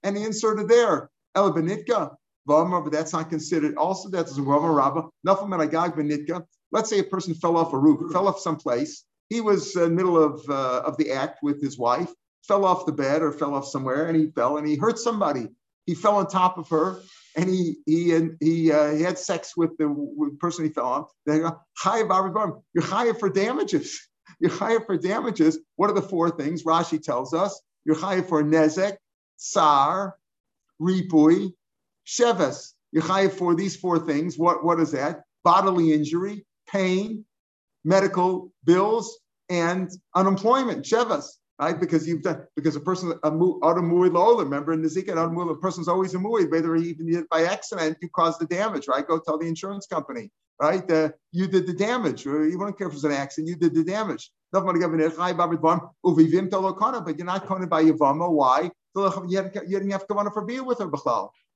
and 0.03 0.17
he 0.17 0.23
inserted 0.23 0.67
there. 0.67 1.09
Ella 1.35 1.51
Benitka. 1.51 2.15
Vamar, 2.47 2.83
but 2.83 2.91
that's 2.91 3.13
not 3.13 3.29
considered. 3.29 3.77
Also, 3.77 4.09
that's 4.09 4.37
a 4.37 4.41
Rabba. 4.41 5.07
Nothing 5.23 5.53
Agag 5.53 5.93
Benitka. 5.93 6.45
Let's 6.71 6.89
say 6.89 6.99
a 6.99 7.03
person 7.03 7.33
fell 7.35 7.55
off 7.55 7.73
a 7.73 7.77
roof, 7.77 8.11
fell 8.11 8.27
off 8.27 8.39
someplace. 8.39 9.05
He 9.29 9.41
was 9.41 9.75
in 9.75 9.83
the 9.83 9.89
middle 9.89 10.21
of, 10.21 10.41
uh, 10.49 10.81
of 10.85 10.97
the 10.97 11.11
act 11.11 11.39
with 11.41 11.61
his 11.61 11.77
wife, 11.77 12.11
fell 12.47 12.65
off 12.65 12.85
the 12.85 12.91
bed 12.91 13.21
or 13.21 13.31
fell 13.31 13.53
off 13.53 13.65
somewhere, 13.67 14.07
and 14.07 14.17
he 14.17 14.27
fell 14.27 14.57
and 14.57 14.67
he 14.67 14.75
hurt 14.75 14.99
somebody. 14.99 15.47
He 15.85 15.95
fell 15.95 16.17
on 16.17 16.27
top 16.27 16.57
of 16.57 16.69
her, 16.69 16.99
and 17.35 17.49
he 17.49 17.77
he 17.85 18.13
and 18.13 18.37
he 18.39 18.71
uh, 18.71 18.93
he 18.93 19.01
had 19.01 19.17
sex 19.17 19.55
with 19.57 19.77
the 19.77 20.37
person 20.39 20.65
he 20.65 20.71
fell 20.71 20.85
on. 20.85 21.05
Then 21.25 21.39
you're 21.39 21.59
higher 21.77 23.13
for 23.13 23.29
damages. 23.29 24.07
You're 24.39 24.51
higher 24.51 24.79
for 24.79 24.97
damages. 24.97 25.59
What 25.75 25.89
are 25.89 25.93
the 25.93 26.01
four 26.01 26.29
things 26.29 26.63
Rashi 26.63 27.01
tells 27.01 27.33
us? 27.33 27.61
You're 27.85 27.99
higher 27.99 28.23
for 28.23 28.43
nezek, 28.43 28.95
sar, 29.37 30.15
ripui, 30.81 31.53
Sheves, 32.05 32.73
Yechayev 32.95 33.31
for 33.31 33.55
these 33.55 33.75
four 33.75 33.99
things. 33.99 34.37
What, 34.37 34.63
what 34.63 34.79
is 34.79 34.91
that? 34.91 35.23
Bodily 35.43 35.93
injury, 35.93 36.45
pain, 36.69 37.25
medical 37.83 38.51
bills, 38.63 39.19
and 39.49 39.89
unemployment. 40.15 40.85
Sheves, 40.85 41.27
right? 41.59 41.79
Because 41.79 42.07
you've 42.07 42.21
done 42.21 42.45
because 42.55 42.75
a 42.75 42.79
person 42.79 43.11
automui 43.23 44.11
lola. 44.11 44.43
Remember 44.43 44.73
in 44.73 44.81
the 44.81 44.87
Zika, 44.87 45.09
automui, 45.09 45.51
a 45.51 45.55
person's 45.55 45.87
always 45.87 46.13
a 46.13 46.17
mui, 46.17 46.49
whether 46.49 46.75
he 46.75 46.89
even 46.89 47.07
did 47.07 47.19
it 47.19 47.29
by 47.29 47.43
accident, 47.43 47.97
you 48.01 48.09
caused 48.09 48.39
the 48.39 48.45
damage, 48.45 48.87
right? 48.87 49.07
Go 49.07 49.19
tell 49.19 49.37
the 49.37 49.47
insurance 49.47 49.85
company, 49.85 50.31
right? 50.59 50.89
Uh, 50.89 51.09
you 51.31 51.47
did 51.47 51.67
the 51.67 51.73
damage, 51.73 52.25
or 52.25 52.47
you 52.47 52.57
don't 52.57 52.75
care 52.77 52.87
if 52.87 52.93
it's 52.93 53.03
an 53.03 53.11
accident, 53.11 53.49
you 53.49 53.55
did 53.55 53.75
the 53.75 53.83
damage. 53.83 54.31
But 54.51 54.65
you're 54.65 54.87
not 54.87 55.17
counted 57.47 57.69
by 57.69 57.83
Yavama. 57.83 58.31
Why? 58.31 58.71
You 58.95 59.41
didn't 59.41 59.91
have 59.91 60.07
to 60.07 60.31
for 60.31 60.45
beer 60.45 60.63
with 60.63 60.79
her, 60.79 60.87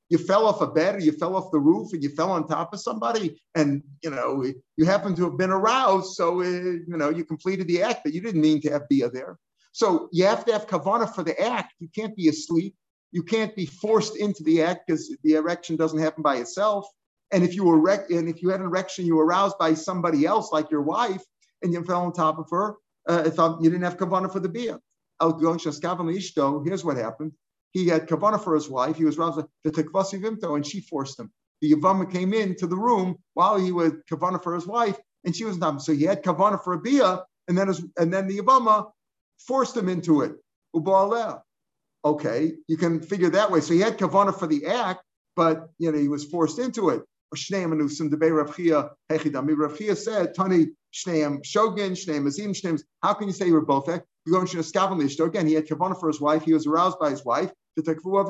you 0.09 0.17
fell 0.17 0.45
off 0.45 0.61
a 0.61 0.67
bed 0.67 0.95
or 0.95 0.99
you 0.99 1.11
fell 1.11 1.35
off 1.35 1.51
the 1.51 1.59
roof 1.59 1.93
and 1.93 2.01
you 2.01 2.09
fell 2.09 2.31
on 2.31 2.47
top 2.47 2.73
of 2.73 2.79
somebody 2.79 3.41
and 3.55 3.83
you 4.03 4.09
know 4.09 4.43
you 4.77 4.85
happen 4.85 5.15
to 5.15 5.25
have 5.25 5.37
been 5.37 5.49
aroused 5.49 6.15
so 6.15 6.41
uh, 6.41 6.43
you 6.43 6.97
know 6.97 7.09
you 7.09 7.25
completed 7.25 7.67
the 7.67 7.81
act 7.81 8.01
but 8.03 8.13
you 8.13 8.21
didn't 8.21 8.41
mean 8.41 8.61
to 8.61 8.71
have 8.71 8.87
be 8.89 9.03
there 9.13 9.37
so 9.73 10.07
you 10.11 10.25
have 10.25 10.45
to 10.45 10.53
have 10.53 10.67
kavana 10.67 11.13
for 11.13 11.23
the 11.23 11.39
act 11.41 11.73
you 11.79 11.89
can't 11.93 12.15
be 12.15 12.29
asleep 12.29 12.75
you 13.11 13.23
can't 13.23 13.55
be 13.55 13.65
forced 13.65 14.17
into 14.17 14.43
the 14.43 14.61
act 14.61 14.87
because 14.87 15.13
the 15.23 15.33
erection 15.33 15.75
doesn't 15.75 15.99
happen 15.99 16.23
by 16.23 16.37
itself 16.37 16.87
and 17.31 17.43
if 17.43 17.55
you 17.55 17.63
were 17.63 17.75
erect 17.75 18.11
and 18.11 18.29
if 18.29 18.41
you 18.41 18.49
had 18.49 18.59
an 18.59 18.65
erection 18.65 19.05
you 19.05 19.15
were 19.15 19.25
aroused 19.25 19.57
by 19.57 19.73
somebody 19.73 20.25
else 20.25 20.51
like 20.51 20.69
your 20.71 20.81
wife 20.81 21.23
and 21.61 21.73
you 21.73 21.83
fell 21.83 22.03
on 22.03 22.13
top 22.13 22.39
of 22.39 22.47
her 22.49 22.75
uh, 23.09 23.23
if 23.25 23.37
you 23.37 23.69
didn't 23.69 23.83
have 23.83 23.97
kavana 23.97 24.31
for 24.31 24.39
the 24.39 24.49
beer 24.49 24.77
here's 26.65 26.85
what 26.85 26.97
happened 26.97 27.31
he 27.71 27.87
had 27.87 28.07
kavana 28.07 28.43
for 28.43 28.55
his 28.55 28.69
wife. 28.69 28.95
He 28.95 29.05
was 29.05 29.17
roused 29.17 29.45
the 29.63 29.71
tekvasi 29.71 30.19
vimto, 30.21 30.55
and 30.55 30.65
she 30.65 30.81
forced 30.81 31.19
him. 31.19 31.31
The 31.61 31.73
Yavama 31.73 32.11
came 32.11 32.33
into 32.33 32.67
the 32.67 32.75
room 32.75 33.17
while 33.33 33.57
he 33.57 33.71
was 33.71 33.93
kavana 34.11 34.41
for 34.41 34.55
his 34.55 34.65
wife, 34.65 34.97
and 35.25 35.35
she 35.35 35.43
was 35.43 35.57
not. 35.57 35.81
So 35.81 35.93
he 35.93 36.03
had 36.03 36.23
kavana 36.23 36.63
for 36.63 36.73
a 36.73 36.79
bia, 36.79 37.23
and 37.47 37.57
then 37.57 37.67
his, 37.67 37.83
and 37.97 38.13
then 38.13 38.27
the 38.27 38.39
Yavama 38.39 38.91
forced 39.47 39.75
him 39.75 39.89
into 39.89 40.21
it. 40.21 40.33
Okay, 42.05 42.53
you 42.67 42.77
can 42.77 43.01
figure 43.01 43.29
that 43.31 43.51
way. 43.51 43.61
So 43.61 43.73
he 43.73 43.79
had 43.79 43.97
kavana 43.97 44.37
for 44.37 44.47
the 44.47 44.65
act, 44.67 45.03
but 45.35 45.69
you 45.77 45.91
know 45.91 45.97
he 45.97 46.07
was 46.07 46.25
forced 46.25 46.59
into 46.59 46.89
it. 46.89 47.03
Shneim 47.35 47.73
anusim 47.73 48.09
debei 48.09 48.35
Rav 48.35 48.55
Chia 48.55 48.89
hechidami. 49.09 49.55
Rav 49.57 49.77
Chia 49.77 49.95
said, 49.95 50.33
"Tani 50.33 50.67
shneim 50.93 51.43
shogin 51.43 51.91
shneim 51.91 52.27
azim 52.27 52.53
shneim." 52.53 52.81
How 53.03 53.13
can 53.13 53.27
you 53.27 53.33
say 53.33 53.47
you 53.47 53.53
were 53.53 53.65
both? 53.65 53.87
You 53.87 54.01
go 54.31 54.41
into 54.41 54.59
a 54.59 55.25
Again, 55.25 55.47
he 55.47 55.53
had 55.53 55.67
kavana 55.67 55.99
for 55.99 56.07
his 56.07 56.21
wife. 56.21 56.43
He 56.43 56.53
was 56.53 56.67
aroused 56.67 56.99
by 56.99 57.09
his 57.09 57.23
wife. 57.23 57.51
The 57.75 57.83
takfu 57.83 58.19
of 58.19 58.27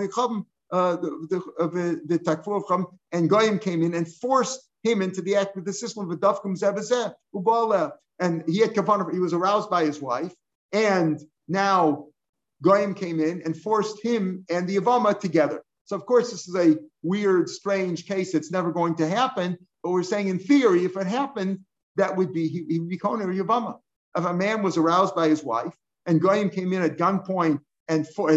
uh, 0.71 0.95
the 0.97 2.01
the 2.05 2.19
takfu 2.19 2.57
of 2.57 2.67
chum, 2.67 2.87
and 3.11 3.29
Goyim 3.29 3.59
came 3.59 3.83
in 3.83 3.93
and 3.93 4.11
forced 4.15 4.67
him 4.83 5.01
into 5.01 5.21
the 5.21 5.35
act 5.35 5.55
with 5.55 5.65
the 5.65 5.73
system 5.73 6.09
of 6.09 6.19
dafkum 6.19 6.57
zebazeh 6.57 7.13
ubala. 7.33 7.91
And 8.19 8.43
he 8.47 8.59
had 8.59 8.73
kavana. 8.73 9.11
He 9.13 9.19
was 9.19 9.33
aroused 9.33 9.69
by 9.69 9.85
his 9.85 10.01
wife, 10.01 10.33
and 10.71 11.19
now 11.47 12.07
Goyim 12.61 12.93
came 12.95 13.19
in 13.19 13.41
and 13.43 13.55
forced 13.55 14.01
him 14.03 14.45
and 14.49 14.67
the 14.67 14.77
Avama 14.77 15.19
together. 15.19 15.61
So 15.87 15.95
of 15.95 16.05
course, 16.05 16.31
this 16.31 16.47
is 16.47 16.55
a 16.55 16.77
weird, 17.01 17.49
strange 17.49 18.05
case. 18.05 18.35
It's 18.35 18.51
never 18.51 18.71
going 18.71 18.95
to 18.97 19.07
happen. 19.07 19.57
But 19.81 19.91
we're 19.91 20.03
saying 20.03 20.27
in 20.27 20.37
theory, 20.37 20.83
if 20.83 20.97
it 20.97 21.07
happened, 21.07 21.59
that 21.95 22.15
would 22.15 22.33
be 22.33 22.47
he, 22.49 22.79
would 22.79 22.89
be 22.89 22.97
Kohen 22.97 23.21
or 23.21 23.33
Yavama. 23.33 23.79
If 24.15 24.25
a 24.25 24.33
man 24.33 24.63
was 24.63 24.77
aroused 24.77 25.15
by 25.15 25.29
his 25.29 25.43
wife 25.43 25.73
and 26.05 26.21
Goyim 26.21 26.49
came 26.49 26.73
in 26.73 26.81
at 26.81 26.97
gunpoint 26.97 27.61
and, 27.87 28.05
for, 28.05 28.29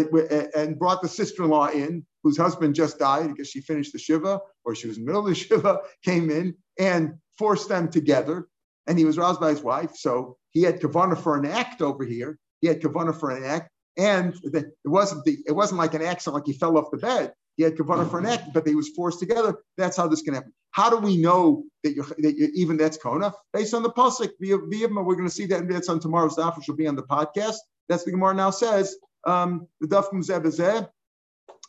and 0.55 0.79
brought 0.79 1.01
the 1.01 1.09
sister-in-law 1.09 1.71
in, 1.71 2.05
whose 2.23 2.37
husband 2.37 2.73
just 2.73 2.99
died 2.99 3.27
because 3.27 3.49
she 3.49 3.59
finished 3.59 3.91
the 3.91 3.99
shiva 3.99 4.39
or 4.63 4.73
she 4.73 4.87
was 4.87 4.97
in 4.97 5.03
the 5.03 5.07
middle 5.07 5.27
of 5.27 5.27
the 5.27 5.35
shiva, 5.35 5.79
came 6.05 6.29
in 6.29 6.55
and 6.79 7.15
forced 7.37 7.67
them 7.67 7.89
together. 7.89 8.47
And 8.87 8.97
he 8.97 9.05
was 9.05 9.17
aroused 9.17 9.41
by 9.41 9.49
his 9.49 9.61
wife. 9.61 9.91
So 9.95 10.37
he 10.51 10.61
had 10.61 10.79
kavana 10.79 11.17
for 11.17 11.37
an 11.37 11.45
act 11.45 11.81
over 11.81 12.05
here. 12.05 12.39
He 12.61 12.67
had 12.67 12.81
kavana 12.81 13.17
for 13.17 13.31
an 13.31 13.43
act. 13.43 13.69
And 13.97 14.35
it 14.43 14.65
wasn't 14.85 15.25
the, 15.25 15.37
it 15.45 15.51
wasn't 15.51 15.79
like 15.79 15.93
an 15.93 16.01
accident, 16.01 16.35
like 16.35 16.45
he 16.45 16.53
fell 16.53 16.77
off 16.77 16.91
the 16.91 16.97
bed. 16.97 17.33
He 17.57 17.63
had 17.63 17.75
kavana 17.75 18.09
for 18.09 18.19
an 18.19 18.25
act, 18.25 18.53
but 18.53 18.65
they 18.65 18.75
was 18.75 18.89
forced 18.89 19.19
together. 19.19 19.57
That's 19.77 19.97
how 19.97 20.07
this 20.07 20.21
can 20.21 20.33
happen. 20.33 20.53
How 20.71 20.89
do 20.89 20.97
we 20.97 21.17
know 21.17 21.63
that 21.83 21.93
you're, 21.93 22.05
that 22.05 22.35
you're, 22.37 22.49
even 22.53 22.77
that's 22.77 22.97
kona? 22.97 23.33
Based 23.53 23.73
on 23.73 23.83
the 23.83 23.91
pasuk, 23.91 24.31
we're 24.39 24.57
going 24.57 25.27
to 25.27 25.29
see 25.29 25.45
that, 25.47 25.59
and 25.59 25.71
that's 25.71 25.89
on 25.89 25.99
tomorrow's 25.99 26.35
daf, 26.35 26.57
which 26.57 26.67
will 26.67 26.77
be 26.77 26.87
on 26.87 26.95
the 26.95 27.03
podcast. 27.03 27.57
That's 27.89 28.03
the 28.05 28.11
Gemara 28.11 28.33
now 28.33 28.51
says. 28.51 28.95
Um, 29.27 29.67
the 29.81 29.87
daf 29.87 30.11
zeh 30.11 30.87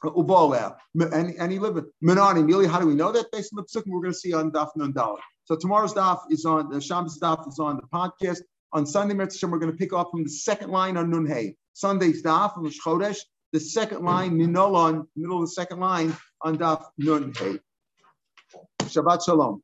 ubal 0.04 0.74
and 0.94 1.34
and 1.38 1.52
he 1.52 1.58
lived 1.58 1.84
menani. 2.02 2.46
Really, 2.46 2.66
how 2.66 2.80
do 2.80 2.86
we 2.86 2.94
know 2.94 3.12
that? 3.12 3.30
Based 3.32 3.52
on 3.52 3.56
the 3.56 3.80
pasuk, 3.80 3.84
we're 3.86 4.00
going 4.00 4.12
to 4.12 4.18
see 4.18 4.32
on 4.32 4.50
daf 4.52 4.70
nun 4.76 4.92
Dal. 4.92 5.18
So 5.44 5.56
tomorrow's 5.56 5.94
daf 5.94 6.20
is 6.30 6.44
on 6.44 6.70
the 6.70 6.80
Shabbos 6.80 7.18
daf 7.18 7.46
is 7.48 7.58
on 7.58 7.76
the 7.76 7.82
podcast. 7.82 8.40
On 8.74 8.86
Sunday, 8.86 9.14
we're 9.14 9.58
going 9.58 9.70
to 9.70 9.76
pick 9.76 9.92
up 9.92 10.10
from 10.10 10.24
the 10.24 10.30
second 10.30 10.70
line 10.70 10.96
on 10.96 11.10
Nun 11.10 11.26
Hey. 11.26 11.56
Sunday's 11.74 12.22
daf 12.22 12.56
on 12.56 12.64
Chodesh, 12.70 13.18
the 13.52 13.60
second 13.60 14.04
line, 14.04 14.32
Minolon, 14.38 15.06
middle 15.14 15.42
of 15.42 15.42
the 15.42 15.52
second 15.52 15.80
line 15.80 16.16
on 16.40 16.58
daf 16.58 16.84
nundhey 17.00 17.60
Shabbat 18.82 19.24
Shalom. 19.24 19.62